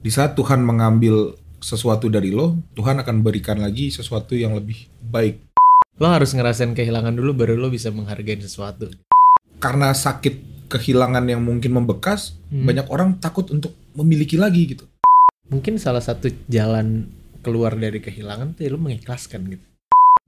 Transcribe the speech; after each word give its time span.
di 0.00 0.08
saat 0.08 0.32
Tuhan 0.32 0.64
mengambil 0.64 1.36
sesuatu 1.60 2.08
dari 2.08 2.32
lo, 2.32 2.56
Tuhan 2.72 3.04
akan 3.04 3.20
berikan 3.20 3.60
lagi 3.60 3.92
sesuatu 3.92 4.32
yang 4.32 4.56
lebih 4.56 4.88
baik. 5.12 5.44
Lo 6.00 6.08
harus 6.08 6.32
ngerasain 6.32 6.72
kehilangan 6.72 7.12
dulu 7.12 7.36
baru 7.36 7.60
lo 7.60 7.68
bisa 7.68 7.92
menghargai 7.92 8.40
sesuatu. 8.40 8.88
Karena 9.60 9.92
sakit 9.92 10.66
kehilangan 10.72 11.28
yang 11.28 11.44
mungkin 11.44 11.76
membekas, 11.76 12.40
Hmm. 12.48 12.64
banyak 12.64 12.88
orang 12.88 13.20
takut 13.20 13.52
untuk 13.52 13.76
memiliki 13.92 14.40
lagi 14.40 14.72
gitu. 14.72 14.88
Mungkin 15.52 15.76
salah 15.76 16.00
satu 16.00 16.32
jalan 16.48 17.12
keluar 17.44 17.76
dari 17.76 18.00
kehilangan 18.00 18.56
tuh 18.56 18.64
ya 18.64 18.70
lo 18.72 18.80
mengikhlaskan 18.80 19.52
gitu. 19.52 19.64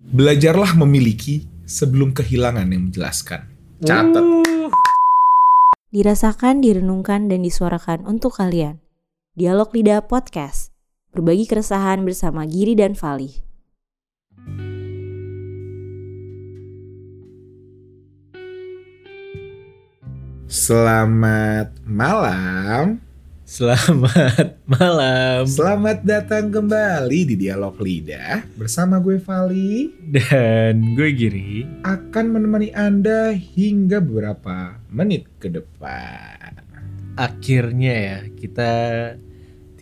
Belajarlah 0.02 0.76
memiliki 0.76 1.48
sebelum 1.64 2.12
kehilangan 2.12 2.68
yang 2.68 2.92
menjelaskan. 2.92 3.48
Catat. 3.80 4.20
Uh. 4.20 4.68
Dirasakan, 5.96 6.60
direnungkan, 6.60 7.32
dan 7.32 7.40
disuarakan 7.40 8.04
untuk 8.04 8.36
kalian. 8.36 8.82
Dialog 9.32 9.72
Lidah 9.72 10.04
Podcast. 10.04 10.76
Berbagi 11.16 11.48
keresahan 11.48 12.04
bersama 12.04 12.44
Giri 12.44 12.76
dan 12.76 12.92
Vali. 12.92 13.40
Selamat 20.44 21.72
malam. 21.88 23.00
Selamat 23.48 24.60
malam. 24.68 25.48
Selamat 25.48 26.04
datang 26.04 26.52
kembali 26.52 27.32
di 27.32 27.34
Dialog 27.40 27.80
Lidah 27.80 28.44
bersama 28.60 29.00
gue 29.00 29.16
Vali 29.16 29.96
Dan 30.12 30.92
gue 30.92 31.08
Giri. 31.16 31.64
akan 31.80 32.36
menemani 32.36 32.68
Anda 32.76 33.32
hingga 33.32 34.04
beberapa 34.04 34.76
menit 34.92 35.24
ke 35.40 35.48
depan. 35.48 36.68
Akhirnya 37.16 37.92
ya 37.92 38.18
kita 38.32 38.72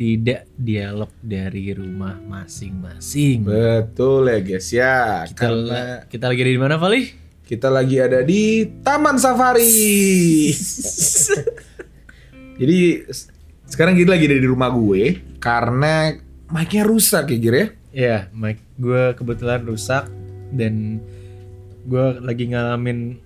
tidak 0.01 0.49
dialog 0.57 1.13
dari 1.21 1.77
rumah 1.77 2.17
masing-masing. 2.17 3.45
Betul 3.45 4.33
ya 4.33 4.39
guys 4.41 4.69
ya. 4.73 5.29
Kita 5.29 5.37
Karena 5.37 6.09
kita 6.09 6.25
lagi 6.33 6.41
di 6.41 6.57
mana, 6.57 6.81
Vali? 6.81 7.21
kita 7.51 7.67
lagi 7.67 7.99
ada 7.99 8.23
di 8.23 8.63
Taman 8.81 9.19
Safari. 9.19 10.55
Jadi 12.63 12.79
sekarang 13.67 13.99
kita 13.99 14.15
lagi 14.15 14.31
ada 14.31 14.39
di 14.39 14.47
rumah 14.47 14.71
gue 14.71 15.19
karena 15.43 16.15
mic-nya 16.47 16.87
rusak 16.87 17.35
ya 17.35 17.39
Gir 17.43 17.55
ya. 17.59 17.67
Ya, 17.91 18.19
mic 18.31 18.63
gue 18.79 19.19
kebetulan 19.19 19.67
rusak 19.67 20.07
dan 20.55 21.03
gue 21.91 22.07
lagi 22.23 22.55
ngalamin 22.55 23.19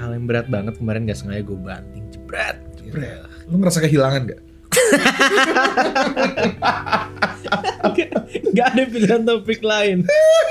hal 0.00 0.16
yang 0.16 0.24
berat 0.24 0.48
banget 0.48 0.80
kemarin 0.80 1.04
gak 1.04 1.20
sengaja 1.20 1.44
gue 1.44 1.58
banting 1.60 2.08
jebret. 2.08 2.56
jebret. 2.80 3.20
Lu 3.52 3.60
ngerasa 3.60 3.84
kehilangan 3.84 4.32
gak? 4.32 4.47
Gak 8.52 8.66
ada 8.74 8.82
pilihan 8.86 9.22
topik 9.24 9.60
lain. 9.62 10.04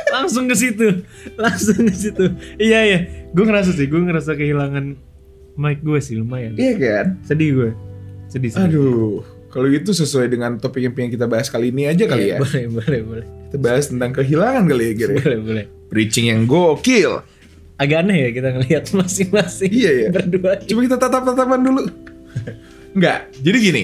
Langsung 0.10 0.48
ke 0.48 0.56
situ, 0.56 1.04
langsung 1.36 1.84
ke 1.84 1.94
situ. 1.94 2.26
Iya 2.58 2.80
iya, 2.84 3.00
gue 3.30 3.44
ngerasa 3.44 3.76
sih, 3.76 3.86
gue 3.86 4.00
ngerasa 4.00 4.34
kehilangan 4.34 4.96
mic 5.58 5.84
gue 5.84 6.00
sih 6.00 6.16
lumayan. 6.16 6.56
Iya 6.56 6.74
kan? 6.78 7.06
Sedih 7.22 7.50
gue, 7.54 7.70
sedih. 8.28 8.50
sedih. 8.50 8.66
Aduh, 8.72 9.16
kalau 9.52 9.68
gitu 9.68 9.92
sesuai 9.92 10.32
dengan 10.32 10.56
topik 10.58 10.82
yang 10.82 10.94
pengen 10.96 11.12
kita 11.14 11.26
bahas 11.28 11.52
kali 11.52 11.70
ini 11.70 11.90
aja 11.90 12.08
kali 12.08 12.32
ya. 12.32 12.38
Iya, 12.38 12.40
Boleh 12.40 12.64
boleh 12.72 13.00
boleh 13.04 13.26
Kita 13.48 13.58
bahas 13.60 13.86
tentang 13.88 14.12
kehilangan 14.12 14.64
kali 14.66 14.84
ya 14.84 14.94
Gir 14.96 15.10
ya. 15.12 15.18
boleh 15.22 15.40
boleh. 15.44 15.66
Preaching 15.88 16.26
yang 16.28 16.42
gokil. 16.44 17.24
Agak 17.78 18.04
aneh 18.04 18.18
ya 18.26 18.30
kita 18.34 18.50
ngelihat 18.58 18.84
masing-masing 18.98 19.70
Iya, 19.70 19.92
iya. 19.94 20.08
berdua. 20.10 20.58
Coba 20.64 20.80
kita 20.82 20.98
tatap-tatapan 20.98 21.60
dulu. 21.62 21.82
Enggak, 22.98 23.30
jadi 23.38 23.58
gini. 23.62 23.84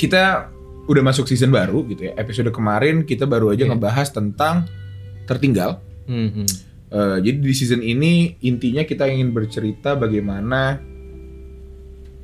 Kita 0.00 0.48
udah 0.86 1.02
masuk 1.02 1.30
season 1.30 1.54
baru 1.54 1.86
gitu 1.86 2.10
ya. 2.10 2.12
Episode 2.18 2.50
kemarin 2.50 3.06
kita 3.06 3.24
baru 3.24 3.54
aja 3.54 3.64
Iya. 3.64 3.74
ngebahas 3.74 4.08
tentang 4.10 4.66
tertinggal. 5.30 5.78
Hmm, 6.10 6.30
hmm. 6.30 6.48
Eh, 6.92 7.18
jadi 7.24 7.38
di 7.40 7.54
season 7.56 7.80
ini 7.80 8.36
intinya 8.44 8.84
kita 8.84 9.08
ingin 9.08 9.32
bercerita 9.32 9.96
bagaimana 9.96 10.76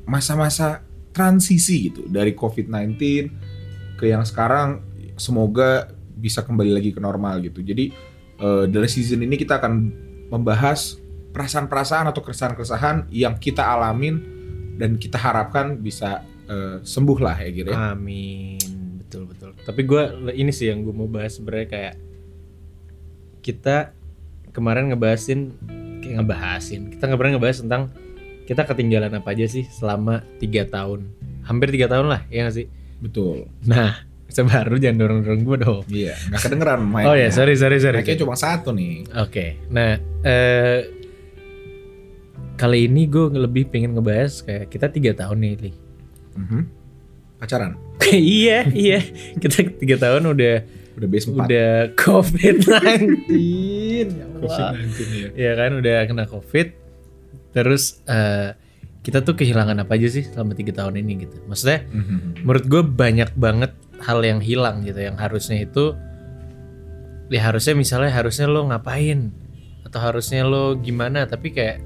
masa-masa 0.04 0.84
transisi 1.12 1.88
gitu 1.88 2.04
dari 2.08 2.36
COVID-19 2.36 3.00
ke 3.96 4.04
yang 4.12 4.28
sekarang 4.28 4.84
semoga 5.16 5.88
bisa 6.18 6.44
kembali 6.44 6.74
lagi 6.74 6.90
ke 6.92 7.00
normal 7.00 7.40
gitu. 7.40 7.64
Jadi 7.64 7.94
eh, 8.38 8.64
dari 8.68 8.88
season 8.90 9.24
ini 9.24 9.40
kita 9.40 9.56
akan 9.56 9.72
membahas 10.28 11.00
perasaan-perasaan 11.32 12.10
atau 12.12 12.20
keresahan-keresahan 12.20 13.08
yang 13.08 13.40
kita 13.40 13.64
alamin 13.64 14.20
dan 14.76 15.00
kita 15.00 15.16
harapkan 15.16 15.80
bisa 15.80 16.22
eh, 16.48 16.76
sembuh 16.82 17.18
lah 17.20 17.36
ya 17.38 17.50
gitu 17.52 17.68
ya. 17.70 17.92
Amin, 17.92 18.58
betul 19.04 19.28
betul. 19.28 19.52
Tapi 19.62 19.80
gue 19.84 20.02
ini 20.34 20.50
sih 20.50 20.72
yang 20.72 20.82
gue 20.82 20.94
mau 20.96 21.06
bahas 21.06 21.36
sebenarnya 21.36 21.68
kayak 21.68 21.94
kita 23.44 23.92
kemarin 24.52 24.90
ngebahasin 24.92 25.54
kayak 26.02 26.24
ngebahasin. 26.24 26.92
Kita 26.92 27.08
pernah 27.14 27.38
ngebahas 27.38 27.62
tentang 27.62 27.82
kita 28.48 28.64
ketinggalan 28.64 29.12
apa 29.12 29.28
aja 29.36 29.44
sih 29.44 29.68
selama 29.68 30.24
tiga 30.40 30.64
tahun, 30.64 31.04
hampir 31.44 31.68
tiga 31.68 31.84
tahun 31.92 32.08
lah, 32.08 32.24
ya 32.32 32.48
nggak 32.48 32.56
sih? 32.56 32.66
Betul. 33.04 33.44
Nah, 33.68 34.08
sebaru 34.34 34.80
jangan 34.80 34.96
dorong 35.04 35.20
dorong 35.24 35.42
gue 35.44 35.56
dong. 35.60 35.82
Iya, 35.92 36.16
nggak 36.32 36.40
kedengeran 36.48 36.80
main. 36.80 37.04
Oh 37.12 37.16
ya, 37.16 37.28
sorry 37.28 37.60
sorry 37.60 37.76
sorry. 37.76 38.00
Mic-nya 38.00 38.24
cuma 38.24 38.36
satu 38.40 38.72
nih. 38.72 39.04
Oke, 39.20 39.60
nah 39.68 40.00
eh, 40.24 40.80
kali 42.56 42.88
ini 42.88 43.04
gue 43.04 43.36
lebih 43.36 43.68
pengen 43.68 43.94
ngebahas 44.00 44.40
kayak 44.40 44.72
kita 44.72 44.86
tiga 44.90 45.12
tahun 45.12 45.38
nih, 45.44 45.54
Li. 45.68 45.72
Mhm. 46.34 46.60
Pacaran. 47.38 47.78
iya 48.12 48.66
iya, 48.68 48.98
kita 49.36 49.62
tiga 49.74 49.96
tahun 49.96 50.28
udah 50.28 50.56
Udah 50.98 51.06
base 51.06 51.26
4. 51.26 51.38
udah 51.38 51.70
COVID-19 51.94 53.30
ya 54.10 54.24
Allah. 54.26 54.74
COVID-19 54.74 54.98
ya. 55.14 55.28
ya 55.30 55.52
kan 55.54 55.70
udah 55.76 55.96
kena 56.04 56.24
COVID 56.26 56.68
terus 57.48 58.02
eh, 58.04 58.58
kita 59.00 59.22
tuh 59.22 59.32
kehilangan 59.32 59.78
apa 59.78 59.94
aja 59.94 60.10
sih 60.10 60.26
selama 60.26 60.52
tiga 60.52 60.74
tahun 60.74 60.98
ini 60.98 61.22
gitu 61.22 61.38
maksudnya 61.46 61.86
Mhm. 61.86 62.42
menurut 62.42 62.64
gue 62.66 62.82
banyak 62.84 63.30
banget 63.34 63.72
hal 64.00 64.18
yang 64.20 64.38
hilang 64.38 64.82
gitu 64.82 64.98
yang 64.98 65.14
harusnya 65.14 65.62
itu 65.62 65.94
ya 67.28 67.40
harusnya 67.42 67.74
misalnya 67.74 68.10
harusnya 68.10 68.46
lo 68.46 68.66
ngapain 68.66 69.30
atau 69.84 70.00
harusnya 70.00 70.42
lo 70.42 70.74
gimana 70.74 71.24
tapi 71.24 71.50
kayak 71.50 71.78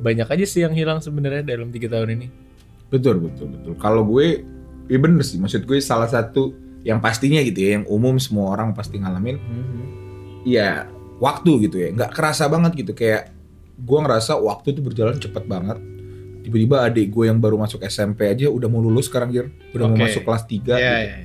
banyak 0.00 0.24
aja 0.26 0.44
sih 0.44 0.60
yang 0.60 0.72
hilang 0.72 0.98
sebenarnya 0.98 1.44
dalam 1.44 1.68
tiga 1.68 1.92
tahun 1.92 2.16
ini 2.16 2.26
Betul, 2.90 3.22
betul, 3.22 3.46
betul. 3.48 3.72
Kalau 3.76 4.02
gue, 4.02 4.42
ya 4.86 4.98
bener 4.98 5.22
sih. 5.22 5.38
Maksud 5.38 5.62
gue 5.62 5.78
salah 5.78 6.06
satu 6.06 6.52
yang 6.82 6.98
pastinya 6.98 7.38
gitu 7.40 7.60
ya, 7.60 7.70
yang 7.78 7.86
umum 7.86 8.18
semua 8.18 8.50
orang 8.50 8.74
pasti 8.74 8.98
ngalamin, 8.98 9.38
ya 10.42 10.88
waktu 11.18 11.68
gitu 11.68 11.76
ya. 11.78 11.88
Nggak 11.92 12.10
kerasa 12.12 12.46
banget 12.46 12.74
gitu. 12.76 12.92
Kayak 12.92 13.30
gue 13.76 13.98
ngerasa 13.98 14.36
waktu 14.36 14.72
tuh 14.72 14.82
berjalan 14.82 15.16
cepet 15.16 15.44
banget. 15.44 15.78
Tiba-tiba 16.40 16.82
adik 16.82 17.12
gue 17.12 17.28
yang 17.28 17.36
baru 17.36 17.56
masuk 17.56 17.84
SMP 17.84 18.24
aja 18.24 18.48
udah 18.48 18.66
mau 18.66 18.80
lulus 18.80 19.06
sekarang, 19.06 19.28
Gir. 19.30 19.52
Udah 19.70 19.86
mau 19.86 19.94
Oke. 19.94 20.08
masuk 20.08 20.22
kelas 20.24 20.42
3. 20.44 20.50
Iya, 20.50 20.56
gitu. 20.56 20.72
iya, 20.72 20.96
iya. 20.98 21.16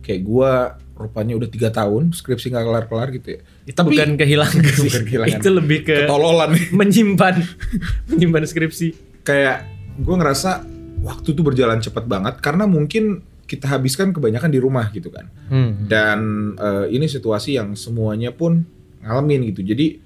Kayak 0.00 0.20
gue 0.22 0.52
rupanya 1.00 1.32
udah 1.38 1.48
tiga 1.48 1.68
tahun, 1.70 2.12
skripsi 2.12 2.50
nggak 2.50 2.60
kelar-kelar 2.62 3.08
gitu 3.10 3.28
ya. 3.30 3.40
itu 3.64 3.72
Tapi- 3.72 3.94
bukan 3.94 4.10
kehilangan 4.18 4.62
sih. 4.76 4.90
Bukan 4.90 5.02
kehilangan. 5.06 5.38
itu 5.38 5.48
lebih 5.48 5.78
ke 5.80 5.94
Ketololan 6.04 6.50
menyimpan 6.74 7.34
menyimpan 8.10 8.42
skripsi 8.44 8.88
Kayak 9.22 9.64
gue 9.96 10.12
ngerasa 10.12 10.60
waktu 11.00 11.32
tuh 11.32 11.44
berjalan 11.44 11.80
cepet 11.80 12.04
banget. 12.06 12.38
Karena 12.40 12.64
mungkin 12.68 13.24
kita 13.50 13.66
habiskan 13.66 14.14
kebanyakan 14.14 14.54
di 14.54 14.62
rumah 14.62 14.86
gitu 14.94 15.10
kan. 15.10 15.26
Hmm. 15.50 15.90
dan 15.90 16.54
eh, 16.54 16.86
ini 16.94 17.10
situasi 17.10 17.58
yang 17.58 17.74
semuanya 17.74 18.30
pun 18.30 18.62
ngalamin 19.02 19.50
gitu 19.50 19.66
jadi 19.66 19.98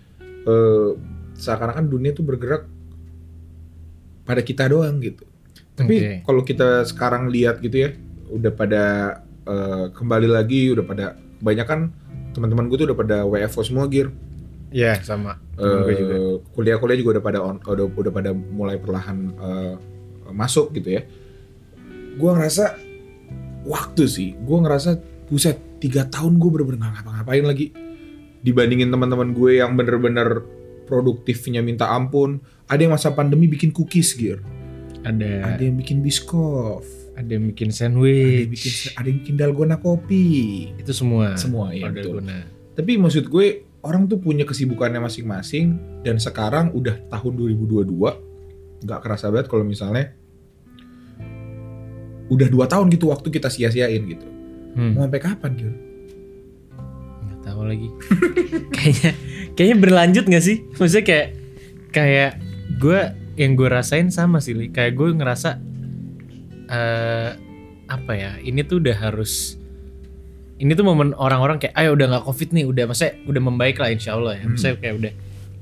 eh, 0.48 0.90
seakan-akan 1.36 1.92
dunia 1.92 2.16
tuh 2.16 2.24
bergerak 2.24 2.64
pada 4.24 4.40
kita 4.40 4.72
doang 4.72 4.96
gitu 5.04 5.28
tapi 5.76 5.94
Oke. 6.00 6.12
kalau 6.24 6.40
kita 6.40 6.88
sekarang 6.88 7.28
lihat 7.28 7.60
gitu 7.60 7.76
ya 7.84 7.92
udah 8.32 8.52
pada 8.56 8.84
eh, 9.44 9.92
kembali 9.92 10.28
lagi 10.32 10.72
udah 10.72 10.84
pada 10.88 11.06
kebanyakan 11.44 11.92
teman-teman 12.32 12.72
gue 12.72 12.76
tuh 12.80 12.86
udah 12.88 12.98
pada 12.98 13.16
WFO 13.28 13.60
semua 13.60 13.84
gear 13.92 14.08
ya 14.72 14.96
sama 15.04 15.36
Temen 15.54 15.84
gue 15.86 15.94
juga 15.94 16.16
kuliah-kuliah 16.56 16.98
juga 16.98 17.20
udah 17.20 17.24
pada 17.28 17.38
on- 17.44 17.60
udah 17.62 17.86
udah 17.92 18.12
pada 18.16 18.30
mulai 18.32 18.80
perlahan 18.80 19.18
eh, 19.36 19.74
masuk 20.34 20.74
gitu 20.74 21.00
ya. 21.00 21.02
Gua 22.18 22.34
ngerasa 22.34 22.76
waktu 23.64 24.04
sih, 24.10 24.34
gua 24.42 24.66
ngerasa 24.66 24.98
buset 25.30 25.56
tiga 25.80 26.08
tahun 26.08 26.40
gue 26.40 26.48
bener-bener 26.48 26.80
nggak 26.80 26.92
ngapa-ngapain 27.00 27.44
lagi 27.44 27.66
dibandingin 28.44 28.92
teman-teman 28.92 29.32
gue 29.32 29.60
yang 29.60 29.72
bener-bener 29.76 30.44
produktifnya 30.84 31.64
minta 31.64 31.88
ampun. 31.92 32.40
Ada 32.68 32.88
yang 32.88 32.92
masa 32.96 33.12
pandemi 33.12 33.48
bikin 33.48 33.72
cookies 33.72 34.16
gear, 34.16 34.40
ada 35.04 35.56
ada 35.56 35.62
yang 35.64 35.76
bikin 35.76 36.00
biskof, 36.00 36.84
ada 37.16 37.28
yang 37.28 37.52
bikin 37.52 37.68
ada 37.68 37.76
yang 37.76 37.92
sandwich 37.92 38.48
bikin 38.48 38.72
ada 38.96 39.06
yang 39.08 39.18
bikin 39.20 39.34
dalgona 39.36 39.76
kopi. 39.80 40.72
itu 40.76 40.92
semua 40.92 41.36
Semua 41.36 41.72
ya 41.72 41.92
betul. 41.92 42.24
Tapi 42.74 42.92
maksud 42.96 43.28
gue 43.28 43.68
orang 43.84 44.08
tuh 44.08 44.16
punya 44.16 44.48
kesibukannya 44.48 45.04
masing-masing 45.04 46.00
dan 46.00 46.16
sekarang 46.16 46.72
udah 46.72 46.96
tahun 47.12 47.32
2022 47.60 48.84
nggak 48.84 49.00
kerasa 49.04 49.28
banget 49.28 49.48
kalau 49.52 49.64
misalnya 49.64 50.16
udah 52.34 52.48
dua 52.50 52.66
tahun 52.66 52.90
gitu 52.90 53.08
waktu 53.08 53.30
kita 53.30 53.46
sia-siain 53.46 54.02
gitu. 54.04 54.26
Hmm. 54.74 54.98
Mau 54.98 55.06
sampai 55.06 55.22
kapan 55.22 55.50
gitu? 55.54 55.72
nggak 57.24 57.40
tahu 57.42 57.62
lagi 57.64 57.88
kayaknya 58.74 59.10
kayaknya 59.54 59.76
berlanjut 59.78 60.24
nggak 60.26 60.44
sih 60.44 60.56
maksudnya 60.74 61.04
kayak 61.04 61.28
kayak 61.88 62.30
gue 62.76 63.00
yang 63.34 63.54
gue 63.54 63.68
rasain 63.68 64.10
sama 64.10 64.38
sih 64.38 64.52
Li. 64.52 64.66
kayak 64.68 64.92
gue 64.92 65.08
ngerasa 65.14 65.50
eh 66.64 67.30
apa 67.84 68.12
ya 68.12 68.40
ini 68.40 68.64
tuh 68.64 68.80
udah 68.80 68.96
harus 68.96 69.60
ini 70.56 70.72
tuh 70.72 70.82
momen 70.82 71.12
orang-orang 71.14 71.60
kayak 71.60 71.74
ayo 71.76 71.92
udah 71.92 72.06
nggak 72.16 72.24
covid 72.24 72.48
nih 72.50 72.64
udah 72.64 72.84
maksudnya 72.88 73.14
udah 73.28 73.42
membaik 73.44 73.76
lah 73.76 73.90
insya 73.92 74.16
Allah 74.16 74.34
ya 74.34 74.42
Hmm. 74.42 74.50
maksudnya 74.56 74.76
kayak 74.80 74.94
udah 74.98 75.12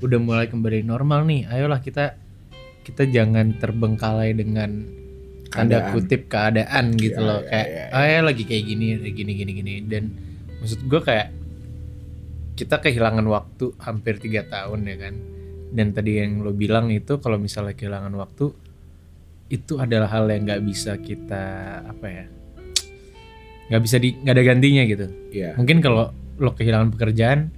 udah 0.03 0.19
mulai 0.19 0.45
kembali 0.47 0.79
normal 0.83 1.27
nih 1.27 1.47
ayolah 1.47 1.79
kita 1.79 2.15
kita 2.83 3.07
jangan 3.07 3.55
terbengkalai 3.59 4.35
dengan 4.35 4.83
tanda 5.53 5.77
Keadaan. 5.79 5.93
kutip 5.93 6.21
keadaan 6.25 6.85
gitu 6.95 7.15
Ya, 7.15 7.23
loh 7.23 7.39
ya, 7.39 7.47
kayak 7.47 7.67
ya, 7.67 7.77
ya. 7.79 7.85
"Ah, 7.93 8.05
ya 8.07 8.19
lagi 8.21 8.43
kayak 8.43 8.63
gini 8.65 8.85
gini 9.07 9.31
gini 9.33 9.51
gini 9.53 9.73
dan 9.85 10.03
maksud 10.57 10.81
gue 10.81 10.99
kayak 10.99 11.27
kita 12.53 12.75
kehilangan 12.79 13.25
waktu 13.25 13.65
hampir 13.79 14.17
tiga 14.17 14.43
tahun 14.43 14.83
ya 14.83 14.97
kan 14.99 15.15
dan 15.71 15.89
tadi 15.89 16.17
yang 16.17 16.39
lo 16.39 16.51
bilang 16.51 16.89
itu 16.89 17.17
kalau 17.17 17.37
misalnya 17.37 17.73
kehilangan 17.73 18.13
waktu 18.13 18.53
itu 19.47 19.73
adalah 19.75 20.05
hal 20.07 20.25
yang 20.27 20.43
nggak 20.43 20.61
bisa 20.61 20.97
kita 20.97 21.43
apa 21.83 22.07
ya 22.07 22.25
nggak 23.65 23.81
bisa 23.81 23.97
di 23.97 24.13
nggak 24.15 24.33
ada 24.33 24.43
gantinya 24.43 24.83
gitu 24.83 25.05
Iya. 25.29 25.53
mungkin 25.53 25.77
kalau 25.79 26.09
lo 26.35 26.51
kehilangan 26.51 26.89
pekerjaan 26.89 27.49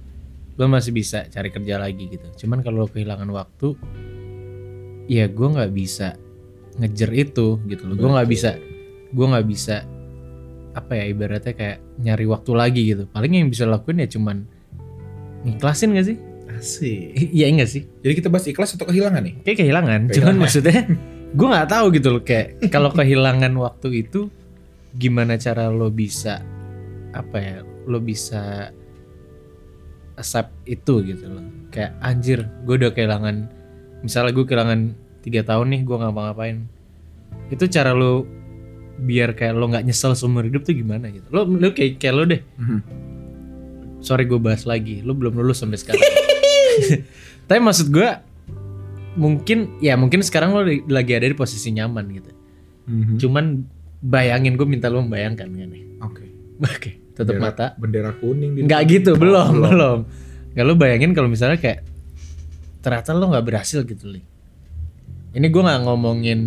lo 0.54 0.64
masih 0.66 0.92
bisa 0.92 1.24
cari 1.26 1.48
kerja 1.48 1.76
lagi 1.76 2.08
gitu 2.08 2.44
cuman 2.44 2.60
kalau 2.60 2.84
lo 2.84 2.88
kehilangan 2.88 3.28
waktu 3.28 3.76
ya 5.06 5.28
gue 5.28 5.48
nggak 5.50 5.72
bisa 5.72 6.16
ngejar 6.76 7.10
itu 7.12 7.56
gitu 7.66 7.82
loh 7.84 7.94
gue 7.96 8.08
nggak 8.10 8.28
bisa 8.28 8.50
gue 9.10 9.26
nggak 9.26 9.46
bisa 9.48 9.76
apa 10.76 10.92
ya 10.92 11.04
ibaratnya 11.08 11.56
kayak 11.56 11.78
nyari 11.96 12.26
waktu 12.28 12.50
lagi 12.52 12.82
gitu 12.84 13.08
paling 13.08 13.32
yang 13.32 13.48
bisa 13.48 13.64
lakuin 13.64 14.04
ya 14.04 14.08
cuman 14.12 14.44
ngiklasin 15.42 15.96
gak 15.96 16.06
sih 16.12 16.18
Asik. 16.46 17.32
iya 17.32 17.48
enggak 17.48 17.68
sih 17.68 17.82
Jadi 18.04 18.12
kita 18.16 18.28
bahas 18.28 18.46
ikhlas 18.46 18.76
atau 18.76 18.86
kehilangan 18.86 19.24
nih? 19.24 19.34
kayak 19.42 19.58
kehilangan 19.64 20.00
cuman 20.08 20.12
Kehilangan. 20.12 20.36
maksudnya 20.36 20.80
gue 21.38 21.46
nggak 21.48 21.68
tahu 21.68 21.86
gitu 21.96 22.08
loh 22.12 22.22
kayak 22.22 22.46
kalau 22.68 22.90
kehilangan 22.92 23.52
waktu 23.56 23.88
itu 24.04 24.28
gimana 24.96 25.36
cara 25.36 25.68
lo 25.68 25.88
bisa 25.88 26.40
apa 27.12 27.36
ya 27.40 27.56
lo 27.88 27.98
bisa 28.00 28.68
accept 30.16 30.52
itu 30.64 31.04
gitu 31.04 31.24
loh 31.28 31.44
kayak 31.72 31.96
anjir 32.00 32.44
gue 32.64 32.74
udah 32.76 32.92
kehilangan 32.92 33.48
misalnya 34.00 34.32
gue 34.32 34.44
kehilangan 34.44 34.80
tiga 35.26 35.42
tahun 35.42 35.74
nih 35.74 35.80
gue 35.82 35.96
ngapa-ngapain. 35.98 36.56
Itu 37.50 37.66
cara 37.66 37.90
lo 37.90 38.22
biar 38.96 39.34
kayak 39.34 39.52
lo 39.52 39.66
nggak 39.66 39.84
nyesel 39.84 40.14
seumur 40.14 40.46
hidup 40.46 40.62
tuh 40.62 40.72
gimana 40.72 41.10
gitu? 41.10 41.26
Lo 41.28 41.42
lo 41.42 41.68
kayak 41.70 41.98
kayak 41.98 42.14
lo 42.14 42.22
deh. 42.24 42.40
Mhm. 42.56 42.80
sorry 43.98 44.22
gue 44.22 44.38
bahas 44.38 44.62
lagi. 44.62 45.02
Lu 45.02 45.12
belum 45.12 45.34
lulus 45.34 45.58
sampai 45.58 45.76
sekarang. 45.76 45.98
Tapi 47.48 47.58
maksud 47.58 47.90
gue 47.90 48.06
mungkin 49.16 49.80
ya 49.80 49.96
mungkin 49.96 50.20
sekarang 50.20 50.52
lo 50.52 50.62
lagi 50.86 51.12
ada 51.12 51.26
di 51.26 51.34
posisi 51.34 51.72
nyaman 51.72 52.06
gitu. 52.12 52.30
Mhm. 52.86 53.18
cuman 53.18 53.66
bayangin 53.98 54.54
gue 54.54 54.62
minta 54.62 54.86
lo 54.86 55.02
membayangkan 55.02 55.50
kan 55.50 55.70
ya 55.74 55.82
Oke. 56.06 56.22
oke 56.62 56.90
tutup 57.18 57.34
Bendera- 57.34 57.42
mata. 57.42 57.66
Bendera 57.74 58.10
kuning 58.14 58.62
nggak 58.62 58.82
gitu 58.86 59.10
Oh, 59.12 59.18
belum. 59.18 59.52
belum. 59.58 59.98
Nggak 60.54 60.64
lo 60.64 60.74
bayangin 60.78 61.10
kalau 61.10 61.26
misalnya 61.26 61.58
kayak 61.58 61.82
ternyata 62.78 63.10
lo 63.10 63.26
nggak 63.26 63.42
berhasil 63.42 63.82
gitu 63.82 64.06
li 64.06 64.22
ini 65.32 65.46
gue 65.46 65.62
nggak 65.62 65.82
ngomongin 65.82 66.40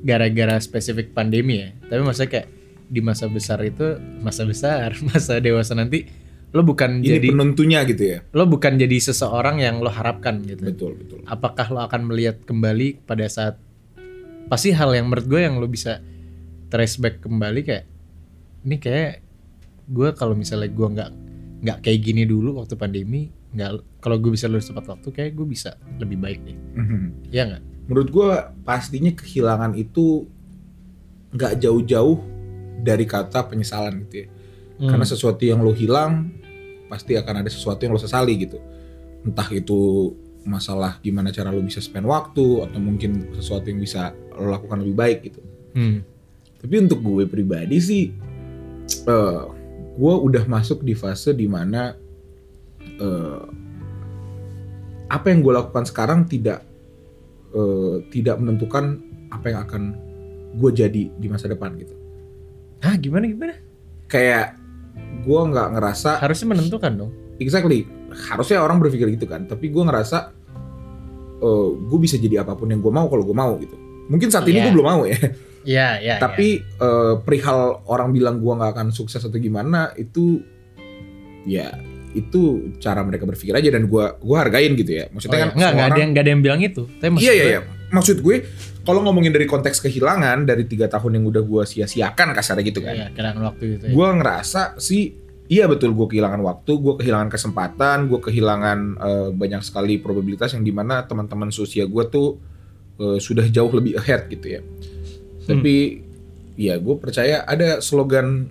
gara-gara 0.00 0.56
spesifik 0.58 1.10
pandemi 1.10 1.60
ya 1.60 1.68
tapi 1.86 2.00
maksudnya 2.00 2.30
kayak 2.30 2.48
di 2.86 3.00
masa 3.00 3.26
besar 3.26 3.58
itu 3.60 3.86
masa 4.18 4.42
besar 4.42 4.94
masa 5.08 5.38
dewasa 5.38 5.74
nanti 5.74 6.06
lo 6.50 6.66
bukan 6.66 6.98
Ini 6.98 7.06
jadi 7.14 7.28
penentunya 7.30 7.78
gitu 7.86 8.02
ya. 8.04 8.18
lo 8.28 8.42
bukan 8.44 8.74
jadi 8.74 8.96
seseorang 8.98 9.62
yang 9.62 9.78
lo 9.78 9.86
harapkan 9.86 10.42
gitu. 10.42 10.66
Betul, 10.66 10.98
betul. 10.98 11.22
Apakah 11.22 11.70
lo 11.70 11.78
akan 11.80 12.10
melihat 12.10 12.42
kembali 12.42 13.06
pada 13.06 13.22
saat 13.30 13.54
pasti 14.50 14.74
hal 14.74 14.90
yang 14.90 15.06
menurut 15.06 15.30
gue 15.30 15.40
yang 15.40 15.62
lo 15.62 15.70
bisa 15.70 16.02
trace 16.66 16.98
back 16.98 17.22
kembali 17.22 17.62
kayak 17.62 17.86
ini 18.66 18.76
kayak 18.76 19.22
gue 19.86 20.10
kalau 20.10 20.34
misalnya 20.34 20.66
gue 20.66 20.88
nggak 20.90 21.10
nggak 21.62 21.78
kayak 21.86 22.00
gini 22.02 22.26
dulu 22.26 22.58
waktu 22.58 22.74
pandemi 22.74 23.30
nggak 23.54 24.02
kalau 24.02 24.18
gue 24.18 24.34
bisa 24.34 24.50
lulus 24.50 24.66
tepat 24.66 24.90
waktu 24.90 25.08
kayak 25.08 25.30
gue 25.32 25.46
bisa 25.46 25.78
lebih 25.98 26.18
baik 26.18 26.42
deh 26.42 26.58
Mhm. 26.74 27.30
ya 27.30 27.46
nggak 27.46 27.62
Menurut 27.90 28.08
gua 28.14 28.54
pastinya 28.62 29.10
kehilangan 29.10 29.74
itu 29.74 30.30
nggak 31.34 31.58
jauh-jauh 31.58 32.18
dari 32.86 33.04
kata 33.04 33.50
penyesalan 33.50 34.06
gitu 34.06 34.24
ya. 34.24 34.26
Hmm. 34.80 34.88
Karena 34.94 35.06
sesuatu 35.06 35.42
yang 35.42 35.60
lo 35.60 35.74
hilang 35.74 36.32
pasti 36.86 37.18
akan 37.18 37.44
ada 37.44 37.50
sesuatu 37.50 37.82
yang 37.82 37.92
lo 37.94 38.00
sesali 38.00 38.34
gitu. 38.38 38.62
Entah 39.26 39.50
itu 39.52 40.14
masalah 40.46 40.96
gimana 41.04 41.28
cara 41.28 41.52
lo 41.52 41.60
bisa 41.60 41.84
spend 41.84 42.08
waktu 42.08 42.64
atau 42.64 42.78
mungkin 42.80 43.36
sesuatu 43.36 43.68
yang 43.68 43.82
bisa 43.82 44.16
lo 44.38 44.48
lakukan 44.48 44.80
lebih 44.80 44.96
baik 44.96 45.18
gitu. 45.26 45.40
Hmm. 45.76 46.00
Tapi 46.60 46.74
untuk 46.80 47.00
gue 47.00 47.24
pribadi 47.28 47.76
sih, 47.80 48.04
eh 49.06 49.42
gue 50.00 50.14
udah 50.14 50.44
masuk 50.48 50.80
di 50.80 50.96
fase 50.96 51.36
di 51.36 51.44
mana 51.44 51.92
eh 52.80 53.44
apa 55.10 55.26
yang 55.26 55.42
gue 55.42 55.52
lakukan 55.52 55.84
sekarang 55.84 56.24
tidak 56.30 56.69
eh, 57.50 57.94
tidak 58.10 58.38
menentukan 58.38 58.98
apa 59.30 59.46
yang 59.50 59.60
akan 59.64 59.82
gue 60.50 60.70
jadi 60.74 61.02
di 61.14 61.26
masa 61.30 61.46
depan 61.46 61.74
gitu. 61.78 61.94
ah 62.80 62.96
gimana 62.96 63.28
gimana 63.28 63.54
Kayak 64.10 64.58
gue 65.22 65.40
nggak 65.40 65.68
ngerasa 65.78 66.18
harusnya 66.18 66.48
menentukan 66.56 66.92
dong 66.96 67.12
exactly 67.38 67.86
harusnya 68.10 68.58
orang 68.58 68.82
berpikir 68.82 69.06
gitu 69.14 69.30
kan. 69.30 69.46
Tapi 69.46 69.70
gue 69.70 69.82
ngerasa 69.86 70.18
eh 71.40 71.68
gue 71.78 71.98
bisa 72.02 72.18
jadi 72.18 72.42
apa 72.42 72.58
pun 72.58 72.68
yang 72.68 72.82
gue 72.82 72.90
mau 72.90 73.06
kalau 73.06 73.22
gue 73.22 73.36
mau 73.36 73.54
gitu. 73.62 73.78
Mungkin 74.10 74.28
saat 74.28 74.42
ini 74.50 74.58
Iya. 74.58 74.64
gue 74.66 74.72
belum 74.74 74.88
mau 74.90 75.02
ya. 75.06 75.18
ya 75.60 75.88
ya 76.00 76.16
tapi 76.16 76.58
eh, 76.58 77.14
perihal 77.20 77.84
orang 77.84 78.10
bilang 78.10 78.40
gua 78.40 78.56
nggak 78.56 78.72
akan 78.74 78.88
sukses 78.90 79.20
atau 79.20 79.36
gimana 79.36 79.92
itu 79.94 80.40
ya 81.44 81.68
itu 82.12 82.40
cara 82.76 83.00
mereka 83.00 83.22
berpikir 83.22 83.52
aja 83.52 83.70
dan 83.70 83.86
gua 83.86 84.16
gua 84.16 84.42
hargain 84.42 84.74
gitu 84.74 84.90
ya 84.90 84.98
ya. 84.98 85.04
Oh, 85.06 85.10
maksudnya 85.14 85.36
ya. 85.36 85.40
kan 85.40 85.48
nggak 85.48 85.58
semua 85.60 85.76
nggak 85.76 85.86
ada 85.86 85.98
yang 85.98 86.10
nggak 86.10 86.22
ada 86.22 86.30
yang 86.30 86.42
bilang 86.42 86.60
itu 86.60 86.82
tapi 86.96 87.10
maksud 87.10 87.24
iya 87.24 87.32
iya 87.32 87.40
gue- 87.40 87.52
iya 87.52 87.60
maksud 87.90 88.16
gue 88.18 88.36
kalau 88.80 89.00
ngomongin 89.02 89.30
dari 89.30 89.44
konteks 89.44 89.78
kehilangan 89.80 90.42
dari 90.42 90.64
tiga 90.64 90.86
tahun 90.86 91.16
yang 91.16 91.24
udah 91.26 91.42
gua 91.42 91.62
sia-siakan 91.64 92.32
kasarnya 92.32 92.64
gitu 92.64 92.80
kan 92.80 92.94
Iya, 92.94 93.06
kehilangan 93.12 93.42
waktu 93.44 93.62
itu 93.68 93.84
ya. 93.86 93.92
gua 93.92 94.08
ngerasa 94.12 94.62
sih 94.76 95.02
iya 95.46 95.66
betul 95.66 95.92
gua 95.92 96.06
kehilangan 96.06 96.40
waktu 96.40 96.72
gua 96.76 96.94
kehilangan 96.96 97.28
kesempatan 97.28 98.06
gua 98.06 98.20
kehilangan 98.20 98.78
eh, 98.96 99.28
banyak 99.32 99.60
sekali 99.60 99.96
probabilitas 99.96 100.52
yang 100.52 100.62
di 100.62 100.70
mana 100.70 101.02
teman-teman 101.02 101.50
seusia 101.50 101.84
gua 101.84 102.04
tuh 102.04 102.38
eh, 102.96 103.18
sudah 103.18 103.46
jauh 103.46 103.70
lebih 103.70 103.94
ahead 103.96 104.26
gitu 104.28 104.46
ya 104.50 104.60
tapi 105.42 106.02
ya 106.54 106.76
gue 106.76 106.94
percaya 106.94 107.42
ada 107.42 107.80
slogan 107.80 108.46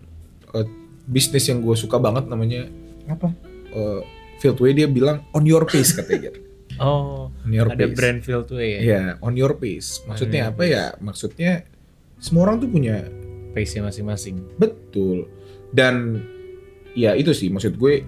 eh, 0.52 0.68
bisnis 1.06 1.46
yang 1.46 1.60
gue 1.60 1.74
suka 1.74 1.96
banget 1.96 2.26
namanya 2.26 2.68
apa 3.08 3.32
uh, 3.74 4.02
Fieldway 4.40 4.72
dia 4.72 4.88
bilang 4.88 5.28
on 5.36 5.44
your 5.44 5.68
pace 5.68 5.92
katanya 5.92 6.32
gitu. 6.32 6.40
oh 6.84 7.28
on 7.44 7.52
your 7.52 7.68
ada 7.68 7.86
pace. 7.86 7.96
brand 7.96 8.20
filter 8.24 8.60
ya? 8.64 8.80
Ya 8.80 9.04
on 9.20 9.36
your 9.36 9.60
pace. 9.60 10.04
Maksudnya 10.08 10.48
On 10.48 10.50
apa 10.56 10.64
ya? 10.64 10.86
maksudnya 11.04 11.68
semua 12.20 12.48
orang 12.48 12.64
tuh 12.64 12.70
punya 12.72 13.04
pace 13.52 13.80
masing-masing. 13.80 14.40
Betul. 14.56 15.28
Dan 15.76 16.24
ya 16.96 17.14
itu 17.14 17.36
sih 17.36 17.52
maksud 17.52 17.76
gue 17.76 18.04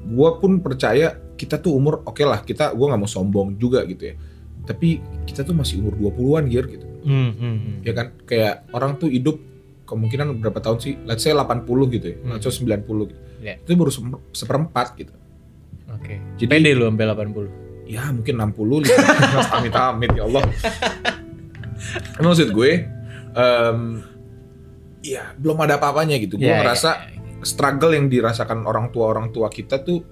gue 0.00 0.30
pun 0.40 0.60
percaya 0.60 1.16
kita 1.36 1.60
tuh 1.60 1.76
umur 1.76 2.04
oke 2.04 2.20
lah 2.24 2.44
kita 2.44 2.76
gue 2.76 2.86
nggak 2.86 3.00
mau 3.00 3.08
sombong 3.10 3.56
juga 3.56 3.82
gitu 3.88 4.12
ya. 4.12 4.14
Tapi 4.68 5.00
kita 5.24 5.42
tuh 5.42 5.56
masih 5.56 5.80
umur 5.80 5.96
20-an 5.96 6.44
gear 6.52 6.68
gitu. 6.68 6.86
Hmm, 7.00 7.32
hmm, 7.32 7.56
hmm. 7.56 7.76
ya 7.88 7.92
kan? 7.96 8.12
Kayak 8.28 8.68
orang 8.76 9.00
tuh 9.00 9.08
hidup 9.08 9.40
kemungkinan 9.88 10.36
berapa 10.44 10.60
tahun 10.60 10.78
sih? 10.78 10.94
Let's 11.08 11.24
say 11.24 11.32
80 11.32 11.64
gitu 11.96 12.06
ya 12.12 12.16
let's 12.28 12.44
say 12.44 12.52
90 12.52 12.84
gitu 13.08 13.29
Ya. 13.40 13.56
itu 13.56 13.72
baru 13.72 13.88
seper- 13.88 14.24
seperempat 14.30 14.94
gitu 14.94 15.12
Oke. 15.90 16.20
Jadi- 16.36 16.50
Pede 16.50 16.70
lu 16.72 16.86
sampai 16.86 17.06
80. 17.06 17.48
ya 17.84 18.06
mungkin 18.08 18.34
60 18.36 18.86
50 18.86 19.56
amit 19.56 19.74
amit 19.74 20.10
ya 20.14 20.22
Allah 20.22 20.42
maksud 22.20 22.48
gue 22.50 22.70
em, 23.32 23.78
ya 25.00 25.32
belum 25.34 25.56
ada 25.58 25.74
apa-apanya 25.74 26.20
gitu 26.20 26.36
gue 26.36 26.46
Ya, 26.46 26.60
ngerasa 26.60 26.90
ya, 26.92 27.08
ya. 27.10 27.42
struggle 27.42 27.90
yang 27.90 28.06
dirasakan 28.06 28.62
orang 28.62 28.90
tua 28.90 29.08
orang 29.08 29.30
tua 29.30 29.48
kita 29.48 29.80
tuh 29.80 30.04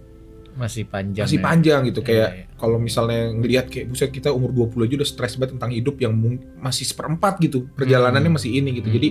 masih 0.59 0.91
panjang. 0.91 1.23
masih 1.23 1.39
ya. 1.39 1.45
panjang 1.45 1.81
gitu 1.87 2.01
Iya, 2.03 2.09
kayak 2.09 2.29
iya. 2.35 2.45
kalau 2.59 2.83
misalnya 2.83 3.31
ngelihat 3.31 3.71
kayak 3.71 3.87
buset 3.87 4.11
kita 4.11 4.35
umur 4.35 4.51
20 4.51 4.83
aja 4.83 4.95
udah 4.97 5.07
stres 5.07 5.39
banget 5.39 5.55
tentang 5.55 5.71
hidup 5.71 5.95
yang 6.03 6.19
masih 6.59 6.83
seperempat 6.83 7.39
gitu 7.39 7.71
perjalanannya 7.71 8.27
Hmm. 8.27 8.35
masih 8.35 8.51
ini 8.53 8.75
gitu 8.75 8.91
Hmm. 8.91 8.97
jadi 8.99 9.09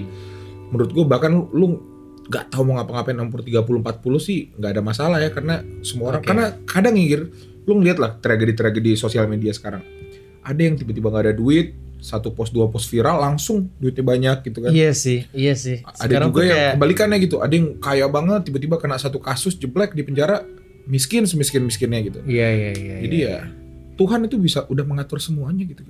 menurut 0.68 0.92
gue 0.92 1.06
bahkan 1.08 1.32
lu- 1.32 1.48
lu 1.54 1.68
nggak 2.28 2.52
tahu 2.52 2.62
mau 2.68 2.80
ngapa-ngapain 2.80 3.18
umur 3.18 3.42
30 3.42 3.64
40 3.64 4.20
sih 4.20 4.52
nggak 4.56 4.72
ada 4.78 4.82
masalah 4.84 5.18
ya 5.24 5.32
karena 5.32 5.64
semua 5.82 6.16
orang 6.16 6.22
Oke. 6.24 6.30
karena 6.30 6.46
kadang 6.68 6.96
ngir 6.96 7.22
lu 7.68 7.74
ngeliat 7.80 7.98
lah 8.00 8.12
tragedi-tragedi 8.20 8.96
sosial 8.96 9.28
media 9.28 9.52
sekarang 9.56 9.84
ada 10.44 10.62
yang 10.62 10.76
tiba-tiba 10.80 11.12
nggak 11.12 11.24
ada 11.32 11.36
duit 11.36 11.76
satu 11.98 12.32
post 12.32 12.54
dua 12.54 12.70
post 12.70 12.88
viral 12.88 13.20
langsung 13.20 13.74
duitnya 13.82 14.06
banyak 14.06 14.38
gitu 14.46 14.62
kan. 14.62 14.70
Iya 14.70 14.94
sih, 14.94 15.26
iya 15.34 15.58
sih. 15.58 15.82
Ada 15.82 16.06
Sekarang 16.06 16.30
juga 16.30 16.38
tuh 16.38 16.46
yang 16.46 16.54
kayak 16.54 16.74
kebalikannya 16.78 17.18
gitu. 17.26 17.36
Ada 17.42 17.54
yang 17.58 17.68
kaya 17.82 18.06
banget 18.06 18.42
tiba-tiba 18.48 18.76
kena 18.78 19.02
satu 19.02 19.18
kasus 19.18 19.58
jeblek 19.58 19.98
di 19.98 20.06
penjara 20.06 20.46
miskin 20.86 21.26
semiskin 21.26 21.66
miskinnya 21.66 22.00
gitu. 22.06 22.20
Iya 22.24 22.48
iya 22.54 22.72
iya. 22.78 22.96
Jadi 23.02 23.18
iya. 23.18 23.30
ya 23.42 23.57
Tuhan 23.98 24.20
itu 24.24 24.38
bisa 24.38 24.64
udah 24.64 24.86
mengatur 24.86 25.18
semuanya 25.18 25.66
gitu. 25.66 25.82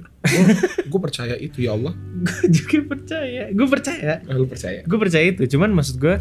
Gue 0.87 0.99
percaya 0.99 1.35
itu 1.35 1.61
ya 1.61 1.75
Allah. 1.75 1.91
gue 1.91 2.47
juga 2.49 2.77
percaya. 2.87 3.43
Gue 3.51 3.67
percaya. 3.67 4.13
Eh, 4.23 4.33
Lu 4.33 4.47
percaya? 4.47 4.79
Gue 4.81 4.97
percaya 4.97 5.25
itu. 5.27 5.43
Cuman 5.45 5.75
maksud 5.75 5.99
gue 5.99 6.15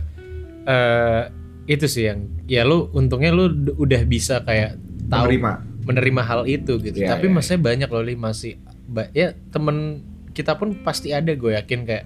eh 0.66 1.22
itu 1.66 1.86
sih 1.86 2.06
yang 2.06 2.26
ya 2.46 2.62
lu 2.62 2.90
untungnya 2.90 3.30
lu 3.30 3.46
udah 3.74 4.02
bisa 4.02 4.42
kayak 4.42 4.78
tahu 5.06 5.30
Menerima. 5.30 5.52
menerima 5.82 6.22
hal 6.22 6.40
itu 6.44 6.78
gitu. 6.78 6.98
Iya, 6.98 7.14
Tapi 7.14 7.26
iya, 7.26 7.34
maksudnya 7.34 7.60
banyak 7.62 7.88
loh 7.88 8.02
Li, 8.02 8.14
masih 8.14 8.58
ya 9.10 9.34
temen 9.50 10.02
kita 10.30 10.54
pun 10.54 10.74
pasti 10.82 11.10
ada 11.10 11.30
gue 11.32 11.54
yakin 11.54 11.80
kayak 11.82 12.04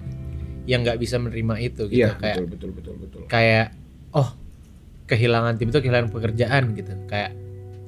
yang 0.65 0.85
nggak 0.85 0.97
bisa 0.97 1.17
menerima 1.17 1.55
itu 1.59 1.89
gitu. 1.89 2.05
Iya 2.05 2.13
kayak 2.15 2.37
betul 2.37 2.49
betul 2.53 2.71
betul 2.73 2.93
betul. 3.01 3.21
kayak 3.25 3.73
oh 4.13 4.29
kehilangan 5.05 5.57
tim 5.57 5.69
itu 5.69 5.79
kehilangan 5.81 6.09
pekerjaan 6.09 6.63
gitu 6.73 6.93
kayak 7.05 7.33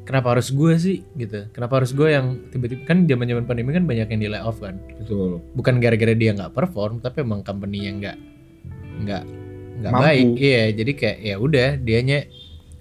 kenapa 0.04 0.38
harus 0.38 0.52
gue 0.52 0.74
sih 0.80 0.98
gitu. 1.16 1.48
Kenapa 1.56 1.82
harus 1.82 1.92
gue 1.96 2.08
yang 2.12 2.40
tiba-tiba 2.52 2.84
kan 2.88 3.08
zaman 3.08 3.26
zaman 3.28 3.44
pandemi 3.48 3.72
kan 3.72 3.88
banyak 3.88 4.08
yang 4.08 4.22
di 4.22 4.30
layoff 4.30 4.60
kan. 4.60 4.80
Betul. 5.00 5.40
bukan 5.56 5.80
gara-gara 5.80 6.14
dia 6.16 6.32
nggak 6.36 6.54
perform 6.56 7.00
tapi 7.00 7.24
emang 7.24 7.44
company 7.44 7.88
yang 7.88 8.04
nggak 8.04 8.18
nggak 9.04 9.24
nggak 9.84 9.94
baik. 9.94 10.28
Iya 10.38 10.64
jadi 10.76 10.92
kayak 10.94 11.18
ya 11.24 11.36
udah 11.40 11.70
dianya 11.80 12.20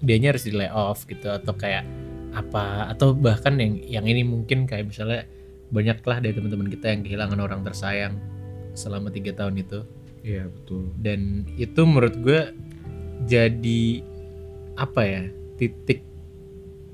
dianya 0.03 0.35
harus 0.35 0.45
di 0.45 0.53
layoff 0.53 1.07
gitu. 1.07 1.27
Atau 1.31 1.55
kayak 1.55 1.87
apa 2.33 2.89
atau 2.89 3.13
bahkan 3.13 3.55
yang 3.57 3.77
yang 3.85 4.05
ini 4.09 4.25
mungkin 4.25 4.65
kayak 4.65 4.89
misalnya 4.89 5.23
banyaklah 5.73 6.21
dari 6.21 6.33
teman-teman 6.37 6.69
kita 6.69 6.85
yang 6.93 7.01
kehilangan 7.01 7.39
orang 7.41 7.61
tersayang 7.65 8.19
selama 8.77 9.09
tiga 9.09 9.33
tahun 9.33 9.57
itu. 9.63 9.81
Iya 10.23 10.47
betul. 10.47 10.87
dan 11.03 11.43
itu 11.59 11.83
menurut 11.83 12.15
gue 12.23 12.55
jadi 13.27 13.99
apa 14.79 15.01
ya 15.03 15.23
titik 15.59 15.99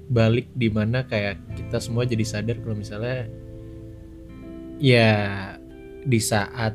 balik 0.09 0.49
di 0.51 0.73
mana 0.73 1.05
kayak 1.05 1.37
kita 1.53 1.77
semua 1.77 2.01
jadi 2.03 2.25
sadar 2.25 2.57
kalau 2.59 2.73
misalnya 2.73 3.29
ya 4.81 5.09
di 6.01 6.17
saat 6.17 6.73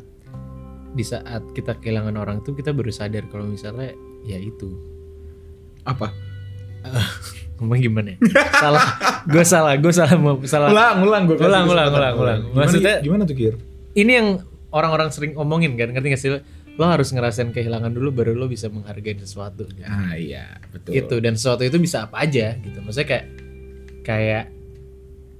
di 0.95 1.03
saat 1.03 1.43
kita 1.51 1.75
kehilangan 1.75 2.15
orang 2.15 2.39
tuh 2.41 2.55
kita 2.55 2.71
baru 2.71 2.95
sadar 2.95 3.27
kalau 3.27 3.51
misalnya 3.51 3.91
ya 4.23 4.39
itu 4.39 4.71
Apa? 5.83 6.15
ngomong 7.59 7.81
gimana 7.81 8.15
ya? 8.15 8.19
salah 8.55 8.85
gue 9.27 9.45
salah 9.45 9.75
gue 9.79 9.93
salah 9.93 10.15
mau 10.15 10.37
salah 10.45 10.69
Ulang 10.71 10.97
ulang 11.03 11.23
gue 11.27 11.37
Ulang, 11.39 11.65
ulang, 11.67 11.89
ulang, 11.91 12.15
ulang. 12.15 12.41
Maksudnya- 12.55 13.01
gimana 13.03 13.27
tuh 13.27 13.35
Kir? 13.35 13.55
ini 13.95 14.11
yang 14.11 14.29
orang-orang 14.71 15.11
sering 15.11 15.35
omongin 15.35 15.75
kan 15.75 15.91
ngerti 15.91 16.09
gak 16.11 16.21
sih 16.21 16.31
lo? 16.75 16.81
lo 16.81 16.91
harus 16.91 17.09
ngerasain 17.11 17.51
kehilangan 17.51 17.91
dulu 17.91 18.11
baru 18.11 18.33
lo 18.35 18.47
bisa 18.47 18.67
menghargai 18.67 19.15
sesuatu 19.17 19.65
gitu. 19.69 19.87
Ah 19.87 20.15
iya 20.15 20.59
betul. 20.71 20.91
itu 20.93 21.15
dan 21.19 21.35
sesuatu 21.35 21.63
itu 21.63 21.79
bisa 21.79 22.07
apa 22.07 22.23
aja 22.23 22.59
gitu 22.59 22.79
maksudnya 22.81 23.09
kayak 23.09 23.27
kayak 24.03 24.45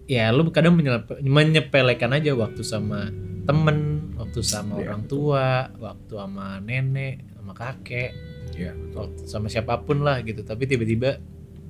ya 0.07 0.31
lu 0.31 0.47
kadang 0.49 0.79
menyepelekan 1.21 2.13
aja 2.13 2.33
waktu 2.33 2.63
sama 2.63 3.09
temen 3.45 4.09
waktu 4.17 4.41
sama 4.41 4.79
Iya, 4.79 4.89
orang 4.89 5.03
tua 5.05 5.47
waktu 5.77 6.13
sama 6.15 6.47
nenek 6.61 7.15
sama 7.37 7.53
kakek 7.53 8.11
Iya 8.55 8.73
betul. 8.73 8.97
waktu 9.01 9.23
sama 9.27 9.47
siapa 9.49 9.83
pun 9.83 10.01
lah 10.01 10.23
gitu 10.23 10.41
tapi 10.41 10.65
tiba-tiba 10.65 11.19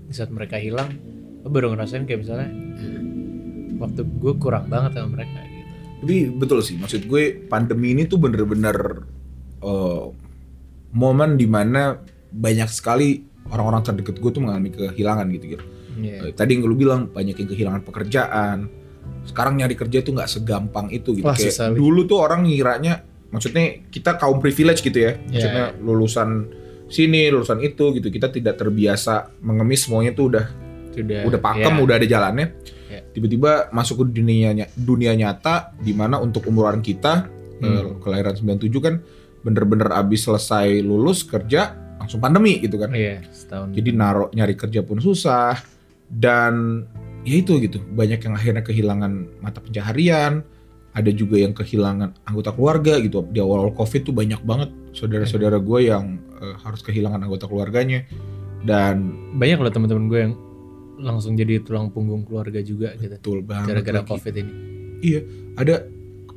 di 0.04 0.12
saat 0.12 0.28
mereka 0.28 0.61
hilang 0.61 0.92
lu 1.40 1.49
baru 1.49 1.73
ngerasain 1.73 2.04
kayak 2.04 2.21
misalnya 2.23 2.49
waktu 3.76 4.00
gue 4.06 4.35
kurang 4.37 4.68
banget 4.68 4.97
sama 4.97 5.18
mereka 5.18 5.40
gitu 5.42 5.73
Tapi 6.04 6.16
betul 6.30 6.59
sih, 6.61 6.76
maksud 6.76 7.09
gue 7.09 7.49
pandemi 7.49 7.97
ini 7.97 8.04
tuh 8.04 8.21
bener-bener 8.21 9.09
eh, 9.64 10.04
momen 10.92 11.35
di 11.35 11.49
mana 11.49 11.99
banyak 12.30 12.68
sekali 12.68 13.23
orang-orang 13.47 13.83
terdekat 13.83 14.16
gue 14.18 14.30
tuh 14.30 14.40
mengalami 14.40 14.71
kehilangan 14.71 15.26
gitu 15.33 15.44
gitu. 15.56 15.64
Iya. 15.94 16.30
Eh, 16.30 16.33
Tadi 16.35 16.50
yang 16.54 16.66
lu 16.66 16.75
bilang 16.75 17.09
banyak 17.09 17.35
yang 17.35 17.49
kehilangan 17.49 17.83
pekerjaan. 17.83 18.59
Sekarang 19.25 19.56
nyari 19.56 19.73
kerja 19.75 20.00
tuh 20.00 20.12
nggak 20.12 20.30
segampang 20.30 20.88
itu 20.90 21.16
gitu. 21.16 21.25
Wah, 21.25 21.37
Kayak 21.37 21.52
susah, 21.54 21.66
dulu 21.73 22.04
tuh 22.04 22.21
orang 22.21 22.44
ngiranya, 22.44 23.00
maksudnya 23.28 23.85
kita 23.88 24.16
kaum 24.16 24.37
privilege 24.37 24.80
gitu 24.80 24.97
ya. 24.97 25.16
Maksudnya 25.18 25.64
Iya. 25.73 25.80
lulusan 25.80 26.28
sini, 26.87 27.33
lulusan 27.33 27.61
itu 27.61 27.94
gitu. 27.94 28.09
Kita 28.09 28.28
tidak 28.28 28.56
terbiasa 28.56 29.33
mengemis 29.40 29.88
semuanya 29.88 30.12
tuh 30.12 30.28
udah 30.28 30.44
Sudah, 30.94 31.21
udah 31.26 31.40
pakem, 31.40 31.75
ya. 31.75 31.80
udah 31.80 31.94
ada 31.97 32.06
jalannya. 32.06 32.47
Ya. 32.87 33.00
Tiba-tiba 33.11 33.68
masuk 33.71 34.04
ke 34.04 34.21
dunia 34.21 34.52
dunia 34.75 35.12
nyata 35.14 35.75
di 35.76 35.90
mana 35.90 36.18
untuk 36.18 36.47
umuran 36.47 36.78
kita 36.80 37.28
Hmm. 37.54 37.71
eh, 37.71 37.85
kelahiran 38.02 38.35
97 38.35 38.83
kan 38.83 38.94
bener-bener 39.45 39.93
abis 39.93 40.27
selesai 40.27 40.81
lulus 40.81 41.23
kerja 41.23 41.77
langsung 42.01 42.19
pandemi 42.19 42.59
gitu 42.59 42.81
kan. 42.81 42.91
Iya, 42.91 43.23
setahun. 43.31 43.77
Jadi 43.77 43.91
naro 43.93 44.33
nyari 44.33 44.57
kerja 44.57 44.81
pun 44.83 44.99
susah 44.99 45.61
dan 46.09 46.85
ya 47.23 47.35
itu 47.39 47.61
gitu. 47.61 47.79
Banyak 47.81 48.21
yang 48.25 48.35
akhirnya 48.35 48.63
kehilangan 48.65 49.13
mata 49.45 49.61
pencaharian, 49.61 50.43
ada 50.97 51.11
juga 51.13 51.41
yang 51.41 51.53
kehilangan 51.53 52.25
anggota 52.27 52.51
keluarga 52.57 52.99
gitu. 52.99 53.25
Di 53.29 53.39
awal 53.45 53.71
Covid 53.77 54.01
tuh 54.09 54.15
banyak 54.17 54.41
banget 54.43 54.73
saudara-saudara 54.97 55.61
gue 55.61 55.81
yang 55.93 56.19
eh, 56.41 56.57
harus 56.65 56.81
kehilangan 56.83 57.21
anggota 57.23 57.47
keluarganya 57.47 58.03
dan 58.65 59.13
banyak 59.37 59.61
loh 59.61 59.73
teman-teman 59.73 60.07
gue 60.09 60.21
yang 60.25 60.35
langsung 60.95 61.37
jadi 61.37 61.61
tulang 61.61 61.93
punggung 61.93 62.25
keluarga 62.25 62.65
juga 62.65 62.97
gitu 62.97 63.13
betul 63.21 63.39
banget 63.45 63.77
gara-gara 63.77 64.01
covid 64.09 64.35
ini 64.41 64.53
ada 65.59 65.85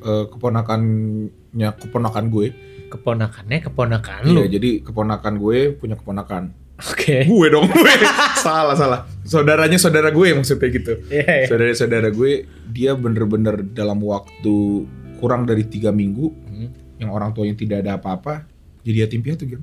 eh, 0.03 0.25
keponakannya 0.29 1.69
keponakan 1.79 2.25
gue. 2.29 2.47
Keponakannya 2.87 3.59
keponakan 3.61 4.21
lu 4.25 4.43
Iya, 4.43 4.57
jadi 4.57 4.69
keponakan 4.81 5.33
gue 5.37 5.73
punya 5.73 5.95
keponakan. 5.95 6.43
oke 6.77 7.15
Gue 7.25 7.47
dong, 7.49 7.65
gue. 7.67 7.93
salah, 8.45 8.77
salah. 8.77 8.99
Saudaranya 9.21 9.75
saudara 9.75 10.07
gue 10.09 10.27
maksudnya 10.31 10.69
gitu. 10.69 10.93
Iya, 11.09 11.25
iya. 11.25 11.47
Saudara-saudara 11.49 12.09
gue, 12.09 12.31
dia 12.69 12.93
bener-bener 12.93 13.65
dalam 13.67 13.97
waktu 13.99 14.85
kurang 15.17 15.43
dari 15.43 15.65
tiga 15.65 15.89
minggu, 15.89 16.29
Hmm, 16.47 16.69
yang 16.97 17.09
orang 17.09 17.33
tuanya 17.33 17.53
tidak 17.53 17.81
ada 17.81 17.97
apa-apa, 17.97 18.45
jadi 18.81 19.05
yatim 19.05 19.21
piatu 19.21 19.43
gitu. 19.43 19.61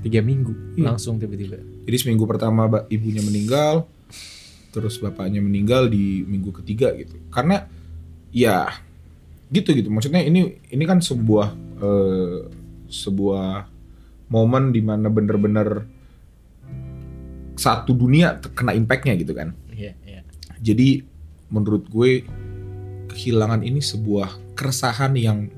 tiga 0.00 0.20
minggu 0.20 0.80
Iya. 0.80 0.90
langsung 0.90 1.20
tiba-tiba 1.20 1.60
Jadi 1.84 1.96
seminggu 1.96 2.24
pertama 2.24 2.64
ibunya 2.88 3.20
meninggal, 3.20 3.84
terus 4.70 4.96
bapaknya 4.96 5.38
meninggal 5.38 5.86
di 5.86 6.24
minggu 6.24 6.50
ketiga 6.56 6.90
gitu. 6.94 7.14
Karena 7.28 7.68
ya 8.30 8.70
gitu 9.48 9.70
gitu. 9.70 9.86
Maksudnya 9.86 10.22
ini 10.22 10.58
ini 10.66 10.84
kan 10.84 10.98
sebuah 10.98 11.52
eh, 11.80 12.38
sebuah 12.90 13.66
momen 14.30 14.70
di 14.70 14.82
mana 14.84 15.10
bener-bener 15.10 15.84
satu 17.60 17.92
dunia 17.92 18.40
kena 18.56 18.72
impactnya 18.72 19.18
gitu 19.20 19.36
kan. 19.36 19.52
iya 19.74 19.92
iya 20.06 20.24
Jadi 20.60 21.04
menurut 21.50 21.88
gue 21.90 22.24
kehilangan 23.10 23.66
ini 23.66 23.82
sebuah 23.82 24.54
keresahan 24.54 25.12
yang 25.18 25.50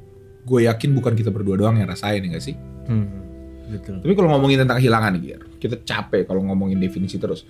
gue 0.43 0.67
yakin 0.67 0.91
bukan 0.97 1.15
kita 1.15 1.31
berdua 1.31 1.55
doang 1.59 1.79
yang 1.79 1.87
rasain 1.87 2.25
ya 2.27 2.29
gak 2.35 2.43
sih? 2.43 2.57
Hmm, 2.89 3.07
betul 3.71 4.03
Tapi 4.03 4.13
kalau 4.19 4.35
ngomongin 4.35 4.67
tentang 4.67 4.83
kehilangan 4.83 5.15
Gir, 5.23 5.41
kita 5.63 5.79
capek 5.87 6.27
kalau 6.27 6.43
ngomongin 6.43 6.83
definisi 6.83 7.19
terus. 7.23 7.47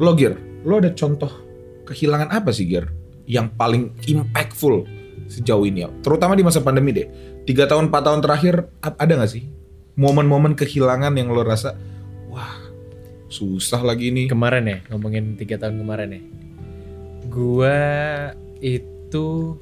Lo, 0.00 0.16
Gir, 0.16 0.36
lo 0.64 0.80
ada 0.80 0.92
contoh 0.96 1.28
kehilangan 1.84 2.32
apa 2.32 2.48
sih, 2.54 2.64
Gir? 2.64 2.88
Yang 3.28 3.52
paling 3.60 3.82
impactful 4.08 4.88
sejauh 5.30 5.62
ini 5.62 5.86
ya? 5.86 5.88
Terutama 6.02 6.34
di 6.34 6.42
masa 6.42 6.58
pandemi 6.58 6.90
deh. 6.90 7.06
Tiga 7.46 7.70
tahun, 7.70 7.88
empat 7.88 8.02
tahun 8.02 8.20
terakhir, 8.20 8.66
ada 8.82 9.12
nggak 9.14 9.30
sih? 9.30 9.46
Momen-momen 9.94 10.58
kehilangan 10.58 11.14
yang 11.14 11.30
lo 11.30 11.46
rasa, 11.46 11.78
wah, 12.26 12.70
susah 13.30 13.80
lagi 13.86 14.10
ini. 14.10 14.26
kemarin 14.26 14.66
ya 14.66 14.78
ngomongin 14.90 15.38
tiga 15.38 15.54
tahun 15.54 15.78
kemarin 15.86 16.18
ya 16.18 16.22
gua 17.30 17.78
itu 18.58 19.54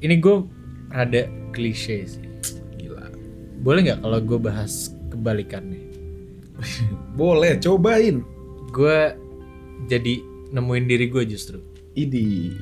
ini 0.00 0.16
gue 0.16 0.36
rada 0.88 1.28
klise 1.52 2.08
sih 2.08 2.24
Gila. 2.80 3.12
boleh 3.60 3.80
nggak 3.84 4.00
kalau 4.00 4.18
gue 4.24 4.38
bahas 4.40 4.96
kebalikannya 5.12 5.84
Boleh, 7.20 7.60
cobain. 7.60 8.24
gue 8.72 8.98
jadi 9.92 10.14
nemuin 10.56 10.84
diri 10.88 11.12
gue 11.12 11.24
justru 11.28 11.60
Idi. 11.92 12.52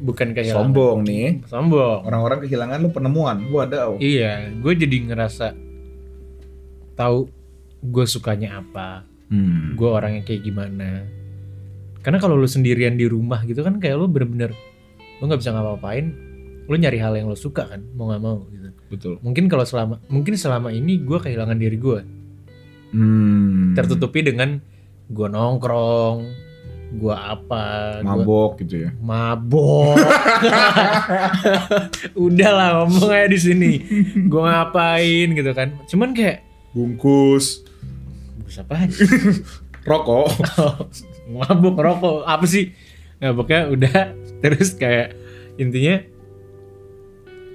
Bukan 0.00 0.32
kehilangan 0.32 0.72
Sombong 0.72 0.98
nih. 1.04 1.44
sombong 1.44 2.00
Orang-orang 2.02 2.40
kehilangan 2.40 2.78
lo 2.78 2.88
penemuan. 2.88 3.36
Wadaw. 3.46 3.96
iya 3.98 4.48
gue 4.50 4.72
jadi 4.74 4.96
ngerasa 5.06 5.52
tahu 6.94 7.28
gue 7.82 8.04
sukanya 8.06 8.60
apa 8.60 9.04
Hmm. 9.30 9.78
gue 9.78 9.86
orangnya 9.86 10.26
kayak 10.26 10.42
gimana 10.42 11.06
karena 12.02 12.18
kalau 12.18 12.34
lu 12.34 12.44
sendirian 12.44 12.98
di 12.98 13.06
rumah 13.06 13.46
gitu 13.46 13.62
kan 13.62 13.78
kayak 13.78 13.94
lu 13.94 14.10
bener-bener 14.10 14.50
lu 15.16 15.22
nggak 15.22 15.38
bisa 15.38 15.54
ngapa-ngapain 15.54 16.10
lu 16.66 16.74
nyari 16.74 16.98
hal 16.98 17.14
yang 17.14 17.30
lu 17.30 17.38
suka 17.38 17.62
kan 17.64 17.78
mau 17.94 18.10
nggak 18.10 18.18
mau 18.18 18.42
gitu 18.50 18.68
Betul. 18.90 19.14
mungkin 19.22 19.46
kalau 19.46 19.62
selama 19.62 20.02
mungkin 20.06 20.34
selama 20.34 20.74
ini 20.74 20.98
gue 20.98 21.14
kehilangan 21.16 21.54
diri 21.56 21.78
gue 21.78 22.00
Hmm. 22.90 23.78
tertutupi 23.78 24.18
dengan 24.20 24.58
gue 25.06 25.28
nongkrong 25.30 26.18
gua 26.92 27.32
apa 27.32 27.62
gua- 28.00 28.18
mabok 28.18 28.50
gitu 28.60 28.82
ya? 28.82 28.90
Mabok. 28.96 29.94
Udah 32.18 32.50
lah 32.50 32.68
ngomong 32.80 33.08
aja 33.08 33.26
di 33.26 33.38
sini. 33.38 33.70
Gua 34.26 34.48
ngapain 34.48 35.26
gitu 35.30 35.50
kan. 35.52 35.76
Cuman 35.86 36.10
kayak 36.10 36.42
bungkus. 36.72 37.62
Bungkus 38.36 38.56
apaan? 38.58 38.88
Rokok. 39.88 40.26
Mabuk 41.30 41.76
rokok. 41.78 42.24
Apa 42.24 42.44
sih? 42.44 42.74
Nggak 43.16 43.32
pokoknya 43.34 43.62
udah 43.70 43.96
terus 44.40 44.72
kayak 44.72 45.12
intinya 45.54 46.00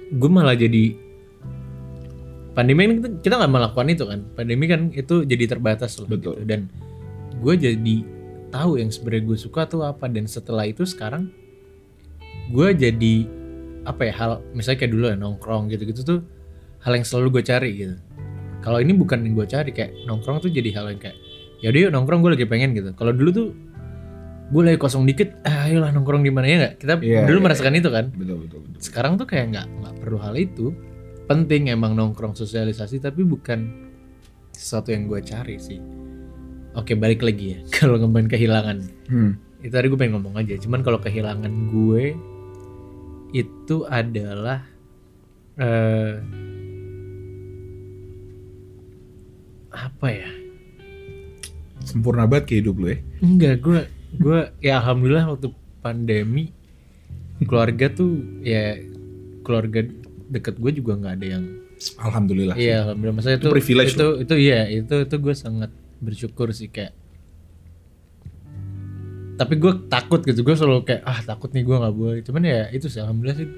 gue 0.06 0.30
malah 0.30 0.54
jadi 0.54 0.94
pandemi 2.52 2.86
kan 2.86 2.92
kita- 2.96 3.16
kita 3.20 3.34
nggak 3.36 3.52
melakukan 3.52 3.86
itu 3.90 4.04
kan. 4.06 4.20
Pandemi 4.32 4.64
kan 4.64 4.80
itu 4.90 5.14
jadi 5.22 5.44
terbatas 5.46 5.98
loh 5.98 6.08
Betul. 6.08 6.40
gitu. 6.40 6.48
dan 6.48 6.60
gue 7.36 7.54
jadi 7.54 7.96
tahu 8.50 8.78
yang 8.80 8.90
sebenarnya 8.92 9.24
gue 9.34 9.38
suka 9.38 9.66
tuh 9.66 9.82
apa. 9.86 10.06
Dan 10.06 10.26
setelah 10.30 10.66
itu 10.66 10.86
sekarang 10.86 11.30
gue 12.50 12.68
jadi 12.74 13.14
apa 13.86 14.02
ya 14.10 14.12
hal 14.14 14.30
misalnya 14.54 14.78
kayak 14.82 14.92
dulu 14.92 15.04
ya 15.10 15.16
nongkrong 15.18 15.70
gitu-gitu 15.70 16.02
tuh 16.02 16.20
hal 16.82 16.92
yang 16.94 17.06
selalu 17.06 17.38
gue 17.38 17.42
cari 17.46 17.70
gitu. 17.74 17.96
Kalau 18.62 18.82
ini 18.82 18.92
bukan 18.94 19.22
yang 19.22 19.34
gue 19.38 19.46
cari 19.46 19.70
kayak 19.70 20.06
nongkrong 20.10 20.42
tuh 20.42 20.50
jadi 20.50 20.74
hal 20.74 20.90
yang 20.90 21.00
kayak 21.00 21.16
ya 21.62 21.70
udah 21.70 21.80
yuk 21.88 21.90
nongkrong 21.94 22.20
gue 22.22 22.30
lagi 22.34 22.46
pengen 22.46 22.74
gitu. 22.74 22.90
Kalau 22.98 23.14
dulu 23.14 23.30
tuh 23.30 23.48
gue 24.46 24.62
lagi 24.62 24.78
kosong 24.78 25.02
dikit 25.06 25.42
ah, 25.42 25.66
ayolah 25.66 25.90
nongkrong 25.94 26.22
di 26.22 26.30
mana 26.34 26.46
ya 26.46 26.56
nggak? 26.62 26.74
Kita 26.82 26.92
Iya, 27.02 27.26
dulu 27.26 27.38
iya, 27.42 27.44
merasakan 27.46 27.74
itu 27.78 27.88
kan. 27.90 28.04
Betul 28.14 28.36
betul 28.46 28.58
betul. 28.66 28.80
Sekarang 28.82 29.18
tuh 29.18 29.26
kayak 29.26 29.46
nggak 29.54 29.66
nggak 29.82 29.94
perlu 30.02 30.18
hal 30.22 30.34
itu. 30.38 30.74
Penting 31.26 31.74
emang 31.74 31.98
nongkrong 31.98 32.38
sosialisasi 32.38 33.02
tapi 33.02 33.26
bukan 33.26 33.90
sesuatu 34.54 34.94
yang 34.94 35.04
gue 35.04 35.20
cari 35.20 35.58
sih 35.60 36.05
oke 36.76 36.92
balik 36.94 37.24
lagi 37.24 37.56
ya. 37.56 37.58
Kalau 37.76 37.96
ngomongin 37.98 38.28
kehilangan. 38.28 38.78
Hmm. 39.08 39.32
itu 39.56 39.72
tadi 39.72 39.88
gue 39.88 39.98
pengen 39.98 40.20
ngomong 40.20 40.36
aja 40.38 40.54
cuman 40.62 40.84
kalau 40.84 41.00
kehilangan 41.00 41.50
gue 41.72 42.14
itu 43.34 43.76
adalah 43.88 44.62
eh 45.58 46.20
apa 49.72 50.06
ya? 50.12 50.30
Sempurna 51.82 52.28
banget 52.30 52.44
kayak 52.46 52.60
hidup 52.62 52.76
lu 52.78 52.86
ya. 52.94 52.98
Enggak 53.24 53.54
gue 53.64 53.80
gue 54.22 54.40
ya 54.62 54.78
alhamdulillah 54.78 55.34
waktu 55.34 55.48
pandemi 55.82 56.52
keluarga 57.48 57.90
tuh 57.90 58.22
ya 58.44 58.78
keluarga 59.42 59.82
deket 60.30 60.56
gue 60.62 60.72
juga 60.78 61.00
nggak 61.00 61.14
ada 61.16 61.26
yang 61.26 61.44
alhamdulillah 62.00 62.54
iya 62.54 62.86
alhamdulillah. 62.86 63.16
Maksudnya 63.18 63.38
itu 63.40 63.48
Itu 63.48 63.54
privilege 63.56 63.92
itu 63.96 64.08
itu 64.22 64.34
iya 64.36 64.60
itu 64.68 64.94
itu 65.02 65.16
gue 65.16 65.34
sangat 65.34 65.72
bersyukur 66.00 66.52
sih 66.52 66.68
kayak 66.68 66.92
tapi 69.36 69.60
gue 69.60 69.72
takut 69.92 70.24
gitu 70.24 70.40
gue 70.40 70.56
selalu 70.56 70.88
kayak 70.88 71.02
ah 71.04 71.20
takut 71.20 71.52
nih 71.52 71.62
gue 71.62 71.76
nggak 71.76 71.94
boleh. 71.94 72.20
Cuman 72.24 72.42
ya 72.42 72.72
itu 72.72 72.88
sih 72.88 73.04
alhamdulillah 73.04 73.36
sih 73.36 73.48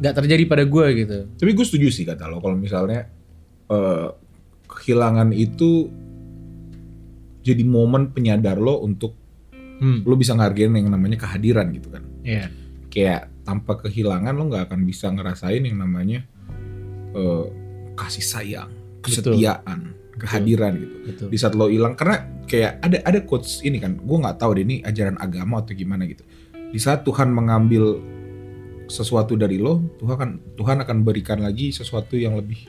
nggak 0.00 0.14
terjadi 0.16 0.44
pada 0.44 0.64
gue 0.68 0.86
gitu. 1.04 1.18
Tapi 1.40 1.50
gue 1.56 1.64
setuju 1.64 1.88
sih 1.88 2.04
kata 2.04 2.28
lo 2.28 2.38
kalau 2.44 2.56
misalnya 2.60 3.08
eh, 3.72 4.08
kehilangan 4.68 5.32
itu 5.32 5.88
jadi 7.40 7.64
momen 7.64 8.12
penyadar 8.12 8.60
lo 8.60 8.84
untuk 8.84 9.16
hmm. 9.80 10.04
lo 10.04 10.14
bisa 10.20 10.36
ngehargain 10.36 10.76
yang 10.76 10.92
namanya 10.92 11.16
kehadiran 11.16 11.72
gitu 11.72 11.88
kan. 11.88 12.04
iya. 12.20 12.52
Kayak 12.92 13.32
tanpa 13.48 13.80
kehilangan 13.80 14.36
lo 14.36 14.52
nggak 14.52 14.68
akan 14.68 14.80
bisa 14.84 15.08
ngerasain 15.08 15.64
yang 15.64 15.80
namanya 15.80 16.28
eh, 17.16 17.46
kasih 17.96 18.24
sayang, 18.24 18.70
Betul. 19.00 19.88
Kehadiran 20.20 20.76
gitu. 20.76 20.94
betul 21.08 21.26
Di 21.32 21.36
saat 21.40 21.56
lo 21.56 21.72
hilang 21.72 21.96
karena 21.96 22.28
kayak 22.44 22.84
ada 22.84 23.00
ada 23.08 23.18
quotes 23.24 23.64
ini 23.64 23.80
kan, 23.80 23.96
gue 23.96 24.16
nggak 24.20 24.36
tahu 24.36 24.60
deh 24.60 24.64
ini 24.68 24.76
ajaran 24.84 25.16
agama 25.16 25.64
atau 25.64 25.72
gimana 25.72 26.04
gitu. 26.04 26.22
Di 26.52 26.78
saat 26.78 27.02
Tuhan 27.02 27.32
mengambil 27.32 27.98
sesuatu 28.86 29.38
dari 29.38 29.56
lo, 29.56 29.80
Tuhan 29.96 30.14
akan 30.14 30.30
Tuhan 30.60 30.76
akan 30.84 30.96
berikan 31.02 31.40
lagi 31.40 31.72
sesuatu 31.72 32.18
yang 32.20 32.36
lebih 32.36 32.68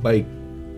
baik 0.00 0.26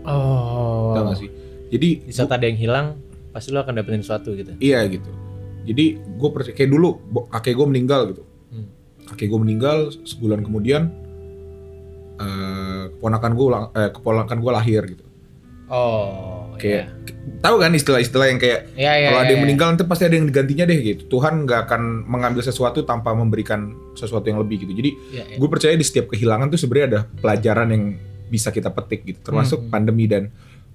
oh 0.09 0.97
gak 0.97 1.19
sih? 1.21 1.31
Jadi 1.69 1.89
di 2.09 2.13
saat 2.13 2.33
ada 2.33 2.45
yang 2.49 2.57
hilang 2.57 2.97
pasti 3.31 3.53
lo 3.53 3.61
akan 3.61 3.77
dapetin 3.77 4.01
sesuatu 4.01 4.33
gitu 4.33 4.57
iya 4.59 4.85
gitu. 4.88 5.09
Jadi 5.69 6.01
gue 6.01 6.29
percaya 6.33 6.57
kayak 6.57 6.71
dulu 6.73 6.97
kakek 7.29 7.55
gue 7.61 7.66
meninggal 7.69 8.01
gitu. 8.16 8.25
Hmm. 8.49 8.69
Kakek 9.12 9.29
gue 9.29 9.40
meninggal 9.40 9.92
sebulan 9.92 10.40
kemudian 10.40 10.83
eh 12.19 12.85
keponakan 12.97 13.33
gue 13.37 13.47
eh, 13.77 13.90
keponakan 13.92 14.38
gue 14.40 14.53
lahir 14.53 14.83
gitu. 14.88 15.05
Oh 15.68 16.57
Kayak 16.59 16.90
tahu 17.38 17.62
kan 17.62 17.70
istilah-istilah 17.70 18.35
yang 18.35 18.40
kayak 18.42 18.74
ya, 18.74 18.98
ya, 18.98 19.14
kalau 19.14 19.20
ada 19.22 19.31
yang 19.31 19.38
ya. 19.38 19.44
meninggal 19.46 19.66
nanti 19.70 19.87
pasti 19.87 20.11
ada 20.11 20.18
yang 20.18 20.26
digantinya 20.26 20.66
deh 20.66 20.78
gitu. 20.83 21.02
Tuhan 21.07 21.46
nggak 21.46 21.70
akan 21.70 21.83
mengambil 22.11 22.42
sesuatu 22.42 22.83
tanpa 22.83 23.14
memberikan 23.14 23.78
sesuatu 23.94 24.26
yang 24.26 24.42
lebih 24.42 24.66
gitu. 24.66 24.74
Jadi 24.74 24.90
gue 25.38 25.48
percaya 25.48 25.78
di 25.78 25.87
setiap 25.87 26.11
kehilangan 26.11 26.50
tuh 26.50 26.59
sebenarnya 26.59 26.87
ada 26.90 27.00
pelajaran 27.22 27.68
yang 27.70 27.85
bisa 28.28 28.52
kita 28.52 28.68
petik 28.68 29.07
gitu 29.09 29.20
termasuk 29.24 29.64
Hmm. 29.64 29.70
pandemi 29.72 30.04
dan 30.04 30.28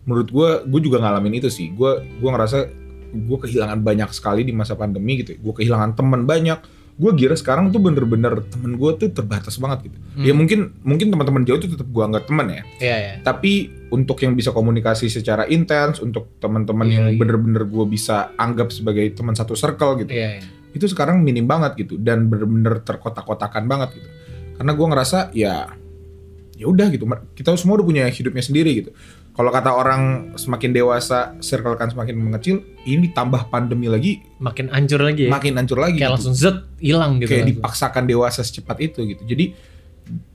menurut 0.08 0.28
gue 0.32 0.50
gue 0.68 0.82
juga 0.82 0.98
ngalamin 1.04 1.38
itu 1.38 1.54
sih 1.54 1.70
gue 1.70 1.92
gue 2.18 2.30
ngerasa 2.32 2.66
gue 3.14 3.38
kehilangan 3.46 3.80
banyak 3.80 4.10
sekali 4.10 4.42
di 4.42 4.52
masa 4.52 4.74
pandemi 4.74 5.22
gitu 5.22 5.38
gue 5.38 5.54
kehilangan 5.54 5.94
teman 5.94 6.26
banyak 6.26 6.58
gue 6.94 7.12
kira 7.16 7.34
sekarang 7.34 7.70
tuh 7.70 7.80
bener-bener 7.80 8.46
temen 8.46 8.74
gue 8.74 8.92
tuh 8.96 9.10
terbatas 9.10 9.58
banget 9.58 9.90
gitu 9.90 9.98
Hmm. 10.14 10.22
ya 10.22 10.30
mungkin 10.32 10.60
mungkin 10.82 11.10
teman-teman 11.10 11.42
jauh 11.42 11.58
tuh 11.58 11.74
tetap 11.74 11.86
gue 11.86 12.04
anggap 12.04 12.30
teman 12.30 12.46
ya 12.48 12.62
Iya, 12.78 12.98
ya. 13.02 13.14
tapi 13.22 13.52
untuk 13.90 14.22
yang 14.22 14.34
bisa 14.34 14.50
komunikasi 14.50 15.10
secara 15.10 15.46
intens 15.48 15.98
untuk 15.98 16.38
teman-teman 16.38 16.86
Iya, 16.86 16.94
yang 16.94 17.06
iya. 17.10 17.18
bener-bener 17.18 17.66
gue 17.66 17.86
bisa 17.88 18.30
anggap 18.36 18.70
sebagai 18.70 19.10
teman 19.10 19.34
satu 19.34 19.54
circle 19.54 19.98
gitu 20.00 20.14
Iya, 20.14 20.38
iya. 20.38 20.46
itu 20.70 20.86
sekarang 20.86 21.20
minim 21.20 21.44
banget 21.44 21.74
gitu 21.80 21.98
dan 21.98 22.30
bener-bener 22.30 22.78
terkotak-kotakan 22.80 23.66
banget 23.66 23.98
gitu 23.98 24.10
karena 24.54 24.72
gue 24.72 24.88
ngerasa 24.88 25.18
ya 25.34 25.66
ya 26.64 26.68
udah 26.72 26.88
gitu 26.90 27.04
kita 27.36 27.52
semua 27.60 27.78
udah 27.80 27.88
punya 27.88 28.04
hidupnya 28.08 28.40
sendiri 28.40 28.72
gitu 28.80 28.90
kalau 29.36 29.52
kata 29.52 29.76
orang 29.76 30.32
semakin 30.40 30.72
dewasa 30.72 31.36
circle 31.44 31.76
kan 31.76 31.92
semakin 31.92 32.16
mengecil 32.16 32.64
ini 32.88 33.12
ditambah 33.12 33.52
pandemi 33.52 33.92
lagi 33.92 34.24
makin 34.40 34.72
hancur 34.72 35.04
lagi 35.04 35.28
ya 35.28 35.32
makin 35.36 35.54
hancur 35.60 35.78
lagi 35.78 36.00
kayak 36.00 36.08
gitu. 36.08 36.16
langsung 36.16 36.34
zet 36.34 36.58
hilang 36.80 37.20
gitu 37.20 37.30
kayak 37.36 37.44
langsung. 37.44 37.60
dipaksakan 37.60 38.04
dewasa 38.08 38.40
secepat 38.42 38.78
itu 38.80 39.00
gitu 39.04 39.24
jadi 39.28 39.46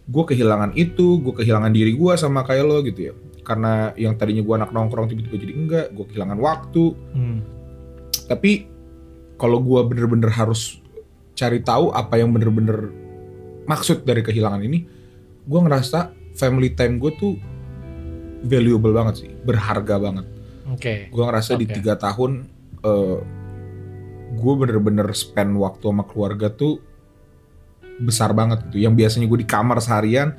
gue 0.08 0.24
kehilangan 0.24 0.76
itu 0.76 1.20
gue 1.24 1.32
kehilangan 1.32 1.72
diri 1.72 1.96
gue 1.96 2.12
sama 2.20 2.44
kayak 2.44 2.64
lo 2.68 2.84
gitu 2.84 3.12
ya 3.12 3.12
karena 3.40 3.96
yang 3.96 4.12
tadinya 4.20 4.44
gue 4.44 4.54
anak 4.60 4.70
nongkrong 4.76 5.08
tiba-tiba 5.08 5.36
jadi 5.40 5.52
enggak 5.56 5.86
gue 5.96 6.04
kehilangan 6.12 6.36
waktu 6.36 6.84
Hmm. 7.16 7.40
tapi 8.28 8.78
kalau 9.38 9.62
gua 9.62 9.86
bener-bener 9.86 10.28
harus 10.34 10.82
cari 11.38 11.62
tahu 11.62 11.94
apa 11.94 12.18
yang 12.18 12.34
bener-bener 12.34 12.90
maksud 13.70 14.02
dari 14.02 14.26
kehilangan 14.26 14.58
ini 14.66 14.84
gua 15.46 15.64
ngerasa 15.64 16.17
family 16.38 16.70
time 16.72 17.02
gue 17.02 17.12
tuh 17.18 17.34
valuable 18.46 18.94
banget 18.94 19.26
sih 19.26 19.30
berharga 19.42 19.98
banget. 19.98 20.26
Oke. 20.70 20.94
Gua 21.10 21.32
ngerasa 21.32 21.58
di 21.58 21.66
Oke. 21.66 21.74
tiga 21.80 21.98
tahun 21.98 22.46
eh 22.86 23.18
gue 24.28 24.54
bener-bener 24.60 25.08
spend 25.16 25.56
waktu 25.56 25.88
sama 25.88 26.04
keluarga 26.04 26.52
tuh 26.52 26.78
besar 27.98 28.30
banget 28.30 28.62
gitu. 28.70 28.86
Yang 28.86 28.94
biasanya 28.94 29.26
gue 29.26 29.38
di 29.42 29.48
kamar 29.48 29.82
seharian 29.82 30.36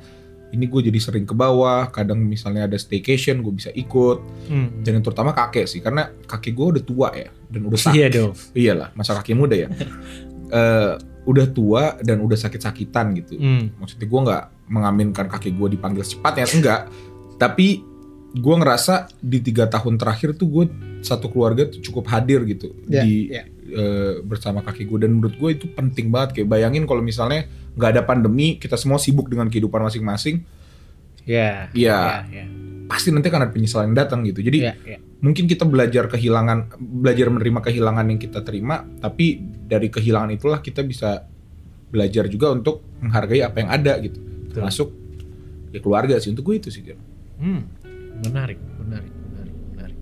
ini 0.50 0.66
gue 0.66 0.82
jadi 0.82 0.98
sering 0.98 1.26
ke 1.30 1.34
bawah 1.34 1.86
kadang 1.94 2.18
misalnya 2.18 2.66
ada 2.66 2.74
staycation 2.74 3.44
gue 3.44 3.54
bisa 3.54 3.70
ikut. 3.70 4.18
Hmm. 4.50 4.82
dan 4.82 4.98
yang 4.98 5.04
terutama 5.04 5.30
kakek 5.30 5.66
sih 5.68 5.78
karena 5.78 6.10
kakek 6.26 6.56
gue 6.56 6.66
udah 6.78 6.82
tua 6.82 7.08
ya 7.14 7.28
dan 7.50 7.60
udah 7.66 7.78
sakit. 7.78 7.94
Iya 7.98 8.06
dong. 8.08 8.32
Iyalah 8.56 8.88
masa 8.96 9.14
kaki 9.18 9.36
muda 9.36 9.54
ya. 9.58 9.68
Eh, 10.50 10.94
udah 11.30 11.46
tua 11.54 11.94
dan 12.02 12.18
udah 12.26 12.34
sakit-sakitan 12.34 13.14
gitu. 13.22 13.38
Hmm. 13.38 13.70
maksudnya 13.78 14.02
gue 14.10 14.20
nggak 14.26 14.44
mengaminkan 14.70 15.26
kakek 15.26 15.58
gue 15.58 15.74
dipanggil 15.74 16.00
secepatnya 16.00 16.46
enggak 16.48 16.80
tapi 17.36 17.82
gue 18.30 18.54
ngerasa 18.54 19.10
di 19.18 19.42
tiga 19.42 19.66
tahun 19.66 19.98
terakhir 19.98 20.38
tuh 20.38 20.46
gue 20.46 20.64
satu 21.02 21.26
keluarga 21.26 21.66
tuh 21.66 21.82
cukup 21.82 22.06
hadir 22.08 22.46
gitu 22.46 22.70
Ya, 22.86 23.02
di 23.02 23.26
ya. 23.28 23.42
eh, 23.66 24.22
bersama 24.22 24.62
kakek 24.62 24.86
gue 24.86 24.98
dan 25.02 25.18
menurut 25.18 25.34
gue 25.34 25.50
itu 25.50 25.66
penting 25.68 26.08
banget 26.08 26.38
kayak 26.38 26.48
bayangin 26.48 26.86
kalau 26.86 27.02
misalnya 27.02 27.50
nggak 27.74 27.90
ada 27.90 28.02
pandemi 28.04 28.54
kita 28.56 28.78
semua 28.78 28.96
sibuk 28.96 29.26
dengan 29.26 29.50
kehidupan 29.50 29.82
masing-masing 29.82 30.46
Iya. 31.26 31.68
Iya. 31.74 31.98
Iya. 32.30 32.44
pasti 32.86 33.10
nanti 33.10 33.30
akan 33.30 33.46
ada 33.46 33.52
penyesalan 33.54 33.90
yang 33.90 33.98
datang 33.98 34.22
gitu 34.22 34.40
jadi 34.40 34.58
Iya. 34.58 34.74
Iya. 34.86 34.98
mungkin 35.20 35.44
kita 35.46 35.62
belajar 35.62 36.06
kehilangan 36.06 36.58
belajar 36.78 37.26
menerima 37.28 37.60
kehilangan 37.60 38.06
yang 38.06 38.18
kita 38.18 38.40
terima 38.42 38.82
tapi 38.98 39.38
dari 39.66 39.90
kehilangan 39.90 40.30
itulah 40.30 40.58
kita 40.58 40.82
bisa 40.82 41.26
belajar 41.90 42.26
juga 42.26 42.50
untuk 42.50 42.82
menghargai 43.02 43.42
apa 43.42 43.56
yang 43.58 43.70
ada 43.70 43.98
gitu. 43.98 44.18
Termasuk 44.50 44.88
ya 45.70 45.78
keluarga 45.78 46.18
sih 46.18 46.28
untuk 46.28 46.44
gue 46.44 46.58
itu 46.58 46.68
sih. 46.68 46.82
Hmm. 47.36 47.64
Menarik, 48.20 48.58
menarik, 48.76 49.08
menarik, 49.24 49.54
menarik. 49.70 49.96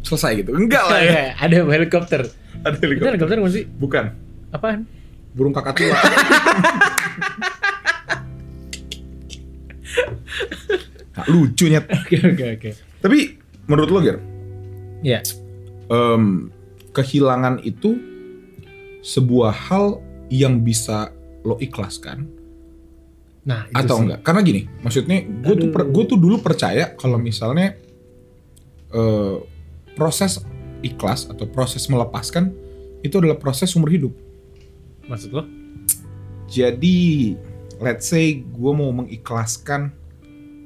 selesai 0.00 0.38
gitu 0.38 0.54
enggak 0.54 0.84
lah 0.84 1.00
ya 1.00 1.22
ada 1.44 1.56
helikopter. 1.66 2.22
ada 2.58 2.72
Itu 2.72 2.84
helikopter 2.86 3.10
helikopter 3.12 3.36
bukan 3.38 3.52
sih? 3.52 3.64
bukan 3.68 4.04
Apaan? 4.48 4.80
burung 5.32 5.52
kakak 5.52 5.76
tua 5.76 5.92
Nggak 11.12 11.28
lucu 11.28 11.64
nyet 11.66 11.84
Oke, 11.98 12.16
oke, 12.22 12.44
oke. 12.56 12.70
tapi 13.00 13.18
menurut 13.66 13.90
lo 13.90 14.00
Ger 14.00 14.18
Iya. 15.00 15.20
em, 15.88 16.48
kehilangan 16.90 17.60
itu 17.62 18.00
sebuah 19.00 19.52
hal 19.52 20.00
yang 20.28 20.60
bisa 20.60 21.12
lo 21.42 21.56
ikhlaskan 21.56 22.26
Nah, 23.46 23.70
itu 23.70 23.78
atau 23.78 23.96
sih. 23.96 24.02
enggak? 24.10 24.20
Karena 24.20 24.40
gini, 24.42 24.62
maksudnya 24.82 25.18
gue 25.22 25.54
tuh 25.56 25.68
per- 25.70 25.86
gue 25.86 26.04
tuh 26.04 26.18
dulu 26.18 26.42
percaya 26.42 26.90
kalau 26.92 27.14
misalnya 27.16 27.78
eh, 28.90 29.36
proses 29.94 30.42
ikhlas 30.82 31.26
atau 31.26 31.46
proses 31.46 31.86
melepaskan 31.86 32.50
itu 33.00 33.14
adalah 33.16 33.38
proses 33.38 33.70
umur 33.72 33.88
hidup. 33.88 34.12
Maksud 35.06 35.30
lo? 35.30 35.46
Jadi, 36.46 37.34
let's 37.78 38.06
say 38.06 38.40
gue 38.40 38.72
mau 38.72 38.90
mengikhlaskan, 38.90 39.90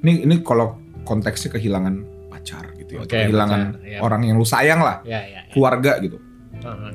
ini 0.00 0.24
ini 0.24 0.40
kalau 0.40 0.76
konteksnya 1.04 1.52
kehilangan 1.52 2.04
pacar 2.28 2.72
gitu 2.76 2.96
ya, 2.96 3.04
atau 3.04 3.12
kehilangan 3.14 3.60
pacar, 3.76 3.88
ya. 3.88 3.98
orang 4.00 4.22
yang 4.24 4.36
lu 4.36 4.44
sayang 4.44 4.80
lah, 4.80 5.00
Ya, 5.04 5.20
ya. 5.20 5.40
ya. 5.40 5.52
keluarga 5.52 6.00
gitu. 6.00 6.16
Heeh. 6.60 6.92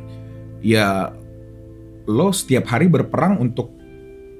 Ya, 0.62 1.13
lo 2.06 2.30
setiap 2.30 2.65
hari 2.65 2.86
berperang 2.86 3.38
untuk 3.38 3.74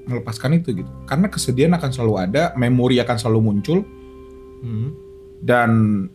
melepaskan 0.06 0.56
itu 0.56 0.72
gitu. 0.72 0.90
Karena 1.04 1.26
kesedihan 1.26 1.74
akan 1.74 1.90
selalu 1.90 2.14
ada, 2.16 2.42
memori 2.54 3.02
akan 3.02 3.16
selalu 3.18 3.40
muncul, 3.42 3.78
Hmm. 4.56 4.90
dan 5.44 5.70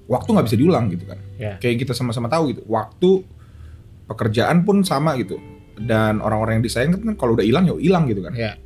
waktu 0.10 0.34
nggak 0.34 0.48
bisa 0.50 0.58
diulang 0.58 0.90
gitu 0.90 1.06
kan. 1.06 1.20
Ya. 1.38 1.62
Kayak 1.62 1.86
kita 1.86 1.94
sama-sama 1.94 2.26
tahu 2.26 2.56
gitu. 2.58 2.62
Waktu 2.66 3.22
pekerjaan 4.10 4.66
pun 4.66 4.82
sama 4.82 5.14
gitu. 5.22 5.38
Dan 5.78 6.20
orang-orang 6.20 6.60
yang 6.60 6.66
disayang 6.66 6.98
kan 6.98 7.16
kalau 7.16 7.38
udah 7.38 7.46
hilang 7.46 7.70
ya 7.70 7.78
hilang 7.78 8.10
gitu 8.10 8.26
kan. 8.26 8.34
Ya. 8.34 8.58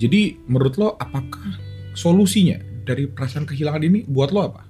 Jadi 0.00 0.40
menurut 0.48 0.74
lo 0.80 0.96
apakah 0.96 1.60
solusinya 1.92 2.58
dari 2.88 3.04
perasaan 3.06 3.44
kehilangan 3.44 3.82
ini 3.84 4.02
buat 4.08 4.32
lo 4.32 4.50
apa? 4.50 4.62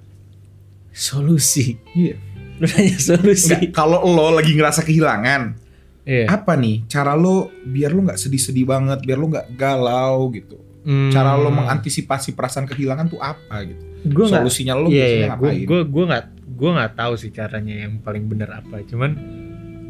Solusi. 0.91 1.79
Iya. 1.95 2.19
Lu 2.59 2.65
nanya 2.67 2.97
solusi. 2.99 3.71
Kalau 3.71 4.03
lo 4.03 4.35
lagi 4.35 4.53
ngerasa 4.53 4.83
kehilangan, 4.83 5.55
Iya. 6.01 6.25
apa 6.33 6.57
nih 6.57 6.89
cara 6.89 7.13
lo 7.13 7.53
biar 7.61 7.93
lo 7.93 8.01
nggak 8.09 8.17
sedih-sedih 8.17 8.65
banget, 8.65 9.05
biar 9.05 9.21
lo 9.21 9.29
nggak 9.29 9.53
galau 9.53 10.33
gitu. 10.33 10.57
Hmm. 10.81 11.13
Cara 11.13 11.37
lo 11.37 11.53
mengantisipasi 11.53 12.33
perasaan 12.33 12.65
kehilangan 12.65 13.05
tuh 13.05 13.21
apa 13.21 13.61
gitu? 13.69 13.83
Gua 14.09 14.25
Solusinya 14.25 14.73
lo 14.73 14.89
Iya, 14.89 14.97
biasanya 14.97 15.13
iya. 15.13 15.29
Gue 15.37 15.49
ngapain? 15.53 15.65
gue 15.69 15.79
gue 15.85 16.03
nggak 16.09 16.25
gue 16.57 16.69
nggak 16.73 16.91
tahu 16.97 17.13
sih 17.21 17.29
caranya 17.29 17.75
yang 17.85 18.01
paling 18.01 18.25
benar 18.25 18.49
apa. 18.49 18.81
Cuman 18.89 19.11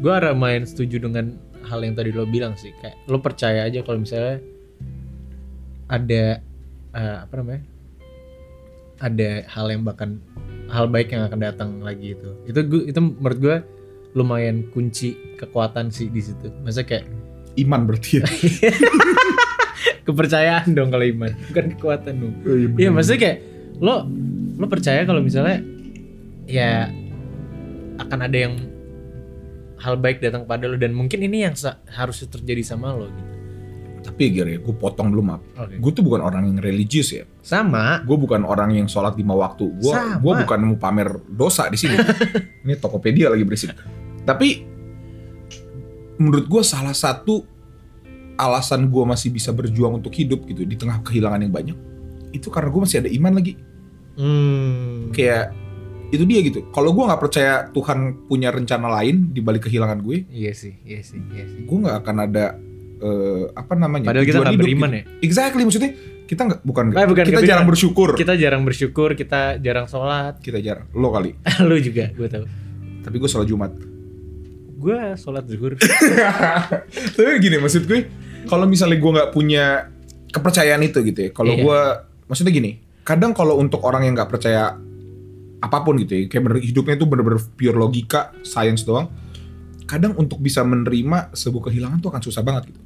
gue 0.04 0.12
ada 0.12 0.36
main 0.36 0.68
setuju 0.68 1.00
dengan 1.00 1.32
hal 1.64 1.80
yang 1.80 1.96
tadi 1.96 2.12
lo 2.12 2.28
bilang 2.28 2.60
sih. 2.60 2.76
Kayak 2.76 3.00
lo 3.08 3.24
percaya 3.24 3.64
aja 3.64 3.80
kalau 3.80 4.04
misalnya 4.04 4.36
ada 5.88 6.44
eh, 6.92 7.16
apa 7.24 7.34
namanya? 7.40 7.62
Ada 9.00 9.30
hal 9.48 9.66
yang 9.72 9.82
bahkan 9.82 10.20
hal 10.68 10.86
baik 10.92 11.10
yang 11.10 11.24
akan 11.24 11.40
datang 11.40 11.70
lagi 11.80 12.14
itu. 12.14 12.36
Itu 12.44 12.60
gue 12.68 12.82
itu 12.92 13.00
menurut 13.00 13.38
gue 13.40 13.56
lumayan 14.12 14.68
kunci 14.70 15.16
kekuatan 15.40 15.88
sih 15.88 16.12
di 16.12 16.20
situ. 16.20 16.52
Masa 16.64 16.84
kayak 16.84 17.08
Iman 17.52 17.84
berarti 17.84 18.20
ya. 18.20 18.24
kepercayaan 20.08 20.74
dong 20.74 20.90
kalau 20.90 21.06
iman, 21.06 21.32
bukan 21.50 21.64
kekuatan 21.76 22.12
dong. 22.18 22.34
Iya 22.80 22.90
maksudnya 22.90 23.20
kayak 23.20 23.38
lo 23.78 24.08
lo 24.58 24.66
percaya 24.66 25.06
kalau 25.06 25.22
misalnya 25.22 25.62
ya 26.48 26.90
akan 28.02 28.18
ada 28.24 28.38
yang 28.48 28.54
hal 29.78 29.98
baik 29.98 30.22
datang 30.22 30.46
pada 30.46 30.66
lo 30.66 30.78
dan 30.78 30.94
mungkin 30.94 31.22
ini 31.22 31.46
yang 31.46 31.54
harusnya 31.92 32.28
terjadi 32.30 32.62
sama 32.66 32.94
lo 32.94 33.06
gitu. 33.10 33.30
Tapi 34.02 34.34
Gir 34.34 34.50
ya, 34.50 34.58
gue 34.58 34.74
potong 34.74 35.14
dulu 35.14 35.22
maaf. 35.22 35.42
Oke. 35.54 35.78
Gue 35.78 35.92
tuh 35.94 36.02
bukan 36.02 36.26
orang 36.26 36.50
yang 36.50 36.58
religius 36.58 37.14
ya. 37.14 37.22
Sama. 37.38 38.02
Gue 38.02 38.18
bukan 38.18 38.42
orang 38.42 38.74
yang 38.74 38.90
sholat 38.90 39.14
lima 39.14 39.38
waktu. 39.38 39.70
Gue 39.78 39.94
gue 39.94 40.32
bukan 40.42 40.58
mau 40.58 40.74
pamer 40.74 41.22
dosa 41.30 41.70
di 41.70 41.78
sini. 41.78 41.94
Ini 42.66 42.82
Tokopedia 42.82 43.30
lagi 43.30 43.46
berisik. 43.46 43.70
Tapi 44.22 44.48
menurut 46.20 46.46
gue 46.46 46.62
salah 46.62 46.94
satu 46.94 47.42
alasan 48.38 48.88
gue 48.88 49.04
masih 49.04 49.30
bisa 49.34 49.50
berjuang 49.50 49.98
untuk 50.02 50.14
hidup 50.14 50.46
gitu 50.48 50.62
di 50.66 50.74
tengah 50.78 51.02
kehilangan 51.04 51.40
yang 51.42 51.52
banyak 51.52 51.78
itu 52.32 52.48
karena 52.48 52.68
gue 52.72 52.80
masih 52.82 52.98
ada 53.04 53.10
iman 53.12 53.32
lagi. 53.36 53.52
Hmm. 54.16 55.12
Kayak 55.12 55.52
itu 56.12 56.24
dia 56.28 56.40
gitu. 56.44 56.64
Kalau 56.72 56.92
gue 56.92 57.04
nggak 57.04 57.20
percaya 57.20 57.68
Tuhan 57.72 58.28
punya 58.28 58.52
rencana 58.52 58.88
lain 59.00 59.32
di 59.32 59.40
balik 59.40 59.68
kehilangan 59.68 60.00
gue, 60.04 60.28
Iya 60.28 60.52
sih, 60.52 60.76
iya 60.84 61.00
sih, 61.00 61.20
iya 61.32 61.44
sih. 61.48 61.64
gue 61.64 61.76
nggak 61.76 61.96
akan 62.04 62.16
ada 62.28 62.56
eh, 63.00 63.44
apa 63.56 63.72
namanya? 63.76 64.12
Padahal 64.12 64.26
kita 64.28 64.38
nggak 64.44 64.60
beriman 64.60 64.90
gitu. 64.92 64.98
ya. 64.98 65.04
Exactly 65.24 65.62
maksudnya 65.64 65.92
kita 66.28 66.42
nggak 66.48 66.60
bukan, 66.64 66.84
Eh, 66.96 67.08
bukan, 67.08 67.24
kita 67.28 67.44
jarang 67.44 67.68
bersyukur. 67.68 68.08
Kita 68.16 68.34
jarang 68.36 68.62
bersyukur, 68.64 69.12
kita 69.12 69.60
jarang 69.60 69.86
sholat. 69.88 70.40
Kita 70.40 70.60
jarang. 70.60 70.88
Lo 70.96 71.12
kali. 71.12 71.36
lo 71.68 71.76
juga, 71.76 72.08
gue 72.12 72.28
tahu. 72.28 72.44
Tapi 73.04 73.16
gue 73.20 73.28
sholat 73.28 73.48
Jumat. 73.48 73.72
Gue 74.82 74.98
sholat 75.14 75.46
zuhur. 75.46 75.78
Tapi 77.14 77.30
gini 77.38 77.56
maksud 77.56 77.86
gue, 77.86 78.10
kalau 78.44 78.66
misalnya 78.66 78.98
gue 78.98 79.10
nggak 79.14 79.30
punya 79.30 79.86
kepercayaan 80.28 80.82
itu 80.82 80.98
gitu 81.04 81.20
ya. 81.22 81.30
Kalau 81.30 81.54
Iya. 81.54 81.62
gue, 81.62 81.80
maksudnya 82.26 82.50
gini, 82.50 82.70
kadang 83.02 83.30
kalau 83.30 83.56
untuk 83.56 83.80
orang 83.82 84.02
yang 84.02 84.14
nggak 84.14 84.26
percaya 84.28 84.74
apa 85.58 85.78
pun 85.80 85.94
gitu 85.96 86.12
ya, 86.12 86.22
kayak 86.26 86.42
bener, 86.42 86.58
hidupnya 86.58 86.94
itu 86.96 87.06
bener-bener 87.06 87.38
pure 87.54 87.76
logika, 87.76 88.34
science 88.42 88.82
doang. 88.82 89.06
Kadang 89.86 90.16
untuk 90.16 90.40
bisa 90.40 90.62
menerima 90.62 91.30
sebuah 91.30 91.70
kehilangan 91.70 92.00
tuh 92.00 92.10
akan 92.10 92.22
susah 92.22 92.42
banget 92.42 92.74
gitu. 92.74 92.80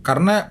Karena 0.00 0.50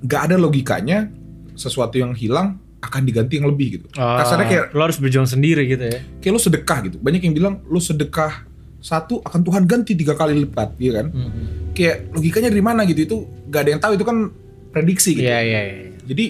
nggak 0.00 0.20
ada 0.24 0.36
logikanya 0.36 1.10
sesuatu 1.52 1.96
yang 1.96 2.14
hilang 2.14 2.56
akan 2.80 3.02
diganti 3.02 3.36
yang 3.36 3.48
lebih 3.48 3.80
gitu. 3.80 3.86
Kasarnya 3.92 4.46
kayak 4.46 4.64
lo 4.72 4.82
harus 4.82 4.96
berjuang 4.96 5.24
sendiri 5.24 5.64
gitu 5.66 5.84
ya. 5.84 5.98
kayak 6.20 6.32
lo 6.32 6.40
sedekah 6.40 6.78
gitu. 6.84 6.96
Banyak 7.00 7.20
yang 7.20 7.34
bilang 7.34 7.54
lo 7.64 7.80
sedekah 7.80 8.44
satu 8.84 9.18
akan 9.18 9.40
Tuhan 9.40 9.64
ganti 9.64 9.96
tiga 9.96 10.12
kali 10.12 10.36
lipat, 10.38 10.76
iya 10.76 10.92
kan? 10.94 11.06
Hmm. 11.08 11.72
kayak 11.72 12.12
logikanya 12.12 12.52
dari 12.52 12.60
mana 12.60 12.84
gitu 12.84 13.00
itu 13.02 13.16
gak 13.48 13.64
ada 13.64 13.70
yang 13.72 13.80
tahu 13.80 13.92
itu 13.94 14.04
kan 14.04 14.28
prediksi 14.70 15.10
gitu 15.14 15.24
Iya, 15.24 15.40
iya, 15.40 15.60
iya. 15.64 15.76
jadi 16.04 16.24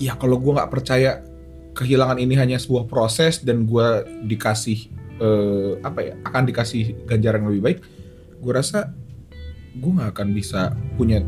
ya 0.00 0.12
kalau 0.14 0.38
gue 0.38 0.50
nggak 0.50 0.70
percaya 0.70 1.20
kehilangan 1.72 2.16
ini 2.16 2.34
hanya 2.34 2.56
sebuah 2.56 2.84
proses 2.84 3.38
dan 3.38 3.62
gue 3.62 3.86
dikasih 4.24 4.88
eh, 5.18 5.72
apa 5.80 6.00
ya 6.00 6.14
akan 6.24 6.42
dikasih 6.46 7.04
ganjaran 7.04 7.44
yang 7.44 7.52
lebih 7.52 7.64
baik 7.64 7.78
gue 8.36 8.52
rasa 8.52 8.90
gue 9.72 9.90
nggak 9.92 10.10
akan 10.10 10.28
bisa 10.32 10.60
punya 10.96 11.20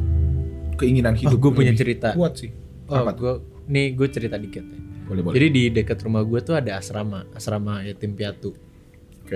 keinginan 0.74 1.14
Oh, 1.14 1.20
hidup 1.22 1.38
gue 1.38 1.46
yang 1.46 1.58
punya 1.60 1.72
cerita. 1.76 2.08
kuat 2.12 2.32
sih 2.36 2.50
Oh, 2.84 2.98
Apa 2.98 3.12
gue 3.12 3.32
nih 3.66 3.92
gue 3.92 4.08
cerita 4.08 4.34
dikit 4.34 4.64
ya. 4.64 4.78
boleh 5.04 5.20
boleh 5.22 5.34
Jadi 5.36 5.46
di 5.48 5.62
dekat 5.70 5.98
rumah 6.00 6.22
gue 6.22 6.40
tuh 6.40 6.54
ada 6.54 6.76
asrama, 6.76 7.28
asrama 7.32 7.84
yatim 7.84 8.12
piatu. 8.12 8.50
oke 9.22 9.30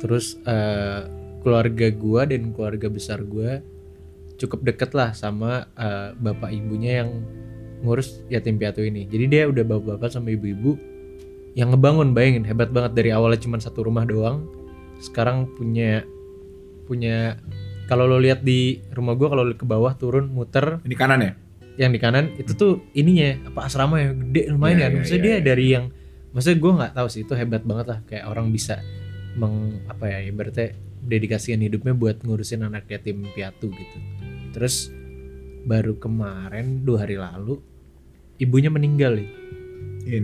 Terus 0.00 0.40
eh, 0.48 1.04
keluarga 1.44 1.88
gue 1.92 2.22
dan 2.24 2.42
keluarga 2.56 2.88
besar 2.88 3.20
gue 3.24 3.60
cukup 4.40 4.64
deket 4.64 4.96
lah 4.96 5.12
sama 5.12 5.68
eh, 5.76 6.16
bapak 6.16 6.50
ibunya 6.50 7.04
yang 7.04 7.20
ngurus 7.84 8.24
yatim 8.28 8.56
piatu 8.56 8.84
ini. 8.84 9.08
Jadi 9.08 9.24
dia 9.28 9.42
udah 9.48 9.64
bapak-bapak 9.64 10.12
sama 10.12 10.32
ibu-ibu 10.32 10.76
yang 11.56 11.74
ngebangun, 11.74 12.12
bayangin 12.16 12.44
hebat 12.46 12.70
banget. 12.70 12.96
Dari 12.96 13.10
awalnya 13.12 13.40
cuma 13.40 13.56
satu 13.60 13.84
rumah 13.84 14.04
doang, 14.04 14.46
sekarang 15.00 15.48
punya 15.56 16.04
punya 16.84 17.40
kalau 17.90 18.06
lo 18.06 18.22
lihat 18.22 18.46
di 18.46 18.78
rumah 18.94 19.18
gue 19.18 19.28
kalau 19.28 19.44
ke 19.50 19.66
bawah 19.66 19.92
turun 19.98 20.30
muter. 20.30 20.78
Ini 20.86 20.96
kanan 20.96 21.20
ya? 21.24 21.32
Yang 21.80 21.90
di 21.96 22.00
kanan 22.02 22.24
itu 22.36 22.52
tuh 22.54 22.72
ininya 22.92 23.50
apa 23.50 23.66
asrama 23.66 23.96
yang 23.98 24.20
gede 24.28 24.52
lumayan 24.52 24.76
Iya, 24.76 24.84
kan 24.84 24.90
iya, 24.90 24.98
maksudnya 25.00 25.18
iya, 25.18 25.24
dia 25.24 25.34
iya. 25.34 25.42
dari 25.42 25.66
yang 25.72 25.84
maksudnya 26.30 26.58
gue 26.60 26.72
nggak 26.76 26.92
tahu 26.94 27.08
sih 27.10 27.20
itu 27.26 27.32
hebat 27.34 27.62
banget 27.66 27.86
lah 27.88 27.98
kayak 28.06 28.24
orang 28.28 28.52
bisa 28.54 28.78
meng 29.38 29.78
apa 29.86 30.10
ya 30.10 30.18
ibaratnya 30.26 30.74
dedikasikan 31.00 31.62
hidupnya 31.64 31.94
buat 31.96 32.20
ngurusin 32.22 32.66
anak 32.66 32.90
yatim 32.90 33.24
piatu 33.32 33.70
gitu. 33.70 33.98
Terus 34.52 34.90
baru 35.64 35.96
kemarin 35.96 36.82
dua 36.84 37.04
hari 37.04 37.20
lalu 37.20 37.60
ibunya 38.40 38.72
meninggal 38.72 39.16
nih. 39.16 39.30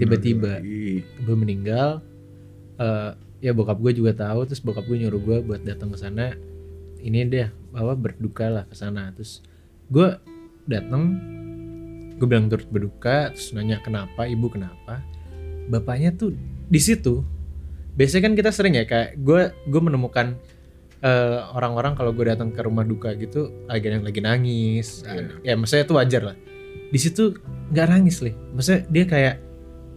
Tiba-tiba. 0.00 0.58
ibu 0.64 1.32
meninggal 1.36 2.00
eh 2.76 3.12
ya 3.44 3.52
bokap 3.52 3.76
gue 3.80 3.92
juga 3.92 4.16
tahu 4.16 4.48
terus 4.48 4.64
bokap 4.64 4.88
gue 4.88 4.96
nyuruh 5.04 5.20
gue 5.20 5.38
buat 5.44 5.62
datang 5.62 5.92
ke 5.92 5.98
sana. 6.00 6.34
Ini 7.00 7.28
dia 7.28 7.52
apa 7.76 7.92
berduka 7.94 8.48
lah 8.48 8.64
ke 8.66 8.74
sana. 8.74 9.12
Terus 9.12 9.44
gue 9.92 10.16
datang 10.66 11.14
gue 12.16 12.26
bilang 12.26 12.48
turut 12.48 12.66
berduka 12.72 13.30
terus 13.32 13.52
nanya 13.52 13.80
kenapa 13.84 14.24
ibu 14.24 14.48
kenapa. 14.48 15.04
Bapaknya 15.68 16.16
tuh 16.16 16.32
di 16.66 16.80
situ 16.80 17.22
biasanya 17.96 18.22
kan 18.28 18.34
kita 18.36 18.50
sering 18.52 18.76
ya 18.76 18.84
kayak 18.84 19.16
gue 19.18 19.40
gue 19.66 19.80
menemukan 19.80 20.36
eh, 21.00 21.38
orang-orang 21.52 21.96
kalau 21.96 22.12
gue 22.12 22.24
datang 22.24 22.52
ke 22.52 22.60
rumah 22.60 22.84
duka 22.84 23.12
gitu 23.14 23.52
lagi 23.66 23.88
yang 23.88 24.04
lagi 24.04 24.20
nangis 24.20 25.02
Iya. 25.02 25.24
ya 25.42 25.52
maksudnya 25.56 25.84
itu 25.84 25.94
wajar 25.96 26.22
lah. 26.32 26.36
Di 26.86 26.98
situ 27.00 27.34
nggak 27.72 27.86
nangis 27.90 28.22
nih 28.22 28.34
maksudnya 28.54 28.80
dia 28.86 29.04
kayak 29.04 29.34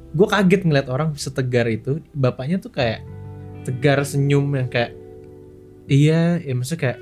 gue 0.10 0.28
kaget 0.28 0.62
ngeliat 0.66 0.88
orang 0.90 1.14
setegar 1.14 1.70
itu 1.70 2.02
bapaknya 2.12 2.58
tuh 2.58 2.74
kayak 2.74 3.06
tegar 3.62 4.02
senyum 4.02 4.50
yang 4.56 4.66
kayak 4.66 4.98
iya 5.86 6.42
ya 6.42 6.54
maksudnya 6.56 6.82
kayak 6.82 6.98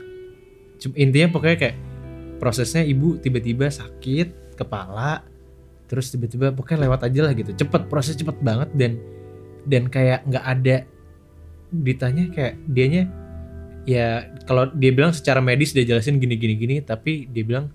intinya 0.93 1.27
pokoknya 1.31 1.57
kayak 1.57 1.75
prosesnya 2.37 2.83
ibu 2.83 3.15
tiba-tiba 3.17 3.71
sakit 3.71 4.59
kepala 4.59 5.23
terus 5.87 6.11
tiba-tiba 6.11 6.51
pokoknya 6.51 6.83
lewat 6.89 7.07
aja 7.07 7.21
lah 7.23 7.33
gitu. 7.33 7.55
Cepet 7.55 7.87
proses 7.87 8.19
cepet 8.19 8.35
banget 8.43 8.67
dan 8.75 8.99
dan 9.65 9.87
kayak 9.87 10.21
nggak 10.23 10.45
ada 10.45 10.77
ditanya 11.69 12.23
kayak 12.29 12.53
dianya 12.65 13.03
ya 13.83 14.07
kalau 14.43 14.67
dia 14.71 14.91
bilang 14.91 15.11
secara 15.11 15.39
medis 15.39 15.71
dia 15.71 15.83
jelasin 15.83 16.17
gini 16.17 16.35
gini 16.35 16.55
gini 16.55 16.75
tapi 16.79 17.25
dia 17.25 17.41
bilang 17.41 17.71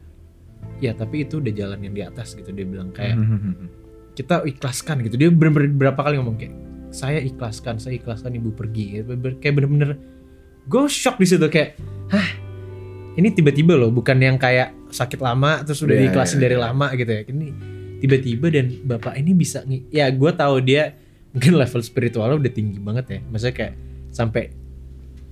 ya 0.78 0.92
tapi 0.92 1.24
itu 1.24 1.38
udah 1.38 1.50
jalan 1.50 1.80
yang 1.80 1.92
di 1.92 2.02
atas 2.02 2.32
gitu 2.32 2.50
dia 2.50 2.64
bilang 2.64 2.90
kayak 2.90 3.16
Hmm. 3.16 3.68
kita 4.12 4.44
ikhlaskan 4.44 5.00
gitu 5.02 5.16
dia 5.16 5.28
bener-bener 5.28 5.72
berapa 5.72 5.96
kali 5.98 6.16
ngomong 6.16 6.36
kayak 6.36 6.54
saya 6.90 7.16
ikhlaskan 7.18 7.80
saya 7.80 7.96
ikhlaskan 7.96 8.36
ibu 8.36 8.52
pergi 8.52 8.84
Kayak 8.94 9.04
bener- 9.10 9.38
kayak 9.38 9.54
bener-bener 9.56 9.90
gue 10.62 10.82
shock 10.86 11.16
di 11.16 11.26
situ 11.26 11.48
kayak 11.48 11.80
hah 12.08 12.28
ini 13.12 13.28
tiba-tiba 13.28 13.72
loh 13.74 13.88
bukan 13.88 14.16
yang 14.16 14.36
kayak 14.36 14.72
sakit 14.88 15.16
lama 15.18 15.60
terus 15.62 15.80
udah 15.80 15.96
Iya, 15.96 16.02
diikhlasin 16.06 16.38
iya, 16.38 16.42
dari 16.42 16.56
iya. 16.56 16.62
lama 16.62 16.86
gitu 16.92 17.10
ya 17.10 17.22
ini 17.26 17.46
tiba-tiba 17.98 18.46
dan 18.48 18.66
bapak 18.82 19.14
ini 19.16 19.32
bisa 19.32 19.60
ya 19.88 20.06
gue 20.08 20.30
tahu 20.30 20.60
dia 20.60 20.96
mungkin 21.32 21.52
level 21.56 21.80
spiritualnya 21.80 22.36
udah 22.38 22.52
tinggi 22.52 22.78
banget 22.78 23.06
ya. 23.08 23.20
Maksudnya 23.28 23.54
kayak 23.56 23.74
sampai 24.12 24.52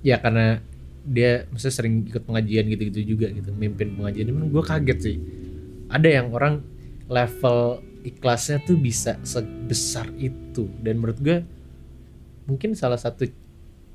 ya 0.00 0.16
karena 0.16 0.64
dia 1.04 1.44
maksudnya 1.48 1.74
sering 1.76 1.94
ikut 2.08 2.24
pengajian 2.24 2.64
gitu-gitu 2.68 3.00
juga 3.16 3.26
gitu 3.32 3.52
mimpin 3.52 3.96
pengajian. 3.96 4.32
Cuman 4.32 4.48
gue 4.48 4.62
kaget 4.64 4.98
sih. 5.00 5.16
Ada 5.92 6.08
yang 6.20 6.26
orang 6.32 6.64
level 7.08 7.84
ikhlasnya 8.04 8.64
tuh 8.64 8.80
bisa 8.80 9.20
sebesar 9.24 10.08
itu. 10.16 10.68
Dan 10.80 11.04
menurut 11.04 11.20
gue 11.20 11.44
mungkin 12.48 12.72
salah 12.72 12.98
satu 12.98 13.28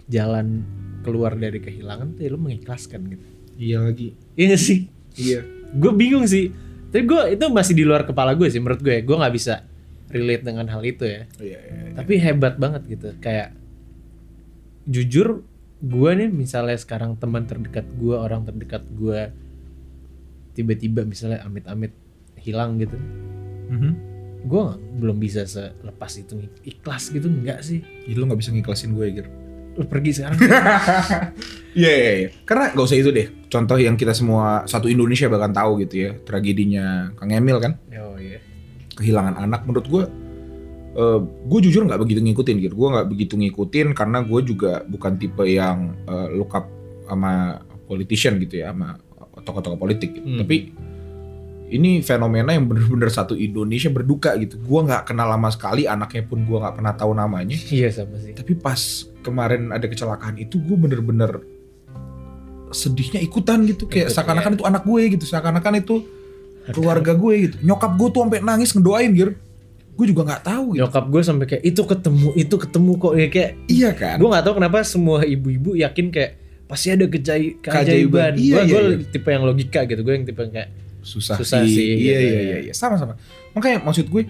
jalan 0.06 0.62
keluar 1.02 1.34
dari 1.34 1.58
kehilangan 1.58 2.18
tuh 2.18 2.22
ya 2.26 2.30
lu 2.30 2.40
mengikhlaskan 2.42 3.02
gitu. 3.10 3.28
Iya 3.56 3.78
lagi. 3.88 4.14
iya 4.36 4.46
gak 4.54 4.62
sih? 4.62 4.80
Iya. 5.16 5.40
gue 5.76 5.92
bingung 5.92 6.28
sih. 6.30 6.54
Tapi 6.94 7.04
gue 7.04 7.22
itu 7.36 7.46
masih 7.52 7.74
di 7.76 7.84
luar 7.84 8.06
kepala 8.06 8.38
gue 8.38 8.48
sih 8.48 8.62
menurut 8.62 8.80
gue 8.80 9.04
gue 9.04 9.16
nggak 9.16 9.34
bisa 9.36 9.68
relate 10.16 10.42
dengan 10.42 10.66
hal 10.66 10.80
itu 10.82 11.04
ya 11.04 11.28
Iya, 11.36 11.60
iya, 11.60 11.76
iya. 11.84 11.94
tapi 11.94 12.14
hebat 12.18 12.56
banget 12.56 12.88
gitu 12.88 13.12
kayak 13.20 13.52
jujur 14.86 15.44
gue 15.78 16.12
nih 16.16 16.30
misalnya 16.30 16.74
sekarang 16.76 17.14
teman 17.16 17.44
terdekat 17.44 17.84
gue 17.94 18.16
orang 18.16 18.42
terdekat 18.44 18.88
gue 18.90 19.30
tiba-tiba 20.54 21.04
misalnya 21.04 21.44
amit-amit 21.44 21.92
hilang 22.38 22.78
gitu 22.78 22.96
Mhm. 23.66 23.92
gue 24.46 24.62
belum 24.96 25.18
bisa 25.18 25.42
selepas 25.44 26.12
itu 26.14 26.38
ikhlas 26.64 27.10
gitu 27.10 27.26
enggak 27.26 27.60
sih 27.60 27.82
Jadi 28.06 28.14
lu 28.14 28.24
gak 28.26 28.38
bisa 28.38 28.54
ngikhlasin 28.54 28.94
gue, 28.94 29.06
Gir. 29.12 29.28
lu 29.74 29.84
pergi 29.84 30.12
sekarang 30.14 30.38
Iya, 31.76 31.92
iya, 31.92 32.12
iya. 32.16 32.30
Karena 32.46 32.72
gak 32.72 32.80
usah 32.80 32.96
itu 32.96 33.12
deh. 33.12 33.28
Contoh 33.50 33.76
yang 33.76 33.98
kita 33.98 34.14
semua 34.14 34.64
satu 34.64 34.88
Indonesia 34.88 35.28
bahkan 35.28 35.52
tahu 35.52 35.84
gitu 35.84 35.96
ya. 36.00 36.12
Tragedinya 36.16 37.12
Kang 37.12 37.28
Emil 37.28 37.60
kan. 37.60 37.76
oh 38.00 38.16
iya 38.16 38.40
Kehilangan 38.96 39.36
anak 39.40 39.68
menurut 39.68 39.88
gue. 39.88 40.04
eh 40.96 41.20
gue 41.20 41.60
jujur 41.68 41.84
nggak 41.84 42.00
begitu 42.00 42.24
ngikutin 42.24 42.56
gitu. 42.64 42.74
Gue 42.80 42.90
nggak 42.96 43.08
begitu 43.12 43.36
ngikutin 43.36 43.92
karena 43.92 44.24
gue 44.24 44.40
juga 44.48 44.82
bukan 44.88 45.20
tipe 45.20 45.44
yang 45.44 45.92
eh, 46.08 46.28
look 46.32 46.56
up 46.56 46.72
sama 47.06 47.60
politician 47.86 48.40
gitu 48.40 48.64
ya, 48.64 48.72
sama 48.72 48.96
tokoh-tokoh 49.44 49.76
politik 49.76 50.16
gitu. 50.16 50.24
Hmm. 50.24 50.40
Tapi 50.42 50.72
ini 51.66 52.00
fenomena 52.06 52.54
yang 52.54 52.70
bener-bener 52.70 53.10
satu 53.10 53.34
Indonesia 53.36 53.92
berduka 53.92 54.38
gitu. 54.40 54.56
Gue 54.62 54.80
nggak 54.88 55.12
kenal 55.12 55.28
lama 55.28 55.50
sekali, 55.52 55.84
anaknya 55.90 56.24
pun 56.24 56.46
gue 56.46 56.58
nggak 56.58 56.76
pernah 56.80 56.94
tahu 56.94 57.12
namanya. 57.12 57.58
iya 57.76 57.90
sama 57.90 58.16
sih 58.22 58.32
Tapi 58.32 58.54
pas 58.56 58.80
kemarin 59.26 59.74
ada 59.74 59.90
kecelakaan 59.90 60.38
itu 60.38 60.62
gue 60.62 60.78
bener-bener 60.78 61.42
sedihnya 62.70 63.24
ikutan 63.24 63.64
gitu 63.66 63.88
kayak 63.88 64.12
seakan-akan 64.12 64.54
ya. 64.54 64.58
itu 64.60 64.66
anak 64.68 64.84
gue 64.84 65.02
gitu 65.16 65.26
seakan-akan 65.26 65.74
itu 65.80 65.96
keluarga 66.74 67.12
gue 67.14 67.34
gitu. 67.50 67.56
Nyokap 67.62 67.92
gue 68.00 68.08
tuh 68.10 68.20
sampai 68.26 68.40
nangis 68.42 68.72
ngedoain 68.74 69.12
gitu 69.14 69.34
gue 69.96 70.06
juga 70.12 70.22
nggak 70.28 70.44
tahu 70.44 70.66
gitu. 70.76 70.82
Nyokap 70.84 71.06
gue 71.08 71.22
sampai 71.24 71.46
kayak 71.48 71.64
itu 71.64 71.82
ketemu 71.88 72.30
itu 72.36 72.56
ketemu 72.60 72.92
kok. 73.00 73.14
Ya 73.16 73.28
kayak 73.32 73.52
iya 73.72 73.90
kan? 73.96 74.18
gue 74.20 74.30
nggak 74.30 74.44
tahu 74.44 74.54
kenapa 74.60 74.78
semua 74.84 75.24
ibu-ibu 75.24 75.72
yakin 75.80 76.12
kayak 76.12 76.32
pasti 76.68 76.92
ada 76.92 77.06
kejai 77.08 77.64
keajaiban. 77.64 78.36
Iya, 78.36 78.68
gue 78.68 78.80
iya, 78.80 78.80
iya. 79.00 79.08
tipe 79.08 79.30
yang 79.32 79.48
logika 79.48 79.88
gitu. 79.88 80.02
Gue 80.04 80.14
yang 80.20 80.26
tipe 80.28 80.40
yang 80.44 80.52
kayak 80.52 80.70
susah, 81.06 81.38
Susah 81.40 81.62
sih, 81.64 81.72
sih, 81.72 81.88
iya 81.96 81.96
gitu. 81.96 82.04
iya 82.12 82.20
ya. 82.20 82.42
iya 82.44 82.58
iya. 82.70 82.74
Sama-sama. 82.76 83.16
Makanya 83.56 83.88
maksud 83.88 84.12
gue 84.12 84.28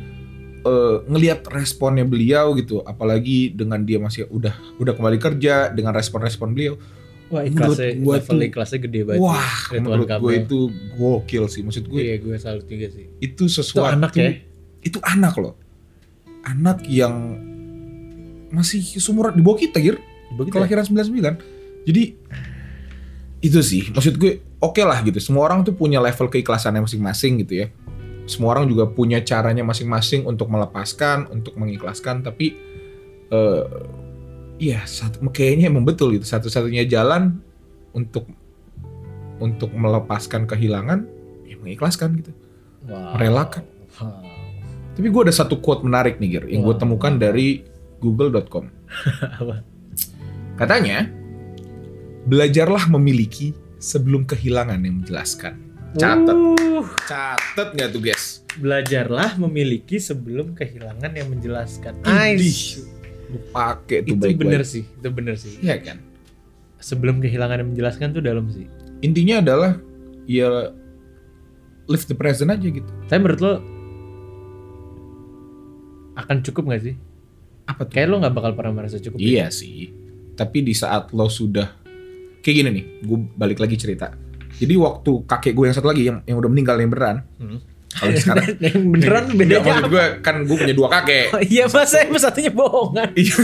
eh, 0.66 0.96
ngelihat 1.10 1.50
responnya 1.50 2.06
beliau 2.06 2.54
gitu 2.54 2.86
apalagi 2.86 3.50
dengan 3.58 3.82
dia 3.82 3.98
masih 3.98 4.30
udah 4.30 4.54
udah 4.78 4.94
kembali 4.94 5.18
kerja 5.18 5.74
dengan 5.74 5.98
respon-respon 5.98 6.54
beliau 6.54 6.78
wah 7.34 7.42
Menurut 7.42 7.78
ikhlasnya 7.78 7.90
gua 8.02 8.14
level 8.22 8.38
tuh- 8.38 8.48
ikhlasnya 8.50 8.80
gede 8.86 9.02
banget 9.08 9.22
wah 9.22 9.58
Ridwan 9.72 9.82
menurut 9.84 10.08
gue 10.10 10.34
itu 10.46 10.60
gokil 10.96 11.44
sih 11.50 11.62
maksud 11.66 11.84
gue 11.90 12.00
iya 12.02 12.16
gue 12.22 12.36
salut 12.38 12.66
juga 12.70 12.88
sih. 12.94 13.06
itu 13.18 13.44
sesuatu 13.50 13.82
itu 13.82 13.96
anak 13.98 14.12
ya 14.14 14.30
itu 14.86 15.00
anak 15.02 15.34
loh. 15.42 15.58
Anak 16.46 16.86
yang 16.86 17.42
masih 18.54 18.86
sumuran 19.02 19.34
di 19.34 19.42
bawah 19.42 19.58
kita 19.58 19.82
gir. 19.82 19.98
Ya? 19.98 20.52
kelahiran 20.52 20.86
99 20.86 21.88
jadi 21.90 22.04
itu 23.40 23.60
sih 23.62 23.90
maksud 23.94 24.18
gue 24.22 24.46
oke 24.62 24.82
lah 24.86 25.02
gitu. 25.02 25.18
Semua 25.18 25.50
orang 25.50 25.66
tuh 25.66 25.74
punya 25.74 25.98
level 25.98 26.30
keikhlasannya 26.30 26.86
masing-masing 26.86 27.42
gitu 27.46 27.66
ya. 27.66 27.68
Semua 28.26 28.58
orang 28.58 28.70
juga 28.70 28.90
punya 28.90 29.22
caranya 29.22 29.62
masing-masing 29.62 30.26
untuk 30.26 30.50
melepaskan 30.50 31.30
untuk 31.30 31.58
mengikhlaskan 31.58 32.22
tapi 32.26 32.58
eh 33.34 33.64
iya 34.58 34.84
satu 34.88 35.24
kayaknya 35.30 35.68
emang 35.68 35.84
betul 35.84 36.16
gitu 36.16 36.24
satu-satunya 36.24 36.88
jalan 36.88 37.40
untuk 37.92 38.28
untuk 39.40 39.72
melepaskan 39.76 40.48
kehilangan 40.48 41.04
ya 41.44 41.56
mengikhlaskan 41.60 42.20
gitu 42.24 42.32
Wow. 42.86 43.18
merelakan. 43.18 43.66
Wow. 43.98 44.22
Tapi 44.94 45.08
gue 45.10 45.22
ada 45.26 45.34
satu 45.34 45.58
quote 45.58 45.82
menarik 45.82 46.22
nih, 46.22 46.38
Gir, 46.38 46.46
yang 46.54 46.62
gue 46.62 46.76
Wah. 46.78 46.80
temukan 46.80 47.18
dari 47.18 47.66
google.com. 47.98 48.70
Katanya, 50.62 51.10
belajarlah 52.30 52.88
memiliki 52.94 53.58
sebelum 53.82 54.24
kehilangan 54.30 54.80
yang 54.86 55.02
menjelaskan. 55.02 55.54
Catet. 55.98 56.38
Uh, 56.38 56.86
Catet 57.10 57.74
nggak 57.74 57.90
tuh, 57.90 58.02
guys? 58.06 58.46
belajarlah 58.56 59.36
memiliki 59.36 60.00
sebelum 60.00 60.56
kehilangan 60.56 61.12
yang 61.12 61.28
menjelaskan 61.28 62.00
Idih. 62.08 62.88
Lu 63.26 63.40
pakai 63.50 64.02
tuh 64.02 64.16
itu 64.16 64.36
bener 64.36 64.62
sih 64.62 64.84
itu 64.84 65.10
bener 65.10 65.36
sih 65.36 65.58
Iya 65.60 65.78
kan? 65.82 65.98
sebelum 66.78 67.18
kehilangan 67.18 67.58
yang 67.60 67.70
menjelaskan 67.72 68.14
tuh 68.14 68.22
dalam 68.22 68.46
sih 68.48 68.70
Intinya 69.02 69.42
adalah 69.42 69.72
ya 70.26 70.70
live 71.86 72.06
the 72.06 72.14
present 72.14 72.50
aja 72.50 72.66
gitu. 72.66 72.86
tapi 73.06 73.20
menurut 73.20 73.40
lo 73.40 73.54
akan 76.16 76.38
cukup 76.42 76.64
gak 76.72 76.84
sih 76.84 76.96
Apa 77.66 77.84
tuh? 77.84 77.92
kayak 77.92 78.08
lo 78.08 78.22
nggak 78.22 78.34
bakal 78.34 78.52
pernah 78.54 78.74
merasa 78.76 78.98
cukup 78.98 79.18
ya? 79.18 79.26
Iya 79.26 79.46
sih. 79.50 79.90
Tapi 80.38 80.62
di 80.62 80.72
saat 80.72 81.10
lo 81.12 81.26
sudah 81.26 81.66
kayak 82.40 82.56
gini 82.62 82.70
nih, 82.70 82.86
gue 83.02 83.18
balik 83.34 83.58
lagi 83.58 83.74
cerita. 83.74 84.14
Jadi 84.54 84.78
waktu 84.78 85.26
kakek 85.26 85.52
gue 85.52 85.66
yang 85.66 85.74
satu 85.74 85.90
lagi 85.90 86.06
yang 86.06 86.22
yang 86.24 86.38
udah 86.38 86.46
meninggal 86.46 86.78
yang 86.78 86.94
beneran. 86.94 87.18
Hmm. 87.42 87.58
Kalau 87.96 88.12
sekarang 88.20 88.46
yang 88.66 88.80
beneran 88.92 89.26
bedanya 89.40 89.64
maksud 89.64 89.86
apa? 89.88 89.92
gue 89.92 90.06
kan 90.20 90.36
gue 90.44 90.58
punya 90.60 90.76
dua 90.76 90.88
kakek. 90.92 91.26
Oh 91.32 91.42
iya 91.42 91.64
masa 91.72 91.96
yang 92.04 92.20
satunya 92.20 92.52
bohongan. 92.52 93.10
Iya, 93.20 93.36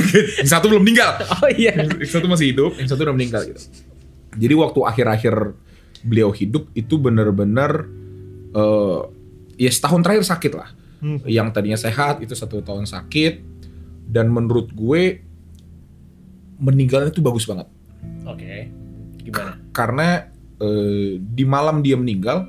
yang 0.43 0.49
satu 0.51 0.65
belum 0.67 0.83
meninggal. 0.83 1.11
Oh 1.39 1.49
iya. 1.49 1.71
Yang 1.79 2.11
satu 2.11 2.27
masih 2.27 2.51
hidup, 2.51 2.71
yang 2.75 2.87
satu 2.91 3.01
udah 3.07 3.15
meninggal 3.15 3.41
gitu. 3.47 3.61
Jadi 4.35 4.53
waktu 4.59 4.79
akhir-akhir 4.83 5.35
beliau 6.03 6.29
hidup 6.35 6.67
itu 6.75 6.95
bener-bener 6.99 7.87
eh 8.51 9.01
ya 9.55 9.71
setahun 9.71 10.03
terakhir 10.03 10.27
sakit 10.27 10.53
lah. 10.53 10.69
Hmm. 11.01 11.23
Yang 11.25 11.47
tadinya 11.55 11.79
sehat 11.79 12.21
itu 12.21 12.35
satu 12.35 12.59
tahun 12.61 12.85
sakit 12.85 13.33
dan 14.11 14.27
menurut 14.27 14.69
gue 14.75 15.23
meninggalnya 16.61 17.09
itu 17.09 17.23
bagus 17.25 17.49
banget 17.49 17.65
Oke. 18.27 18.69
Gimana? 19.21 19.57
karena 19.73 20.07
eh, 20.61 21.17
di 21.17 21.43
malam 21.47 21.81
dia 21.81 21.97
meninggal 21.97 22.45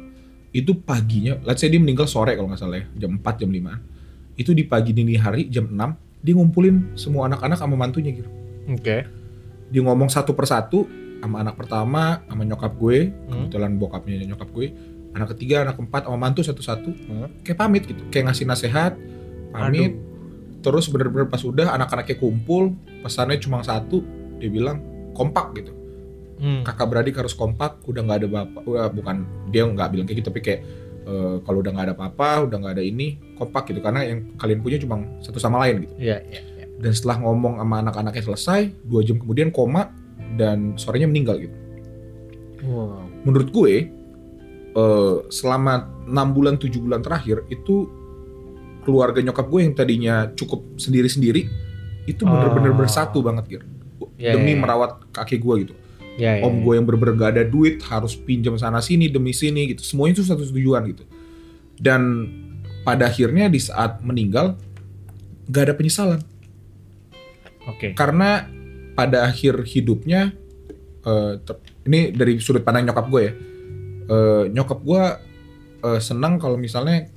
itu 0.53 0.77
paginya, 0.77 1.41
let's 1.43 1.65
say 1.65 1.73
dia 1.73 1.81
meninggal 1.81 2.05
sore 2.05 2.37
kalau 2.37 2.53
nggak 2.53 2.61
salah 2.61 2.79
ya, 2.79 2.87
jam 3.01 3.17
4 3.17 3.41
jam 3.41 3.49
5 3.49 4.37
itu 4.37 4.51
di 4.53 4.65
pagi 4.65 4.93
dini 4.93 5.17
hari 5.17 5.49
jam 5.49 5.69
6 5.69 6.25
dia 6.25 6.33
ngumpulin 6.33 6.97
semua 6.97 7.29
anak-anak 7.29 7.57
sama 7.59 7.75
mantunya 7.77 8.13
gitu. 8.13 8.29
Oke. 8.69 9.05
dia 9.73 9.81
ngomong 9.81 10.13
satu 10.13 10.37
persatu 10.37 10.85
sama 11.25 11.41
anak 11.41 11.57
pertama 11.57 12.21
sama 12.29 12.45
nyokap 12.45 12.77
gue 12.77 13.09
Hmm. 13.09 13.49
kebetulan 13.49 13.73
bokapnya 13.81 14.21
nyokap 14.29 14.53
gue. 14.53 14.69
Anak 15.17 15.33
ketiga 15.33 15.65
anak 15.65 15.81
keempat 15.81 16.05
sama 16.05 16.19
mantu 16.21 16.45
satu-satu. 16.45 16.91
Hmm. 17.09 17.29
kayak 17.41 17.57
pamit 17.57 17.83
gitu 17.89 18.05
kayak 18.13 18.29
ngasih 18.29 18.45
nasehat 18.45 18.93
pamit. 19.51 19.97
Terus 20.61 20.87
bener-bener 20.93 21.27
pas 21.27 21.41
udah 21.41 21.73
anak-anaknya 21.73 22.17
kumpul 22.21 22.77
pesannya 23.01 23.41
cuma 23.41 23.65
satu 23.65 24.05
dia 24.39 24.53
bilang 24.53 24.79
kompak 25.17 25.57
gitu 25.57 25.73
Hmm. 26.43 26.67
kakak 26.67 26.91
beradik 26.91 27.15
harus 27.15 27.33
kompak 27.33 27.79
udah 27.87 28.03
nggak 28.03 28.19
ada 28.19 28.29
bapak 28.29 28.63
udah 28.67 28.91
bukan 28.91 29.23
dia 29.55 29.63
nggak 29.63 29.89
bilang 29.95 30.07
kayak 30.11 30.19
gitu 30.19 30.27
tapi 30.27 30.43
kayak 30.43 30.61
eh, 31.07 31.37
kalau 31.47 31.63
udah 31.63 31.71
nggak 31.71 31.87
ada 31.87 31.95
apa-apa 31.95 32.51
udah 32.51 32.57
nggak 32.59 32.75
ada 32.75 32.83
ini 32.83 33.15
kompak 33.39 33.71
gitu 33.71 33.79
karena 33.79 34.03
yang 34.03 34.35
kalian 34.35 34.59
punya 34.59 34.83
cuma 34.83 35.07
satu 35.23 35.39
sama 35.39 35.63
lain 35.63 35.87
gitu 35.87 35.95
Iya, 36.03 36.19
iya, 36.27 36.41
iya. 36.43 36.67
dan 36.83 36.91
setelah 36.91 37.23
ngomong 37.23 37.63
sama 37.63 37.79
anak-anaknya 37.81 38.23
selesai 38.27 38.61
dua 38.83 39.07
jam 39.07 39.23
kemudian 39.23 39.55
koma 39.55 39.95
dan 40.35 40.75
sorenya 40.75 41.07
meninggal 41.07 41.39
gitu 41.39 41.55
Wow. 42.63 43.07
menurut 43.23 43.51
gue 43.51 43.75
eh, 44.73 45.17
selama 45.31 45.73
enam 46.07 46.29
bulan 46.31 46.59
tujuh 46.59 46.79
bulan 46.79 47.03
terakhir 47.03 47.43
itu 47.51 47.87
keluarga 48.83 49.23
nyokap 49.23 49.47
gue 49.47 49.61
yang 49.63 49.75
tadinya 49.75 50.27
cukup 50.35 50.75
sendiri-sendiri 50.75 51.47
itu 52.07 52.23
bener-bener 52.23 52.75
Oh. 52.75 52.79
bersatu 52.79 53.23
banget 53.23 53.45
gitu 53.47 53.67
Iya, 54.19 54.35
demi 54.39 54.55
iya, 54.55 54.59
iya. 54.59 54.63
merawat 54.63 54.91
kakek 55.11 55.39
gue 55.39 55.55
gitu 55.67 55.75
Ya, 56.21 56.37
ya, 56.37 56.45
om 56.45 56.61
ya. 56.61 56.63
gue 56.69 56.75
yang 56.77 56.87
gak 57.17 57.31
ada 57.41 57.45
duit 57.49 57.81
harus 57.89 58.13
pinjam 58.13 58.53
sana 58.61 58.85
sini 58.85 59.09
demi 59.09 59.33
sini 59.33 59.73
gitu 59.73 59.81
semuanya 59.81 60.21
itu 60.21 60.25
satu 60.29 60.45
tujuan 60.45 60.85
gitu 60.93 61.09
dan 61.81 62.29
pada 62.85 63.09
akhirnya 63.09 63.49
di 63.49 63.57
saat 63.57 64.05
meninggal 64.05 64.61
gak 65.49 65.73
ada 65.73 65.75
penyesalan 65.75 66.21
Oke. 67.65 67.97
karena 67.97 68.45
pada 68.93 69.25
akhir 69.25 69.65
hidupnya 69.65 70.37
ter- 71.49 71.65
ini 71.89 72.13
dari 72.13 72.37
sudut 72.45 72.61
pandang 72.61 72.93
nyokap 72.93 73.09
gue 73.09 73.23
ya 73.25 73.33
eh, 74.13 74.45
nyokap 74.53 74.79
gue 74.85 75.03
eh, 75.81 76.01
senang 76.05 76.37
kalau 76.37 76.61
misalnya 76.61 77.09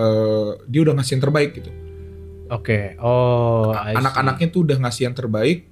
eh, 0.00 0.50
dia 0.64 0.80
udah 0.80 0.96
ngasih 0.96 1.20
yang 1.20 1.24
terbaik 1.28 1.52
gitu 1.60 1.70
Oke. 2.50 2.98
Oh, 2.98 3.70
I 3.70 3.94
see. 3.94 4.02
anak-anaknya 4.02 4.46
tuh 4.50 4.66
udah 4.66 4.78
ngasih 4.82 5.02
yang 5.06 5.14
terbaik 5.14 5.70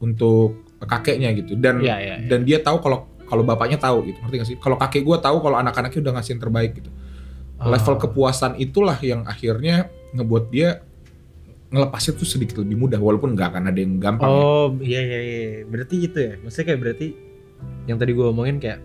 untuk 0.00 0.63
kakeknya 0.86 1.28
gitu 1.34 1.52
dan 1.54 1.78
Iya, 1.78 1.96
iya, 1.96 2.14
iya. 2.16 2.28
dan 2.28 2.40
dia 2.42 2.58
tahu 2.58 2.78
kalau 2.78 2.98
kalau 3.24 3.40
bapaknya 3.40 3.76
tahu 3.76 4.04
gitu 4.04 4.18
ngerti 4.18 4.36
gak 4.36 4.48
sih 4.48 4.56
kalau 4.56 4.76
kakek 4.76 5.02
gue 5.02 5.16
tahu 5.16 5.36
kalau 5.38 5.56
anak-anaknya 5.56 6.00
udah 6.00 6.12
ngasih 6.14 6.32
yang 6.34 6.42
terbaik 6.42 6.72
gitu 6.76 6.90
Oh. 7.54 7.70
level 7.70 7.94
kepuasan 7.96 8.58
itulah 8.58 8.98
yang 8.98 9.22
akhirnya 9.24 9.86
ngebuat 10.12 10.44
dia 10.48 10.82
ngelepasnya 11.70 12.12
tuh 12.14 12.26
sedikit 12.28 12.58
lebih 12.58 12.76
mudah 12.76 12.98
walaupun 12.98 13.32
nggak 13.32 13.48
akan 13.48 13.62
ada 13.66 13.78
yang 13.78 13.94
gampang 13.96 14.26
ya. 14.26 14.34
Oh, 14.36 14.68
iya 14.78 15.00
iya 15.00 15.20
iya. 15.20 15.42
Berarti 15.64 15.96
itu 16.00 16.14
ya. 16.14 16.34
Maksudnya 16.38 16.66
kayak 16.68 16.80
berarti 16.80 17.06
yang 17.86 17.96
tadi 17.96 18.10
gue 18.10 18.26
omongin 18.26 18.58
kayak 18.58 18.78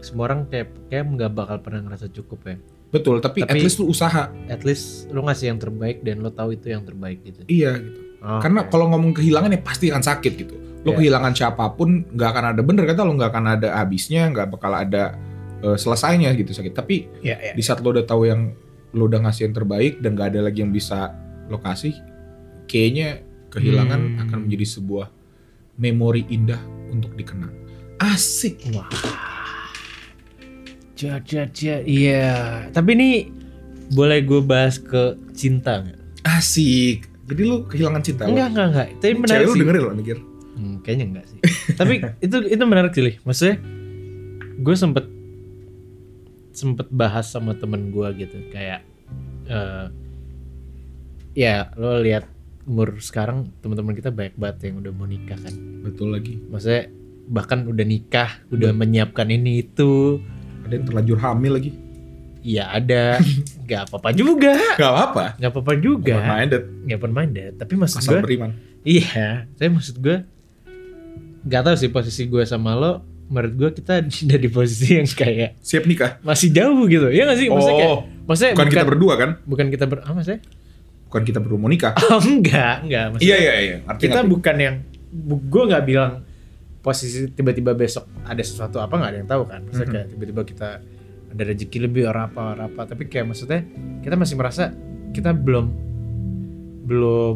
semua 0.00 0.26
orang 0.26 0.46
kayak 0.46 0.70
kayak 0.86 1.02
nggak 1.04 1.30
bakal 1.30 1.56
pernah 1.60 1.80
ngerasa 1.82 2.10
cukup 2.10 2.40
ya. 2.44 2.56
betul 2.90 3.18
tapi, 3.18 3.40
Tapi- 3.40 3.50
at 3.50 3.58
least 3.58 3.76
lu 3.78 3.88
usaha 3.88 4.28
At 4.46 4.62
least 4.62 5.08
lo 5.08 5.22
ngasih 5.22 5.48
yang 5.48 5.56
terbaik 5.56 6.04
dan 6.04 6.20
lo 6.20 6.28
tahu 6.28 6.52
itu 6.52 6.68
yang 6.68 6.84
terbaik 6.84 7.24
gitu. 7.24 7.40
iya 7.48 7.72
gitu 7.74 8.00
Oh, 8.20 8.36
karena 8.38 8.62
oke. 8.62 8.68
kalau 8.68 8.86
ngomong 8.86 9.12
kehilangan 9.12 9.48
ya 9.48 9.58
pasti 9.58 9.88
akan 9.88 10.04
sakit 10.04 10.32
gitu 10.36 10.54
lo 10.82 10.90
Iya. 10.90 10.96
kehilangan 10.98 11.32
siapa 11.32 11.64
pun 11.72 12.04
nggak 12.08 12.28
akan 12.28 12.44
ada 12.52 12.60
bener 12.60 12.84
kata 12.84 13.02
lo 13.02 13.12
nggak 13.12 13.30
akan 13.30 13.44
ada 13.52 13.68
habisnya 13.76 14.26
nggak 14.28 14.50
bakal 14.50 14.72
ada 14.72 15.14
eh, 15.58 15.76
selesainya 15.76 16.34
gitu 16.34 16.50
sakit 16.50 16.72
tapi 16.72 17.06
Iya, 17.20 17.36
iya. 17.40 17.52
di 17.54 17.62
saat 17.62 17.78
lo 17.78 17.90
udah 17.90 18.02
tahu 18.02 18.26
yang 18.26 18.50
lo 18.90 19.06
udah 19.06 19.22
ngasih 19.22 19.46
yang 19.46 19.54
terbaik 19.54 19.98
dan 19.98 20.12
gak 20.12 20.34
ada 20.34 20.44
lagi 20.44 20.60
yang 20.60 20.68
bisa 20.68 21.14
lo 21.46 21.56
kasih 21.56 21.94
kayaknya 22.66 23.22
kehilangan 23.48 24.00
Hmm. 24.10 24.22
akan 24.22 24.38
menjadi 24.42 24.66
sebuah 24.70 25.06
memori 25.74 26.26
indah 26.28 26.60
untuk 26.88 27.14
dikenang 27.14 27.52
asik 27.98 28.60
Wah. 28.70 28.90
Ja, 30.94 31.18
ja, 31.24 31.44
ja. 31.48 31.76
Iya. 31.80 32.30
Tapi 32.70 32.90
ini 32.92 33.10
boleh 33.90 34.22
gue 34.22 34.40
bahas 34.40 34.76
ke 34.76 35.14
cinta 35.32 35.80
nggak? 35.80 35.98
asik 36.24 37.10
jadi 37.26 37.42
lo 37.42 37.66
kehilangan 37.66 37.98
cinta 38.00 38.22
lo 38.24 38.30
Enggak, 38.30 38.48
enggak, 38.50 38.66
enggak. 38.68 38.88
Tapi 38.96 39.12
menarik 39.16 39.30
cewek 39.34 39.42
lo 39.42 39.52
sih. 39.52 39.60
dengerin 39.60 39.82
lo 39.82 39.92
mikir 39.92 40.16
Hmm, 40.62 40.78
kayaknya 40.86 41.06
enggak 41.10 41.26
sih. 41.26 41.38
Tapi 41.74 41.94
itu 42.30 42.36
itu 42.46 42.62
menarik 42.62 42.94
sih. 42.94 43.18
Maksudnya 43.26 43.58
gue 44.62 44.74
sempet 44.78 45.04
sempet 46.54 46.86
bahas 46.94 47.26
sama 47.26 47.58
temen 47.58 47.90
gue 47.90 48.06
gitu 48.22 48.38
kayak 48.54 48.86
eh 49.50 49.86
ya 51.34 51.72
lo 51.74 51.98
lihat 51.98 52.28
umur 52.68 53.00
sekarang 53.02 53.50
teman-teman 53.58 53.98
kita 53.98 54.14
banyak 54.14 54.36
banget 54.38 54.70
yang 54.70 54.86
udah 54.86 54.92
mau 54.94 55.08
nikah 55.08 55.34
kan. 55.34 55.54
betul 55.82 56.14
lagi 56.14 56.38
Maksudnya 56.46 56.94
bahkan 57.26 57.66
udah 57.66 57.86
nikah, 57.86 58.30
udah 58.54 58.70
menyiapkan 58.70 59.26
ini 59.34 59.66
itu. 59.66 60.22
ada 60.62 60.78
yang 60.78 60.86
terlanjur 60.86 61.18
hamil 61.18 61.58
lagi 61.58 61.74
Iya 62.42 62.74
ada, 62.74 63.22
nggak 63.66 63.82
apa-apa 63.90 64.10
juga, 64.14 64.54
gak 64.74 64.94
apa 64.94 65.24
nggak 65.38 65.50
apa-apa 65.54 65.72
juga, 65.78 66.14
minded 66.22 66.62
nggak 66.86 66.98
minded. 67.10 67.52
Tapi 67.58 67.72
maksud 67.78 67.98
asal 68.02 68.18
gue, 68.18 68.22
beriman 68.22 68.50
Iya, 68.82 69.46
saya 69.54 69.68
maksud 69.70 70.02
gue 70.02 70.26
nggak 71.42 71.62
tahu 71.62 71.74
sih 71.74 71.88
posisi 71.88 72.26
gue 72.26 72.42
sama 72.42 72.74
lo. 72.74 72.92
Menurut 73.26 73.52
gue 73.54 73.70
kita 73.80 74.04
udah 74.28 74.38
di 74.38 74.48
posisi 74.48 74.96
yang 74.96 75.08
kayak 75.08 75.56
siap 75.58 75.84
nikah 75.84 76.20
masih 76.20 76.52
jauh 76.52 76.84
gitu. 76.86 77.08
Ya 77.08 77.24
nggak 77.24 77.38
sih? 77.38 77.48
Maksudnya 77.48 77.76
kayak, 77.78 77.90
oh 77.90 78.00
maksudnya 78.22 78.52
bukan 78.52 78.60
bukan, 78.62 78.74
kita 78.74 78.84
berdua 78.84 79.14
kan 79.16 79.30
bukan 79.42 79.66
kita 79.68 79.84
ber, 79.86 79.98
apa 80.02 80.20
sih? 80.22 80.38
bukan 81.06 81.28
kita 81.28 81.38
berdua 81.44 81.60
mau 81.60 81.68
nikah 81.68 81.92
Oh 82.08 82.24
enggak, 82.24 82.88
enggak. 82.88 83.04
Maksudnya 83.12 83.28
iya 83.28 83.36
iya 83.36 83.54
iya 83.60 83.76
Ngerti, 83.84 84.00
kita 84.00 84.20
bukan 84.24 84.56
yang, 84.56 84.74
bu- 85.12 85.44
gue 85.44 85.62
nggak 85.68 85.84
bilang 85.84 86.12
posisi 86.80 87.28
tiba-tiba 87.28 87.76
besok 87.76 88.08
ada 88.24 88.40
sesuatu 88.40 88.80
apa 88.80 88.96
nggak 88.96 89.10
ada 89.12 89.18
yang 89.20 89.28
tahu 89.28 89.42
kan. 89.44 89.60
Maksudnya 89.62 89.90
kayak 89.92 90.06
tiba-tiba 90.08 90.42
kita 90.42 90.68
ada 91.32 91.42
rezeki 91.44 91.78
lebih 91.84 92.02
orang 92.08 92.32
apa 92.32 92.40
orang 92.56 92.66
apa. 92.72 92.82
Tapi 92.88 93.02
kayak 93.06 93.28
maksudnya 93.28 93.60
kita 94.00 94.16
masih 94.16 94.40
merasa 94.40 94.72
kita 95.12 95.36
belum 95.36 95.66
belum 96.82 97.34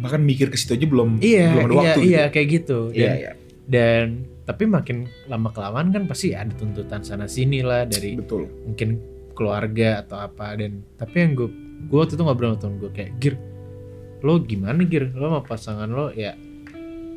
bahkan 0.00 0.20
mikir 0.24 0.48
ke 0.48 0.56
situ 0.56 0.74
aja 0.80 0.86
belum 0.88 1.20
iya 1.20 1.52
belum 1.52 1.64
ada 1.64 1.72
iya 1.72 1.78
waktu 1.80 2.00
iya 2.02 2.22
gitu. 2.24 2.32
kayak 2.32 2.48
gitu. 2.48 2.78
Dan- 2.90 2.96
iya. 2.98 3.12
iya 3.16 3.32
dan 3.70 4.06
tapi 4.50 4.66
makin 4.66 5.06
lama 5.30 5.54
kelamaan 5.54 5.94
kan 5.94 6.10
pasti 6.10 6.34
ada 6.34 6.50
tuntutan 6.58 7.06
sana 7.06 7.30
sini 7.30 7.62
lah 7.62 7.86
dari 7.86 8.18
betul. 8.18 8.50
mungkin 8.66 8.98
keluarga 9.38 10.02
atau 10.02 10.18
apa. 10.26 10.58
Dan 10.58 10.82
tapi 10.98 11.22
yang 11.22 11.38
gue 11.38 11.48
gue 11.86 11.98
waktu 12.02 12.18
itu 12.18 12.22
ngobrol 12.26 12.58
sama 12.58 12.76
gue 12.82 12.90
kayak 12.90 13.12
gir 13.22 13.38
lo 14.26 14.42
gimana 14.42 14.82
gir? 14.82 15.14
Lo 15.14 15.30
sama 15.30 15.40
pasangan 15.46 15.86
lo 15.86 16.10
ya 16.10 16.34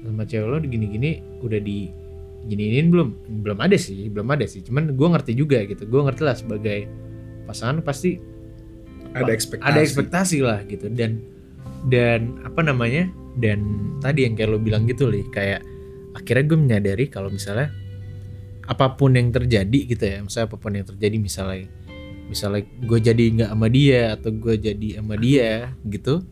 sama 0.06 0.30
cewek 0.30 0.46
lo 0.46 0.62
gini-gini 0.62 1.26
udah 1.42 1.58
di 1.58 1.90
giniin 2.46 2.94
belum? 2.94 3.10
Belum 3.42 3.58
ada 3.58 3.76
sih 3.82 4.14
belum 4.14 4.30
ada 4.30 4.46
sih. 4.46 4.62
Cuman 4.62 4.94
gue 4.94 5.08
ngerti 5.10 5.34
juga 5.34 5.58
gitu. 5.66 5.90
Gue 5.90 6.06
ngerti 6.06 6.22
lah 6.22 6.38
sebagai 6.38 6.86
pasangan 7.50 7.82
pasti 7.82 8.22
ada 9.18 9.34
ekspektasi. 9.34 9.68
ada 9.74 9.80
ekspektasi 9.82 10.38
lah 10.46 10.60
gitu. 10.70 10.86
Dan 10.94 11.33
dan 11.88 12.40
apa 12.48 12.64
namanya 12.64 13.10
dan 13.40 13.64
tadi 14.00 14.30
yang 14.30 14.38
kayak 14.38 14.50
lo 14.54 14.60
bilang 14.62 14.86
gitu 14.86 15.10
lih 15.10 15.26
kayak 15.34 15.66
akhirnya 16.14 16.46
gue 16.46 16.60
menyadari 16.60 17.06
kalau 17.10 17.34
misalnya 17.34 17.74
apa 18.64 18.96
pun 18.96 19.18
yang 19.18 19.34
terjadi 19.34 19.80
gitu 19.90 20.04
ya 20.04 20.18
misalnya 20.24 20.48
apa 20.48 20.58
pun 20.62 20.72
yang 20.72 20.88
terjadi 20.88 21.16
misalnya 21.20 21.68
misalnya 22.32 22.64
gue 22.64 23.00
jadi 23.04 23.24
nggak 23.36 23.50
sama 23.52 23.68
dia 23.68 24.02
atau 24.16 24.30
gue 24.32 24.56
jadi 24.56 24.88
sama 25.04 25.16
dia 25.20 25.76
gitu 25.84 26.24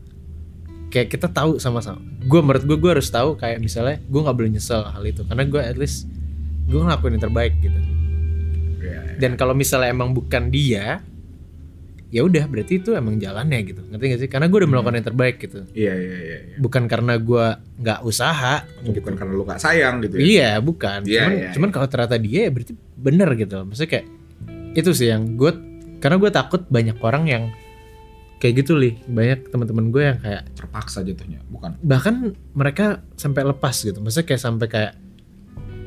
kayak 0.92 1.08
kita 1.08 1.32
tahu 1.32 1.56
sama-sama. 1.56 2.04
Gue 2.28 2.44
menurut 2.44 2.68
gue 2.68 2.76
gue 2.76 2.90
harus 2.92 3.08
tahu 3.08 3.34
kayak 3.40 3.64
misalnya 3.64 3.96
gue 4.04 4.20
nggak 4.20 4.36
boleh 4.36 4.50
nyesel 4.52 4.84
hal 4.84 5.02
itu 5.08 5.24
karena 5.24 5.48
gue 5.48 5.62
at 5.64 5.76
least 5.80 6.04
gue 6.68 6.76
ngelakuin 6.76 7.16
yang 7.16 7.24
terbaik 7.24 7.54
gitu. 7.64 7.80
Iya, 8.84 9.16
dan 9.16 9.40
kalau 9.40 9.56
misalnya 9.56 9.88
emang 9.88 10.12
bukan 10.12 10.52
dia 10.52 11.00
ya 12.12 12.20
udah 12.28 12.44
berarti 12.44 12.84
itu 12.84 12.92
emang 12.92 13.16
jalannya 13.16 13.58
gitu. 13.64 13.80
Ngerti 13.88 14.04
gak 14.12 14.20
sih? 14.20 14.28
Karena 14.28 14.46
gue 14.52 14.58
udah 14.60 14.70
melakukan 14.70 14.94
yang 15.00 15.06
terbaik 15.08 15.36
gitu. 15.40 15.64
Iya 15.72 15.94
iya 15.96 16.16
iya 16.20 16.38
iya. 16.44 16.56
bukan 16.60 16.84
karena 16.84 17.16
gue 17.16 17.46
nggak 17.80 18.00
usaha 18.04 18.68
bukan 18.84 19.14
karena 19.16 19.32
lu 19.32 19.44
gak 19.48 19.58
sayang 19.64 20.04
gitu 20.04 20.20
ya? 20.20 20.22
Iya 20.22 20.50
bukan. 20.60 21.08
Iya, 21.08 21.24
cuman 21.24 21.32
iya, 21.32 21.50
cuman 21.56 21.68
kalau 21.72 21.88
ternyata 21.88 22.20
dia 22.20 22.40
ya 22.46 22.50
berarti 22.52 22.72
bener 23.00 23.28
gitu. 23.40 23.56
Maksudnya 23.64 23.90
kayak 23.96 24.06
itu 24.76 24.90
sih 24.92 25.08
yang 25.08 25.40
gue 25.40 25.52
karena 26.04 26.16
gue 26.20 26.30
takut 26.30 26.62
banyak 26.68 26.96
orang 27.00 27.24
yang 27.24 27.44
kayak 28.44 28.60
gitu 28.60 28.76
lih 28.76 28.98
banyak 29.08 29.48
teman-teman 29.48 29.88
gue 29.88 30.02
yang 30.02 30.18
kayak 30.20 30.42
terpaksa 30.52 31.00
jatuhnya 31.00 31.40
bukan? 31.48 31.80
Bahkan 31.80 32.14
mereka 32.52 33.00
sampai 33.16 33.48
lepas 33.48 33.72
gitu. 33.80 34.04
Maksudnya 34.04 34.28
kayak 34.28 34.42
sampai 34.44 34.66
kayak 34.68 34.92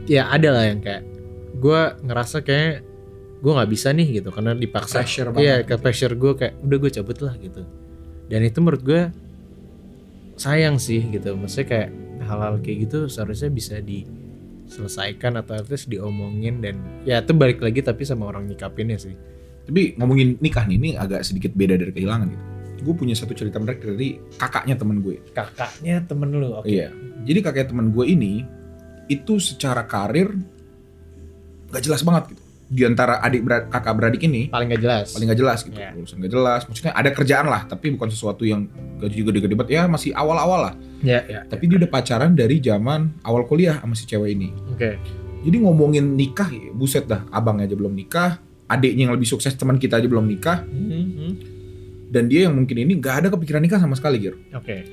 ya 0.09 0.33
ada 0.33 0.49
lah 0.49 0.65
yang 0.73 0.81
kayak 0.81 1.05
gue 1.61 1.81
ngerasa 2.01 2.41
kayak 2.41 2.94
gue 3.41 3.51
nggak 3.51 3.69
bisa 3.71 3.91
nih 3.91 4.21
gitu. 4.21 4.29
Karena 4.31 4.55
dipaksa. 4.55 5.03
Pressure 5.03 5.29
iya 5.41 5.63
ke 5.63 5.75
pressure 5.79 6.13
gue 6.15 6.31
kayak 6.37 6.53
udah 6.63 6.77
gue 6.79 6.91
cabut 6.91 7.17
lah 7.23 7.33
gitu. 7.39 7.61
Dan 8.31 8.41
itu 8.41 8.57
menurut 8.61 8.83
gue 8.83 9.01
sayang 10.39 10.79
sih 10.79 11.01
gitu. 11.11 11.35
Maksudnya 11.35 11.67
kayak 11.67 11.89
hal-hal 12.25 12.53
kayak 12.63 12.77
gitu 12.89 13.07
seharusnya 13.11 13.51
bisa 13.51 13.75
diselesaikan 13.83 15.39
atau 15.39 15.59
at 15.59 15.67
least 15.69 15.91
diomongin 15.91 16.63
dan 16.63 16.79
ya 17.03 17.21
itu 17.21 17.35
balik 17.35 17.61
lagi 17.61 17.83
tapi 17.85 18.07
sama 18.07 18.29
orang 18.31 18.47
nyikapinnya 18.49 18.97
sih. 18.97 19.15
Tapi 19.65 19.97
ngomongin 19.97 20.37
nikah 20.41 20.65
nih 20.69 20.77
ini 20.77 20.89
agak 20.93 21.25
sedikit 21.25 21.53
beda 21.57 21.77
dari 21.79 21.89
kehilangan 21.89 22.27
gitu. 22.29 22.45
Gue 22.85 22.93
punya 22.93 23.17
satu 23.17 23.33
cerita 23.33 23.57
menarik 23.57 23.81
dari 23.81 24.19
kakaknya 24.37 24.75
temen 24.77 25.01
gue. 25.01 25.17
Kakaknya 25.33 26.05
temen 26.05 26.29
lu 26.37 26.53
oke. 26.53 26.69
Iya. 26.69 26.93
Jadi 27.25 27.39
kakaknya 27.41 27.67
temen 27.73 27.89
gue 27.89 28.05
ini 28.05 28.45
itu 29.09 29.37
secara 29.37 29.85
karir 29.85 30.33
gak 31.69 31.81
jelas 31.81 32.01
banget 32.05 32.33
gitu 32.33 32.44
di 32.65 32.82
antara 32.82 33.21
adik 33.21 33.45
berat, 33.45 33.63
kakak 33.70 33.93
beradik 33.93 34.22
ini 34.26 34.49
paling 34.49 34.74
gak 34.74 34.82
jelas. 34.82 35.13
paling 35.13 35.30
gak 35.30 35.38
jelas 35.38 35.59
gitu. 35.61 35.78
Iya. 35.78 35.93
urusan 35.93 36.18
gak 36.18 36.34
jelas. 36.34 36.61
Maksudnya 36.66 36.93
ada 36.93 37.09
kerjaan 37.13 37.45
lah 37.45 37.61
tapi 37.63 37.93
bukan 37.93 38.09
sesuatu 38.09 38.41
yang 38.41 38.66
gaji 38.97 39.22
juga 39.22 39.38
gede 39.38 39.53
banget 39.53 39.72
ya 39.78 39.84
masih 39.86 40.11
awal-awal 40.11 40.72
lah. 40.72 40.74
Ya 41.05 41.22
ya 41.26 41.45
tapi 41.45 41.70
dia 41.70 41.78
udah 41.78 41.89
pacaran 41.89 42.34
dari 42.34 42.57
zaman 42.57 43.22
awal 43.22 43.45
kuliah 43.45 43.78
sama 43.78 43.93
si 43.93 44.05
cewek 44.05 44.34
ini. 44.34 44.49
Oke. 44.74 44.97
Jadi 45.45 45.61
ngomongin 45.61 46.18
nikah 46.18 46.49
ya, 46.49 46.74
buset 46.74 47.05
dah 47.05 47.22
abangnya 47.30 47.70
aja 47.70 47.78
belum 47.78 47.93
nikah 47.93 48.41
adiknya 48.66 49.05
yang 49.05 49.13
lebih 49.13 49.30
sukses 49.30 49.53
teman 49.53 49.78
kita 49.78 50.01
aja 50.01 50.09
belum 50.09 50.26
nikah. 50.26 50.66
Mhm, 50.66 51.30
dan 52.09 52.26
dia 52.26 52.49
yang 52.49 52.57
mungkin 52.57 52.82
ini 52.82 52.97
nggak 52.97 53.16
ada 53.22 53.28
kepikiran 53.30 53.61
nikah 53.61 53.78
sama 53.78 53.93
sekali 53.93 54.18
Gir. 54.18 54.34
Oke. 54.57 54.89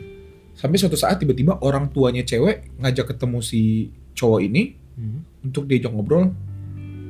Sampai 0.53 0.77
suatu 0.77 1.01
saat 1.01 1.16
tiba-tiba 1.16 1.57
orang 1.64 1.89
tuanya 1.89 2.20
cewek 2.20 2.77
ngajak 2.77 3.16
ketemu 3.16 3.41
si 3.41 3.89
cowok 4.12 4.41
ini 4.45 4.77
Mhm. 4.93 5.49
untuk 5.49 5.64
diajak 5.64 5.89
ngobrol 5.89 6.37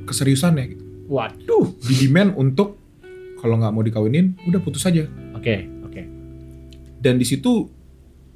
keseriusannya 0.04 0.64
gitu 0.68 0.84
waduh. 1.08 1.66
Di 1.82 2.08
demand 2.08 2.32
untuk 2.36 2.80
kalau 3.36 3.58
nggak 3.58 3.72
mau 3.74 3.82
dikawinin 3.82 4.38
udah 4.48 4.60
putus 4.62 4.86
aja. 4.86 5.04
Oke 5.36 5.66
oke. 5.84 6.02
Dan 6.96 7.18
di 7.18 7.26
situ 7.26 7.68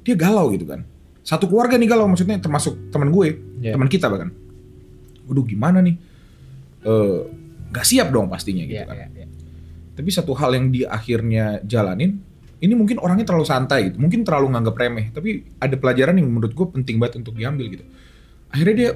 dia 0.03 0.13
galau 0.13 0.51
gitu 0.53 0.67
kan. 0.67 0.83
Satu 1.23 1.49
keluarga 1.49 1.73
nih 1.75 1.89
galau 1.89 2.05
maksudnya 2.05 2.37
termasuk 2.37 2.91
teman 2.91 3.09
gue 3.09 3.39
Ya. 3.57 3.73
teman 3.73 3.89
kita 3.89 4.05
bahkan. 4.07 4.29
Waduh 5.25 5.41
gimana 5.43 5.81
nih? 5.81 5.95
Eh, 6.85 7.19
nggak 7.73 7.83
siap 7.83 8.13
dong 8.13 8.29
pastinya 8.29 8.61
gitu 8.63 8.77
Iya, 8.77 8.85
kan. 8.85 8.95
iya, 8.95 9.07
iya. 9.11 9.27
tapi 9.97 10.13
satu 10.13 10.31
hal 10.37 10.53
yang 10.53 10.69
dia 10.69 10.87
akhirnya 10.87 11.59
jalanin 11.65 12.21
ini 12.61 12.73
mungkin 12.77 13.01
orangnya 13.01 13.25
terlalu 13.25 13.49
santai 13.49 13.89
gitu. 13.89 13.97
Mungkin 13.97 14.21
terlalu 14.21 14.53
nganggap 14.53 14.75
remeh 14.77 15.09
tapi 15.09 15.49
ada 15.57 15.73
pelajaran 15.73 16.13
yang 16.21 16.29
menurut 16.29 16.53
gue 16.53 16.67
penting 16.69 17.01
banget 17.01 17.17
untuk 17.25 17.33
diambil 17.33 17.65
gitu. 17.73 17.83
Akhirnya 18.53 18.75
dia 18.77 18.89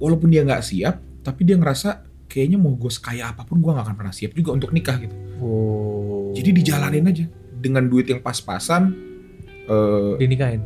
walaupun 0.00 0.32
dia 0.32 0.42
nggak 0.48 0.64
siap 0.64 0.96
tapi 1.26 1.42
dia 1.42 1.56
ngerasa 1.56 1.88
kayaknya 2.26 2.54
mau 2.56 2.70
gue 2.72 2.88
sekaya 2.88 3.30
apa 3.30 3.42
pun 3.42 3.58
gue 3.58 3.66
nggak 3.66 3.82
akan 3.84 3.96
pernah 3.96 4.10
siap 4.10 4.30
juga 4.32 4.52
untuk 4.52 4.70
nikah 4.70 4.98
gitu 4.98 5.14
Oh. 5.36 6.32
jadi 6.32 6.48
dijalanin 6.50 7.04
aja 7.04 7.26
dengan 7.52 7.84
duit 7.84 8.06
yang 8.06 8.18
pas-pasan 8.18 8.94
eh, 9.64 10.14
dinikahin. 10.16 10.62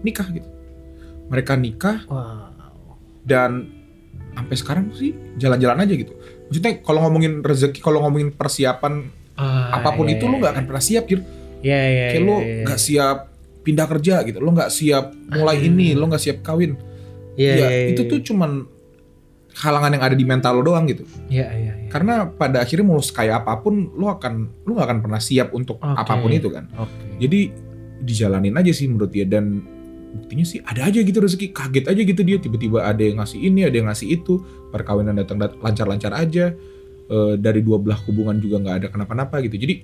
nikah 0.00 0.30
gitu 0.30 0.48
mereka 1.26 1.52
nikah 1.54 2.06
Wow. 2.06 2.96
dan 3.22 3.68
sampai 4.32 4.54
sekarang 4.54 4.84
sih 4.92 5.10
jalan-jalan 5.36 5.82
aja 5.82 5.92
gitu 5.92 6.14
maksudnya 6.46 6.78
kalau 6.80 7.02
ngomongin 7.02 7.42
rezeki 7.42 7.78
kalau 7.78 8.00
ngomongin 8.00 8.30
persiapan 8.30 9.10
Ah, 9.34 9.70
apa 9.72 9.94
pun 9.94 10.02
iya, 10.04 10.18
itu 10.18 10.24
lu 10.24 10.34
iya, 10.34 10.40
nggak 10.40 10.52
akan 10.52 10.64
pernah 10.66 10.82
siap 10.82 11.04
gitu 11.06 11.22
Iya, 11.60 11.78
iya. 11.84 12.06
kayak 12.10 12.22
lu 12.22 12.34
iya, 12.34 12.42
iya. 12.42 12.62
nggak 12.64 12.80
siap 12.80 13.18
pindah 13.60 13.86
kerja 13.86 14.14
gitu 14.24 14.38
lu 14.38 14.50
nggak 14.50 14.66
siap 14.68 15.04
mulai 15.28 15.56
Ah. 15.56 15.62
ini 15.62 15.86
lu 15.92 16.04
nggak 16.06 16.18
siap 16.18 16.38
kawin 16.40 16.74
Iya, 17.36 17.52
ya 17.54 17.66
iya, 17.70 17.86
itu 17.94 18.02
iya. 18.02 18.10
tuh 18.10 18.20
cuman 18.24 18.66
halangan 19.58 19.90
yang 19.90 20.02
ada 20.02 20.14
di 20.14 20.22
mental 20.22 20.58
lo 20.58 20.62
doang 20.64 20.86
gitu 20.86 21.02
Iya, 21.26 21.50
iya, 21.50 21.72
iya. 21.76 21.90
karena 21.90 22.24
pada 22.24 22.62
akhirnya 22.62 22.86
mau 22.86 22.96
kayak 22.96 23.42
apa 23.42 23.58
pun 23.58 23.90
lu 23.92 24.06
akan 24.06 24.62
lu 24.62 24.72
nggak 24.72 24.86
akan 24.86 24.98
pernah 25.00 25.18
siap 25.18 25.50
untuk 25.50 25.76
Oke. 25.76 25.98
apa 25.98 26.14
pun 26.16 26.30
itu 26.30 26.48
kan 26.48 26.70
Oke. 26.72 27.18
jadi 27.18 27.40
dijalanin 27.98 28.54
aja 28.54 28.70
sih 28.70 28.86
menurut 28.86 29.10
dia 29.10 29.26
dan 29.26 29.60
buktinya 30.08 30.46
sih 30.46 30.62
ada 30.62 30.86
aja 30.86 30.98
gitu 30.98 31.18
rezeki 31.18 31.50
kaget 31.50 31.84
aja 31.84 32.00
gitu 32.00 32.22
dia 32.22 32.38
tiba-tiba 32.38 32.80
ada 32.80 33.02
yang 33.02 33.18
ngasih 33.18 33.38
ini 33.40 33.66
ada 33.66 33.76
yang 33.76 33.90
ngasih 33.90 34.08
itu 34.08 34.40
perkawinan 34.70 35.12
datang 35.12 35.36
dat- 35.36 35.58
lancar-lancar 35.58 36.14
aja 36.14 36.54
Eh, 37.08 37.40
dari 37.40 37.64
dua 37.64 37.80
belah 37.80 37.96
hubungan 38.04 38.36
juga 38.36 38.60
nggak 38.60 38.76
ada 38.76 38.86
kenapa-napa 38.92 39.40
gitu 39.40 39.56
jadi 39.56 39.80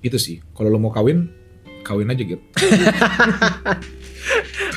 itu 0.00 0.16
sih 0.16 0.44
kalau 0.52 0.68
lo 0.68 0.76
mau 0.76 0.92
kawin 0.92 1.32
kawin 1.90 2.06
aja 2.06 2.22
gitu 2.24 2.38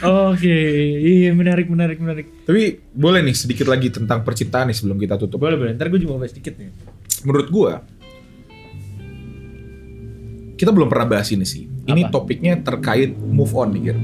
Oke, 0.04 0.58
iya 1.00 1.32
menarik, 1.32 1.70
menarik, 1.70 1.96
menarik. 1.96 2.26
tapi 2.44 2.82
boleh 2.90 3.22
nih 3.22 3.32
sedikit 3.34 3.68
lagi 3.68 3.88
tentang 3.88 4.20
percintaan 4.20 4.68
nih 4.68 4.76
sebelum 4.76 4.98
kita 4.98 5.16
tutup 5.16 5.38
Boleh, 5.38 5.56
boleh. 5.56 5.72
Ntar 5.72 5.88
gue 5.88 6.00
juga 6.00 6.12
mau 6.12 6.20
bahas 6.20 6.34
dikit 6.34 6.58
nih. 6.58 6.74
menurut 7.22 7.48
gua 7.48 7.74
kita 10.56 10.70
belum 10.70 10.88
pernah 10.88 11.08
bahas 11.10 11.30
ini 11.30 11.44
sih 11.44 11.68
ini 11.84 12.04
Apa? 12.04 12.12
topiknya 12.14 12.56
terkait 12.58 13.14
move 13.14 13.54
on 13.54 13.70
nih 13.72 13.82
Gir 13.86 13.98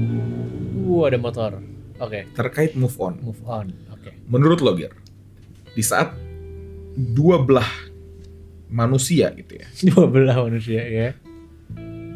Uh, 0.80 1.06
ada 1.06 1.14
motor. 1.16 1.62
Oke, 1.98 2.26
terkait 2.32 2.74
move 2.74 2.98
on 2.98 3.14
move 3.20 3.38
on. 3.44 3.70
Oke. 3.92 4.10
menurut 4.26 4.58
lo 4.58 4.74
Gir 4.74 4.90
di 5.70 5.82
saat 5.82 6.16
dua 6.92 7.38
belah 7.38 7.68
manusia 8.66 9.30
gitu 9.32 9.54
ya 9.54 9.66
Dua 9.86 10.04
belah 10.06 10.42
manusia 10.42 10.82
ya. 10.82 11.08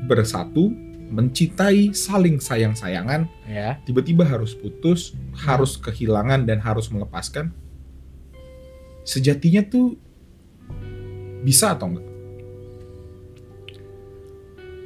Bersatu 0.07 0.73
mencintai 1.15 1.93
saling 1.95 2.41
sayang-sayangan 2.41 3.29
Ya. 3.47 3.79
tiba-tiba 3.85 4.25
harus 4.25 4.57
putus 4.57 5.13
harus 5.37 5.77
kehilangan 5.79 6.49
dan 6.49 6.59
harus 6.65 6.89
melepaskan 6.91 7.53
sejatinya 9.05 9.61
tuh 9.69 9.95
bisa 11.45 11.77
atau 11.77 11.93
enggak 11.93 12.09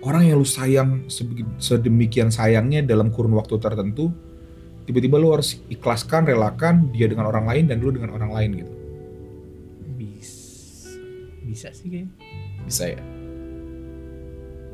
orang 0.03 0.23
yang 0.27 0.37
lu 0.43 0.47
sayang 0.47 0.91
sedemikian 1.59 2.31
sayangnya 2.35 2.83
dalam 2.83 3.15
kurun 3.15 3.35
waktu 3.39 3.59
tertentu 3.63 4.11
tiba-tiba 4.91 5.23
lu 5.23 5.31
harus 5.35 5.63
ikhlaskan 5.71 6.27
relakan 6.27 6.91
dia 6.91 7.07
dengan 7.07 7.31
orang 7.31 7.47
lain 7.47 7.65
dan 7.71 7.79
lu 7.79 7.95
dengan 7.95 8.11
orang 8.15 8.31
lain 8.35 8.51
gitu 8.65 8.73
Bisa. 9.99 10.91
Bisa 11.47 11.69
sih 11.75 11.89
kayaknya. 11.91 12.11
bisa 12.67 12.85
ya 12.91 13.01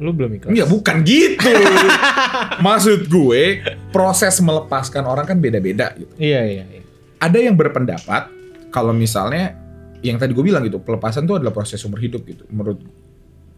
Lu 0.03 0.11
belum 0.11 0.31
ikhlas. 0.39 0.51
Enggak, 0.51 0.69
bukan 0.71 0.97
gitu. 1.07 1.53
Maksud 2.67 3.07
gue, 3.07 3.63
proses 3.95 4.35
melepaskan 4.43 5.07
orang 5.07 5.27
kan 5.27 5.39
beda-beda 5.39 5.95
gitu. 5.95 6.11
Iya, 6.19 6.43
iya, 6.47 6.65
iya. 6.67 6.83
Ada 7.23 7.39
yang 7.39 7.55
berpendapat 7.55 8.29
kalau 8.75 8.91
misalnya 8.91 9.55
yang 10.03 10.19
tadi 10.19 10.35
gue 10.35 10.45
bilang 10.45 10.67
gitu, 10.67 10.83
pelepasan 10.83 11.25
itu 11.25 11.39
adalah 11.39 11.55
proses 11.55 11.81
umur 11.87 12.03
hidup 12.03 12.27
gitu. 12.27 12.45
Menurut 12.51 12.83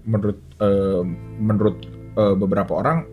menurut 0.06 0.38
eh, 0.60 1.02
menurut 1.40 1.76
eh, 2.14 2.34
beberapa 2.38 2.78
orang 2.78 3.08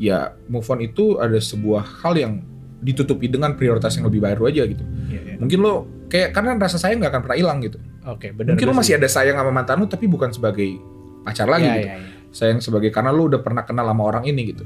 ya 0.00 0.32
move 0.48 0.64
on 0.72 0.80
itu 0.80 1.20
ada 1.20 1.36
sebuah 1.36 1.84
hal 2.00 2.16
yang 2.16 2.32
ditutupi 2.80 3.28
dengan 3.28 3.52
prioritas 3.60 3.92
yang 4.00 4.08
lebih 4.08 4.24
baru 4.24 4.48
aja 4.48 4.64
gitu. 4.64 4.80
Iya, 5.12 5.20
iya. 5.20 5.36
Mungkin 5.36 5.58
lo 5.60 5.84
kayak 6.08 6.32
karena 6.32 6.56
rasa 6.56 6.80
sayang 6.80 7.04
nggak 7.04 7.12
akan 7.12 7.22
pernah 7.28 7.36
hilang 7.36 7.58
gitu. 7.60 7.76
Oke, 8.08 8.32
benar. 8.32 8.56
Mungkin 8.56 8.66
lo 8.72 8.74
masih 8.78 8.96
ada 8.96 9.08
sayang 9.10 9.36
sama 9.36 9.52
mantan 9.52 9.84
lo 9.84 9.86
tapi 9.90 10.08
bukan 10.08 10.32
sebagai 10.32 10.80
pacar 11.20 11.44
lagi 11.44 11.68
Iya, 11.68 11.76
gitu 11.76 11.88
iya, 11.92 11.96
iya. 12.00 12.19
Sayang 12.30 12.62
sebagai 12.62 12.90
karena 12.90 13.10
lu 13.10 13.26
udah 13.26 13.40
pernah 13.42 13.62
kenal 13.62 13.86
sama 13.86 14.02
orang 14.06 14.24
ini 14.24 14.42
gitu 14.54 14.62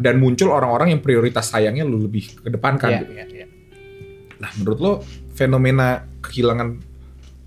dan 0.00 0.20
muncul 0.20 0.52
orang-orang 0.52 0.92
yang 0.92 1.00
prioritas 1.00 1.48
sayangnya 1.48 1.84
lu 1.84 2.02
lebih 2.02 2.44
kedepankan 2.44 2.88
Iya, 2.90 2.98
gitu. 3.00 3.12
iya, 3.14 3.24
iya. 3.30 3.46
Nah 4.38 4.50
menurut 4.60 4.78
lo 4.78 4.92
fenomena 5.32 6.04
kehilangan 6.20 6.68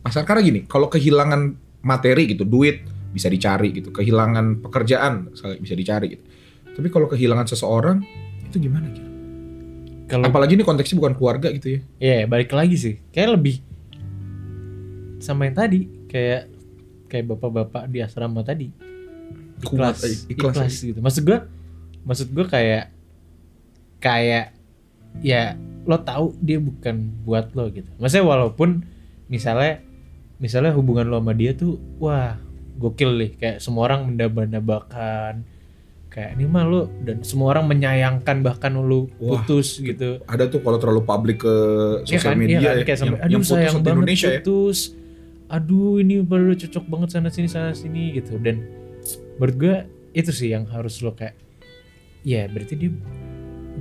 pasar 0.01 0.25
karena 0.25 0.41
gini 0.41 0.59
kalau 0.65 0.89
kehilangan 0.89 1.53
materi 1.81 2.33
gitu 2.33 2.45
duit 2.45 2.81
bisa 3.11 3.27
dicari 3.27 3.75
gitu 3.75 3.91
kehilangan 3.91 4.63
pekerjaan 4.63 5.29
bisa 5.59 5.75
dicari 5.75 6.17
gitu 6.17 6.23
tapi 6.71 6.87
kalau 6.87 7.05
kehilangan 7.05 7.45
seseorang 7.45 7.99
itu 8.47 8.57
gimana 8.57 8.87
gitu 8.89 9.09
Kalau 10.07 10.27
apalagi 10.27 10.55
ini 10.59 10.63
konteksnya 10.63 10.97
bukan 10.99 11.13
keluarga 11.15 11.51
gitu 11.51 11.77
ya 11.77 11.79
Iya, 11.99 12.17
balik 12.27 12.51
lagi 12.51 12.75
sih. 12.75 12.95
Kayak 13.11 13.39
lebih 13.39 13.63
sama 15.21 15.45
yang 15.47 15.55
tadi, 15.55 15.87
kayak 16.09 16.49
kayak 17.07 17.25
bapak-bapak 17.31 17.87
di 17.87 18.01
asrama 18.01 18.41
tadi. 18.41 18.73
Kuat, 19.62 19.95
Ikhlas, 19.95 20.03
eh, 20.03 20.34
ikhlas, 20.34 20.55
ikhlas. 20.57 20.76
gitu. 20.82 20.99
Maksud 20.99 21.24
gua 21.24 21.39
maksud 22.01 22.28
gua 22.32 22.45
kayak 22.45 22.89
kayak 23.99 24.53
ya 25.22 25.53
lo 25.84 25.97
tahu 25.97 26.34
dia 26.39 26.57
bukan 26.57 26.95
buat 27.24 27.53
lo 27.53 27.70
gitu. 27.70 27.89
Maksudnya 27.97 28.26
walaupun 28.26 28.86
misalnya 29.28 29.82
misalnya 30.38 30.74
hubungan 30.74 31.05
lo 31.05 31.18
sama 31.18 31.34
dia 31.34 31.53
tuh 31.53 31.78
wah 31.97 32.38
gokil 32.78 33.14
nih 33.16 33.32
kayak 33.38 33.57
semua 33.59 33.86
orang 33.86 34.09
mendaba-dabakan 34.09 35.45
kayak 36.09 36.36
ini 36.36 36.43
mah 36.43 36.66
lo 36.66 36.82
dan 37.01 37.24
semua 37.24 37.55
orang 37.55 37.70
menyayangkan 37.70 38.41
bahkan 38.41 38.76
lo 38.76 39.07
Wah, 39.16 39.39
putus 39.41 39.80
gitu. 39.80 40.20
ada 40.26 40.43
tuh 40.45 40.59
kalau 40.59 40.76
terlalu 40.76 41.01
publik 41.01 41.39
ke 41.39 41.55
Iya 42.03 42.20
sosial 42.20 42.34
kan, 42.34 42.38
media 42.38 42.57
iya 42.57 42.62
kan? 42.62 42.76
ya, 42.76 42.84
kayak 42.84 42.99
sampai 42.99 43.12
yang, 43.12 43.22
aduh 43.22 43.32
yang 43.32 43.41
putus 43.41 43.51
sayang 43.53 43.72
di 43.72 43.80
banget 43.80 43.95
Indonesia 43.95 44.28
ya. 44.28 44.34
putus. 44.41 44.80
Aduh 45.47 45.91
ini 45.99 46.16
baru 46.20 46.51
cocok 46.53 46.84
banget 46.88 47.09
sana 47.12 47.30
sini 47.30 47.47
sana 47.47 47.72
sini 47.72 48.03
gitu. 48.14 48.34
Dan 48.39 48.55
menurut 49.41 49.55
gue 49.57 49.75
itu 50.13 50.29
sih 50.29 50.53
yang 50.53 50.69
harus 50.69 51.01
lo 51.01 51.17
kayak 51.17 51.33
ya 52.21 52.45
berarti 52.45 52.77
dia 52.77 52.93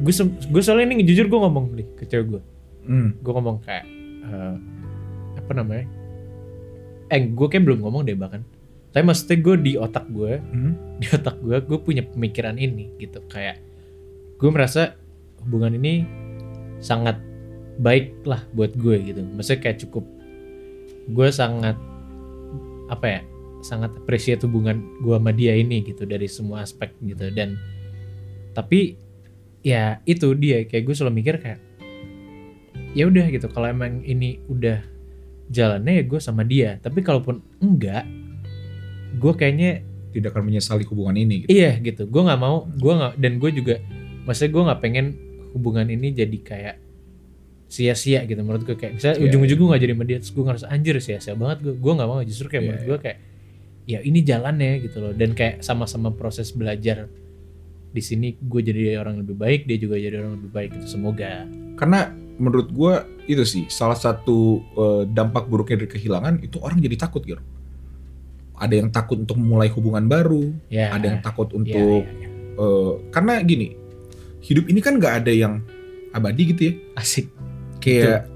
gue 0.00 0.12
gue 0.48 0.62
soalnya 0.64 0.96
ini 0.96 1.04
jujur 1.04 1.28
gue 1.28 1.36
ngomong 1.36 1.76
nih 1.76 1.86
ke 2.00 2.08
cewek 2.08 2.26
gue 2.32 2.42
Hmm. 2.80 3.12
gue 3.20 3.28
ngomong 3.28 3.60
kayak 3.60 3.84
eh, 4.24 4.56
apa 5.36 5.52
namanya? 5.52 5.84
Eh 7.12 7.28
gue 7.28 7.46
kayak 7.46 7.68
belum 7.68 7.84
ngomong 7.84 8.08
deh 8.08 8.16
bahkan. 8.16 8.40
Tapi 8.90 9.04
maksudnya 9.04 9.36
gue 9.36 9.54
di 9.60 9.72
otak 9.76 10.08
gue 10.08 10.40
Hmm. 10.40 10.74
di 10.96 11.06
otak 11.12 11.36
gue 11.44 11.60
gue 11.60 11.78
punya 11.78 12.02
pemikiran 12.02 12.56
ini 12.56 12.88
gitu. 12.96 13.20
Kayak 13.28 13.60
gue 14.40 14.48
merasa 14.48 14.96
hubungan 15.44 15.76
ini 15.76 16.08
sangat 16.80 17.20
baik 17.76 18.24
lah 18.24 18.40
buat 18.56 18.72
gue 18.72 18.96
gitu. 19.12 19.20
Maksudnya 19.28 19.60
kayak 19.60 19.78
cukup 19.84 20.08
gue 21.12 21.28
sangat 21.28 21.76
apa 22.88 23.06
ya 23.06 23.20
sangat 23.60 23.92
appreciate 23.96 24.40
hubungan 24.44 24.80
gue 25.04 25.16
sama 25.16 25.32
dia 25.32 25.56
ini 25.56 25.84
gitu 25.84 26.04
dari 26.08 26.26
semua 26.26 26.64
aspek 26.64 26.92
gitu. 27.04 27.28
Dan 27.32 27.56
tapi 28.56 28.96
ya 29.60 30.00
itu 30.08 30.32
dia 30.36 30.64
kayak 30.64 30.88
gue 30.88 30.94
selalu 30.96 31.20
mikir 31.20 31.36
kayak 31.38 31.60
ya 32.96 33.06
udah 33.06 33.26
gitu 33.30 33.46
kalau 33.52 33.70
emang 33.70 34.02
ini 34.02 34.40
udah 34.50 34.82
jalannya 35.52 36.00
ya 36.00 36.04
gue 36.04 36.20
sama 36.20 36.42
dia. 36.42 36.80
Tapi 36.80 37.04
kalaupun 37.04 37.44
enggak 37.60 38.04
gue 39.18 39.32
kayaknya 39.34 39.82
tidak 40.10 40.34
akan 40.34 40.50
menyesali 40.50 40.84
hubungan 40.86 41.16
ini 41.18 41.46
gitu. 41.46 41.50
Iya 41.50 41.78
gitu, 41.82 42.06
gue 42.06 42.22
nggak 42.22 42.40
mau, 42.40 42.66
gue 42.66 42.92
nggak 42.94 43.12
dan 43.18 43.32
gue 43.38 43.50
juga, 43.54 43.74
maksudnya 44.26 44.50
gue 44.50 44.62
nggak 44.70 44.80
pengen 44.82 45.06
hubungan 45.54 45.86
ini 45.90 46.14
jadi 46.14 46.38
kayak 46.42 46.76
sia-sia 47.70 48.26
gitu 48.26 48.42
menurut 48.42 48.66
gue 48.66 48.74
kayak 48.74 48.98
misalnya 48.98 49.22
Iya, 49.22 49.26
ujung-ujung 49.30 49.58
gue 49.62 49.68
nggak 49.70 49.82
jadi 49.86 49.92
sama 49.94 50.04
dia, 50.06 50.18
terus 50.18 50.32
gue 50.34 50.44
ngerasa 50.46 50.66
anjir 50.66 50.94
sia-sia 50.98 51.34
banget 51.38 51.58
gue, 51.62 51.74
gue 51.78 51.92
nggak 51.94 52.08
mau 52.10 52.18
justru 52.26 52.46
kayak 52.50 52.62
Iya, 52.62 52.66
menurut 52.66 52.84
gue 52.86 52.98
kayak 52.98 53.18
ya 53.88 54.00
ini 54.04 54.20
jalannya 54.22 54.84
gitu 54.84 55.00
loh 55.00 55.12
dan 55.16 55.32
kayak 55.34 55.64
sama-sama 55.64 56.12
proses 56.14 56.52
belajar 56.52 57.08
di 57.90 58.02
sini 58.02 58.38
gue 58.38 58.60
jadi 58.62 59.02
orang 59.02 59.26
lebih 59.26 59.34
baik, 59.34 59.66
dia 59.66 59.74
juga 59.74 59.98
jadi 59.98 60.22
orang 60.22 60.38
lebih 60.38 60.50
baik 60.54 60.70
gitu 60.78 60.86
semoga. 60.94 61.42
Karena 61.74 62.14
menurut 62.38 62.70
gua 62.70 63.02
itu 63.26 63.42
sih 63.42 63.66
salah 63.66 63.98
satu 63.98 64.62
eh, 64.78 65.02
dampak 65.10 65.50
buruknya 65.50 65.82
dari 65.84 65.90
kehilangan 65.90 66.34
itu 66.40 66.56
orang 66.62 66.78
jadi 66.78 66.96
takut 66.96 67.26
gitu. 67.26 67.42
Ada 68.60 68.74
yang 68.78 68.94
takut 68.94 69.18
untuk 69.18 69.40
memulai 69.40 69.72
hubungan 69.72 70.06
baru, 70.06 70.52
Ya. 70.70 70.92
ada 70.94 71.02
yang 71.16 71.20
takut 71.24 71.50
ya, 71.50 71.56
untuk 71.58 72.04
ya, 72.06 72.14
ya. 72.14 72.28
eh, 72.62 72.92
karena 73.10 73.32
gini 73.42 73.74
hidup 74.40 74.64
ini 74.70 74.80
kan 74.80 74.94
nggak 74.96 75.26
ada 75.26 75.32
yang 75.34 75.58
abadi 76.14 76.42
gitu 76.54 76.62
ya. 76.70 76.72
asik. 76.94 77.26
Kayak 77.82 78.30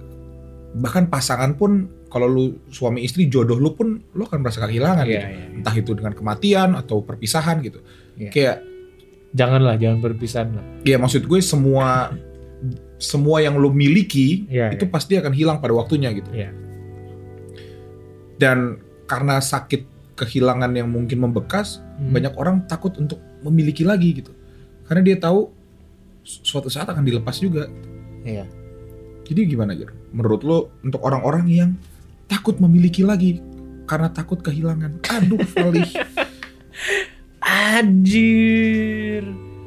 bahkan 0.75 1.07
pasangan 1.07 1.55
pun 1.55 1.87
kalau 2.15 2.31
lu 2.31 2.45
suami 2.71 3.03
istri 3.03 3.27
jodoh 3.27 3.59
lu 3.59 3.75
pun 3.75 3.99
lu 3.99 4.23
akan 4.23 4.39
merasa 4.39 4.63
kehilangan 4.63 5.03
Iya, 5.03 5.11
gitu. 5.11 5.27
iya, 5.27 5.35
iya. 5.35 5.47
entah 5.59 5.75
itu 5.75 5.91
dengan 5.93 6.15
kematian 6.15 6.79
atau 6.79 7.03
perpisahan 7.03 7.59
gitu 7.61 7.83
Iya. 8.15 8.31
kayak 8.31 8.57
Janganlah, 9.35 9.75
jangan 9.75 9.99
berpisahan 9.99 10.49
lah. 10.55 10.65
ya 10.87 10.95
maksud 10.95 11.27
gue 11.27 11.43
semua 11.43 12.15
semua 12.97 13.43
yang 13.43 13.59
lu 13.59 13.69
miliki 13.69 14.47
Iya, 14.47 14.71
itu 14.71 14.87
iya. 14.87 14.93
pasti 14.95 15.19
akan 15.19 15.35
hilang 15.35 15.59
pada 15.59 15.75
waktunya 15.75 16.15
gitu 16.15 16.31
Iya. 16.31 16.55
dan 18.37 18.79
karena 19.05 19.39
sakit 19.39 19.85
kehilangan 20.15 20.71
yang 20.73 20.87
mungkin 20.87 21.19
membekas 21.21 21.83
Hmm. 21.95 22.11
banyak 22.11 22.35
orang 22.35 22.57
takut 22.67 22.95
untuk 22.97 23.19
memiliki 23.43 23.83
lagi 23.83 24.15
gitu 24.15 24.31
karena 24.85 25.03
dia 25.05 25.17
tahu 25.17 25.51
su- 26.23 26.43
suatu 26.45 26.67
saat 26.67 26.87
akan 26.87 27.03
dilepas 27.03 27.35
juga 27.37 27.67
Iya. 28.23 28.47
jadi 29.23 29.41
gimana 29.47 29.75
Gir? 29.75 29.91
menurut 30.11 30.43
lo 30.43 30.59
untuk 30.81 31.03
orang-orang 31.03 31.45
yang 31.47 31.71
takut 32.27 32.57
memiliki 32.59 33.01
lagi 33.01 33.39
karena 33.85 34.09
takut 34.09 34.41
kehilangan 34.41 35.01
aduh 35.05 35.41
Fali 35.45 35.85
Anjir. 37.95 39.23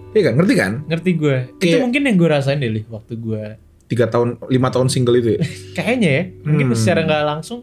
Iya 0.10 0.22
kan 0.24 0.34
ngerti 0.36 0.54
kan 0.56 0.72
Ngerti 0.86 1.12
gue. 1.14 1.36
Itu 1.54 1.64
Kayak- 1.70 1.82
mungkin 1.84 2.02
yang 2.04 2.16
gue 2.16 2.26
rasain 2.28 2.58
deh, 2.58 2.86
waktu 2.88 3.14
gue 3.16 3.44
tiga 3.88 4.04
tahun 4.06 4.36
lima 4.48 4.68
tahun 4.68 4.90
single 4.90 5.16
itu 5.16 5.30
ya 5.38 5.42
kayaknya 5.78 6.10
ya, 6.12 6.24
mungkin 6.44 6.66
Hmm. 6.68 6.76
secara 6.76 7.00
nggak 7.04 7.24
langsung 7.24 7.60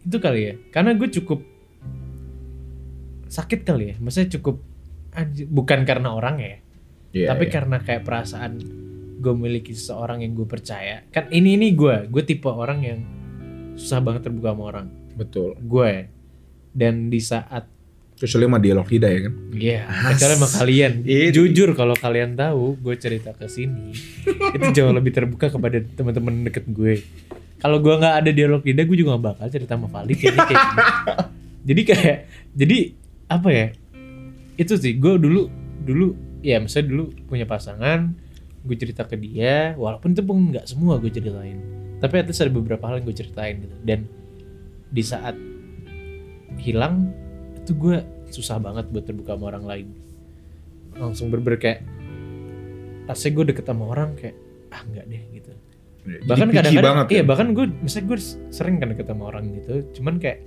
itu 0.00 0.16
kali 0.18 0.40
ya. 0.42 0.54
Karena 0.70 0.90
gue 0.92 1.08
cukup 1.12 1.40
sakit 3.26 3.60
kali 3.62 3.84
ya. 3.86 3.96
Maksudnya 3.98 4.30
cukup 4.34 4.56
anjir, 5.12 5.46
bukan 5.46 5.84
karena 5.84 6.08
orang 6.10 6.36
ya, 6.38 6.56
Iya, 7.12 7.26
tapi 7.30 7.44
iya. 7.46 7.52
karena 7.52 7.76
kayak 7.78 8.02
perasaan 8.02 8.52
gue 9.20 9.32
memiliki 9.32 9.72
seseorang 9.72 10.24
yang 10.24 10.32
gue 10.32 10.44
percaya. 10.44 11.04
Kan 11.08 11.30
ini 11.30 11.54
ini 11.54 11.70
gue, 11.72 12.08
gue 12.08 12.22
tipe 12.22 12.48
orang 12.48 12.80
yang 12.80 12.98
susah 13.74 13.98
banget 13.98 14.26
terbuka 14.26 14.52
sama 14.52 14.62
orang. 14.68 14.86
betul 15.14 15.54
Gue 15.60 16.10
dan 16.74 17.06
di 17.06 17.22
saat 17.22 17.70
kecuali 18.14 18.46
sama 18.46 18.58
dialog 18.58 18.86
lidah 18.86 19.10
ya 19.10 19.20
kan 19.26 19.34
Iya, 19.50 19.80
As- 19.86 20.18
kecuali 20.18 20.34
sama 20.34 20.48
kalian. 20.48 20.92
Itu. 21.02 21.30
Jujur 21.42 21.68
kalau 21.74 21.94
kalian 21.94 22.34
tahu, 22.34 22.78
gue 22.78 22.94
cerita 22.94 23.30
ke 23.30 23.46
sini 23.46 23.90
itu 24.26 24.66
jauh 24.72 24.90
lebih 24.90 25.10
terbuka 25.10 25.50
kepada 25.50 25.82
teman-teman 25.94 26.46
deket 26.46 26.66
gue. 26.66 27.02
Kalau 27.58 27.78
gue 27.80 27.94
nggak 27.94 28.14
ada 28.20 28.30
dialog 28.30 28.60
lidah, 28.60 28.84
gue 28.84 28.96
juga 28.98 29.16
gak 29.16 29.24
bakal 29.24 29.46
cerita 29.48 29.74
sama 29.74 29.88
Valid 29.88 30.14
kayaknya 30.14 30.42
kayak 30.44 30.62
gini. 30.62 30.82
Jadi 31.64 31.80
kayak, 31.88 32.16
jadi 32.52 32.78
apa 33.24 33.48
ya? 33.48 33.66
Itu 34.54 34.76
sih, 34.76 35.00
gue 35.00 35.16
dulu 35.16 35.48
dulu 35.80 36.06
ya 36.44 36.60
misalnya 36.60 36.92
dulu 36.92 37.04
punya 37.24 37.48
pasangan, 37.48 38.12
gue 38.62 38.76
cerita 38.76 39.08
ke 39.08 39.16
dia, 39.16 39.72
walaupun 39.74 40.12
itu 40.12 40.20
pun 40.20 40.52
nggak 40.52 40.68
semua 40.68 41.00
gue 41.00 41.08
ceritain. 41.08 41.56
Tapi 42.04 42.14
at 42.20 42.28
least 42.28 42.44
ada 42.44 42.52
beberapa 42.52 42.84
hal 42.84 43.00
yang 43.00 43.08
gue 43.08 43.16
ceritain 43.16 43.56
gitu. 43.64 43.76
Dan 43.80 44.04
di 44.92 45.00
saat 45.00 45.34
hilang 46.60 47.10
itu 47.58 47.72
gue 47.74 47.96
susah 48.28 48.60
banget 48.60 48.86
buat 48.92 49.04
terbuka 49.08 49.34
sama 49.34 49.44
orang 49.50 49.64
lain 49.64 49.86
langsung 50.94 51.32
berber 51.32 51.58
kayak 51.58 51.82
rasanya 53.10 53.32
gue 53.34 53.44
deket 53.54 53.64
sama 53.66 53.84
orang 53.90 54.14
kayak 54.14 54.36
ah 54.70 54.80
enggak 54.86 55.04
deh 55.10 55.22
gitu 55.34 55.50
Jadi 56.04 56.28
bahkan 56.28 56.48
kadang-kadang 56.52 56.94
banget 56.94 57.06
iya 57.10 57.22
kan? 57.22 57.26
bahkan 57.26 57.46
gue 57.56 57.66
misalnya 57.82 58.06
gue 58.06 58.18
sering 58.52 58.76
kan 58.78 58.88
deket 58.94 59.06
sama 59.10 59.22
orang 59.32 59.44
gitu 59.58 59.74
cuman 60.00 60.14
kayak 60.22 60.38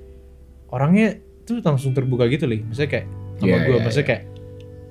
orangnya 0.71 1.07
tuh 1.47 1.57
langsung 1.63 1.91
terbuka 1.91 2.27
gitu 2.31 2.47
nih 2.47 2.61
misalnya 2.63 2.91
kayak 2.91 3.07
sama 3.37 3.47
Iya, 3.47 3.57
gue 3.59 3.75
iya, 3.75 3.83
maksudnya 3.83 4.05
iya. 4.05 4.11
kayak 4.11 4.23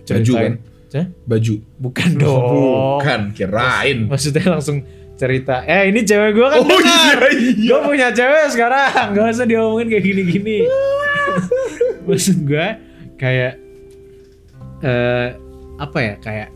baju 0.06 0.32
kan 0.36 0.54
Hah? 0.96 1.06
baju 1.28 1.54
bukan 1.82 2.10
dong 2.16 2.42
bukan 2.48 3.20
kirain 3.36 3.98
maksudnya 4.08 4.44
langsung 4.48 4.78
cerita. 5.16 5.64
Eh 5.64 5.88
ini 5.90 6.04
cewek 6.04 6.30
gue 6.36 6.46
kan 6.46 6.60
oh 6.60 6.68
dengar. 6.68 7.18
iya 7.32 7.52
iya. 7.56 7.68
Gue 7.72 7.80
punya 7.88 8.08
cewek 8.12 8.46
sekarang. 8.52 9.16
Gak 9.16 9.26
usah 9.32 9.46
diomongin 9.48 9.88
kayak 9.88 10.04
gini-gini. 10.04 10.58
Maksud 12.06 12.44
gue 12.44 12.66
kayak 13.16 13.52
eh 14.84 15.28
apa 15.80 15.98
ya? 15.98 16.14
Kayak 16.20 16.48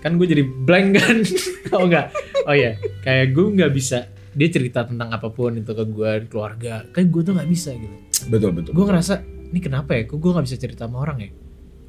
kan 0.00 0.16
gue 0.16 0.26
jadi 0.26 0.42
blank 0.44 0.88
kan? 0.96 1.16
Oh 1.76 1.86
enggak. 1.86 2.10
Oh 2.48 2.56
ya 2.56 2.74
kayak 3.06 3.30
gue 3.36 3.46
nggak 3.54 3.70
bisa 3.70 4.10
dia 4.34 4.48
cerita 4.50 4.82
tentang 4.82 5.14
apa 5.14 5.30
pun 5.30 5.54
itu 5.54 5.70
ke 5.70 5.84
gue 5.86 6.10
keluarga. 6.26 6.82
Kayak 6.90 7.08
gue 7.12 7.22
tuh 7.22 7.32
nggak 7.36 7.50
bisa 7.52 7.70
gitu. 7.76 7.96
Betul 8.26 8.50
betul 8.56 8.72
gue 8.74 8.84
ngerasa 8.88 9.22
ini 9.52 9.60
kenapa 9.62 9.94
ya? 9.94 10.02
Kok 10.08 10.18
gue 10.18 10.30
nggak 10.34 10.46
bisa 10.48 10.58
cerita 10.58 10.88
sama 10.88 11.04
orang 11.04 11.18
ya? 11.22 11.30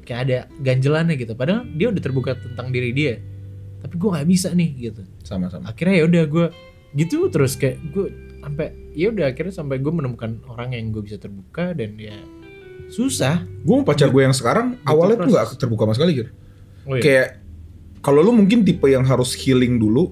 Kayak 0.06 0.20
ada 0.28 0.38
ganjelannya 0.60 1.16
gitu. 1.18 1.32
Padahal 1.34 1.66
dia 1.74 1.88
udah 1.90 2.02
terbuka 2.04 2.36
tentang 2.38 2.70
diri 2.70 2.94
dia 2.94 3.18
tapi 3.82 3.94
gue 3.98 4.08
nggak 4.14 4.28
bisa 4.30 4.48
nih 4.54 4.70
gitu. 4.90 5.02
Sama-sama. 5.26 5.66
Akhirnya 5.66 5.94
ya 6.00 6.04
udah 6.06 6.24
gue 6.30 6.46
gitu 6.94 7.26
terus 7.32 7.58
kayak 7.58 7.82
gue 7.90 8.06
sampai 8.42 8.70
ya 8.94 9.10
udah 9.10 9.26
akhirnya 9.32 9.54
sampai 9.54 9.82
gue 9.82 9.92
menemukan 9.92 10.38
orang 10.46 10.76
yang 10.78 10.94
gue 10.94 11.02
bisa 11.02 11.18
terbuka 11.18 11.74
dan 11.74 11.98
ya 11.98 12.16
susah. 12.92 13.42
Gue 13.66 13.74
mau 13.82 13.86
pacar 13.86 14.08
gue 14.12 14.22
yang 14.22 14.36
sekarang 14.36 14.78
Butuh 14.78 14.90
awalnya 14.92 15.16
tuh 15.18 15.30
nggak 15.32 15.46
proses. 15.50 15.60
terbuka 15.60 15.82
sama 15.88 15.94
sekali 15.98 16.12
gitu 16.22 16.30
oh, 16.86 16.96
iya. 16.98 17.02
kayak 17.02 17.28
kalau 18.02 18.20
lu 18.20 18.34
mungkin 18.34 18.66
tipe 18.66 18.86
yang 18.90 19.06
harus 19.06 19.32
healing 19.38 19.78
dulu 19.78 20.10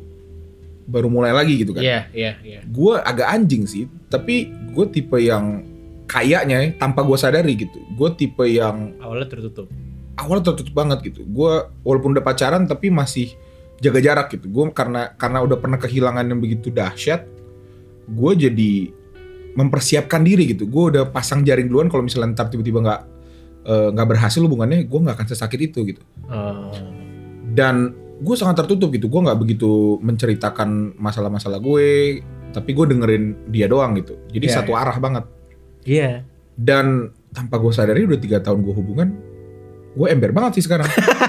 baru 0.90 1.06
mulai 1.06 1.30
lagi 1.30 1.54
gitu 1.58 1.74
kan. 1.74 1.82
Iya 1.82 2.00
iya 2.14 2.32
iya. 2.42 2.60
Gue 2.66 2.98
agak 2.98 3.30
anjing 3.30 3.66
sih 3.66 3.86
tapi 4.10 4.50
gue 4.74 4.86
tipe 4.90 5.18
yang 5.18 5.66
kayaknya 6.10 6.58
ya, 6.66 6.68
tanpa 6.74 7.06
gue 7.06 7.14
sadari 7.14 7.54
gitu 7.54 7.78
gue 7.94 8.08
tipe 8.18 8.42
yang 8.46 8.94
awalnya 8.98 9.30
tertutup. 9.30 9.70
Awalnya 10.18 10.52
tertutup 10.52 10.74
banget 10.74 10.98
gitu. 11.12 11.22
Gue 11.26 11.66
walaupun 11.86 12.14
udah 12.14 12.24
pacaran 12.24 12.66
tapi 12.66 12.90
masih 12.90 13.34
jaga 13.80 13.98
jarak 13.98 14.26
gitu. 14.36 14.46
Gue 14.52 14.68
karena 14.70 15.16
karena 15.16 15.40
udah 15.42 15.56
pernah 15.56 15.80
kehilangan 15.80 16.24
yang 16.28 16.38
begitu 16.38 16.68
dahsyat 16.68 17.24
gue 18.10 18.32
jadi 18.36 18.72
mempersiapkan 19.56 20.22
diri 20.22 20.52
gitu. 20.54 20.68
Gue 20.68 20.94
udah 20.94 21.08
pasang 21.10 21.42
jaring 21.42 21.66
duluan 21.66 21.88
kalau 21.88 22.04
misalnya 22.04 22.36
ntar 22.36 22.52
tiba-tiba 22.52 22.84
nggak 22.84 23.00
eh, 23.66 23.88
nggak 23.96 24.06
berhasil 24.06 24.40
hubungannya 24.44 24.86
gue 24.86 25.00
nggak 25.00 25.16
akan 25.16 25.28
sesakit 25.28 25.60
itu 25.72 25.96
gitu. 25.96 26.02
Oh, 26.30 26.70
dan 27.56 27.96
gue 28.20 28.36
sangat 28.36 28.62
tertutup 28.62 28.92
gitu. 28.94 29.08
Gue 29.08 29.20
nggak 29.24 29.38
begitu 29.40 29.98
menceritakan 30.04 31.00
masalah-masalah 31.00 31.58
gue 31.58 32.20
tapi 32.50 32.70
gue 32.74 32.86
dengerin 32.94 33.24
dia 33.48 33.66
doang 33.70 33.94
gitu. 33.98 34.18
Jadi 34.30 34.46
Iya, 34.50 34.54
satu 34.62 34.74
arah 34.74 34.96
banget. 34.98 35.24
Iya. 35.86 36.26
Dan 36.58 37.14
tanpa 37.30 37.62
gue 37.62 37.72
sadari 37.72 38.04
udah 38.04 38.18
tiga 38.20 38.42
tahun 38.42 38.66
gue 38.66 38.74
hubungan 38.74 39.08
gue 39.90 40.06
ember 40.06 40.30
banget 40.30 40.60
sih 40.60 40.64
sekarang. 40.66 40.86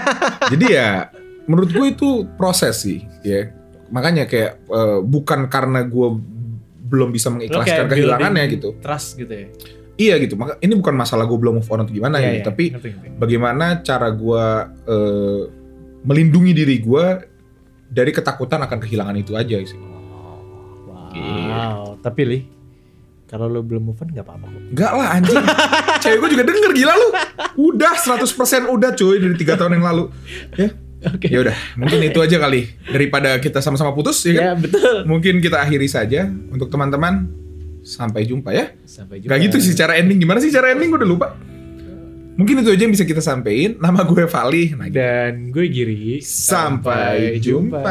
Jadi 0.54 0.66
ya 0.70 1.10
menurut 1.52 1.70
gue 1.70 1.88
itu 1.92 2.10
proses 2.40 2.80
sih 2.80 3.04
ya. 3.22 3.52
Makanya 3.92 4.24
kayak 4.24 4.64
eh, 4.64 5.00
bukan 5.04 5.52
karena 5.52 5.84
gue 5.84 6.08
belum 6.88 7.12
bisa 7.12 7.28
mengikhlaskan 7.28 7.92
kehilangannya 7.92 8.44
gitu. 8.52 8.80
trust 8.80 9.20
gitu 9.20 9.32
ya? 9.32 9.48
Iya 10.00 10.16
gitu. 10.24 10.40
Maka 10.40 10.56
ini 10.64 10.74
bukan 10.74 10.96
masalah 10.96 11.28
gue 11.28 11.36
belum 11.36 11.60
move 11.60 11.70
on 11.70 11.84
atau 11.84 11.92
gimana 11.92 12.18
Iya, 12.18 12.24
gitu 12.24 12.36
iya, 12.40 12.48
tapi 12.48 12.64
ngerti, 12.72 12.90
ngerti. 12.96 13.08
bagaimana 13.20 13.66
cara 13.84 14.08
gue 14.10 14.46
eh, 14.88 15.42
melindungi 16.02 16.52
diri 16.56 16.80
gue 16.80 17.06
dari 17.92 18.12
ketakutan 18.16 18.64
akan 18.64 18.80
kehilangan 18.80 19.16
itu 19.20 19.36
aja 19.36 19.60
sih. 19.60 19.80
Wow. 20.88 21.12
Iya. 21.12 21.64
tapi 22.02 22.22
li 22.24 22.40
kalau 23.28 23.48
lo 23.48 23.64
belum 23.64 23.92
move 23.92 24.00
on 24.04 24.12
nggak 24.12 24.26
apa-apa 24.28 24.46
kok. 24.48 24.62
Enggak 24.76 24.92
lah 24.92 25.08
anjing. 25.16 25.40
Cewek 26.04 26.18
gue 26.20 26.30
juga 26.36 26.44
denger 26.48 26.72
gila 26.76 26.94
lu. 26.96 27.10
Udah 27.72 27.94
100% 27.96 28.28
udah 28.68 28.92
cuy 28.92 29.16
Dari 29.20 29.36
tiga 29.40 29.56
tahun 29.56 29.80
yang 29.80 29.86
lalu. 29.88 30.04
Ya 30.60 30.72
oke. 31.06 31.28
Ya 31.28 31.40
udah 31.42 31.58
mungkin 31.78 32.00
itu 32.06 32.20
aja 32.22 32.38
kali. 32.38 32.70
Daripada 32.90 33.38
kita 33.42 33.60
sama-sama 33.64 33.94
putus 33.96 34.22
ya 34.26 34.34
kan? 34.38 34.44
ya 34.44 34.52
betul. 34.58 34.96
Mungkin 35.10 35.42
kita 35.42 35.62
akhiri 35.62 35.88
saja 35.90 36.30
untuk 36.50 36.70
teman-teman. 36.70 37.30
Sampai 37.82 38.30
jumpa 38.30 38.54
ya. 38.54 38.78
Sampai 38.86 39.26
jumpa. 39.26 39.34
Gak 39.34 39.40
gitu 39.50 39.58
sih 39.58 39.74
cara 39.74 39.98
ending. 39.98 40.22
Gimana 40.22 40.38
sih 40.38 40.54
cara 40.54 40.70
ending? 40.74 40.94
Gue 40.94 41.02
udah 41.02 41.10
lupa. 41.10 41.28
Mungkin 42.38 42.64
itu 42.64 42.70
aja 42.74 42.82
yang 42.86 42.94
bisa 42.94 43.06
kita 43.06 43.22
sampein. 43.22 43.78
Nama 43.82 44.06
gue 44.06 44.24
Vali 44.30 44.74
nah, 44.78 44.86
gitu. 44.88 44.96
dan 44.98 45.50
gue 45.50 45.66
Giri. 45.68 46.22
Sampai 46.22 47.42
jumpa. 47.42 47.82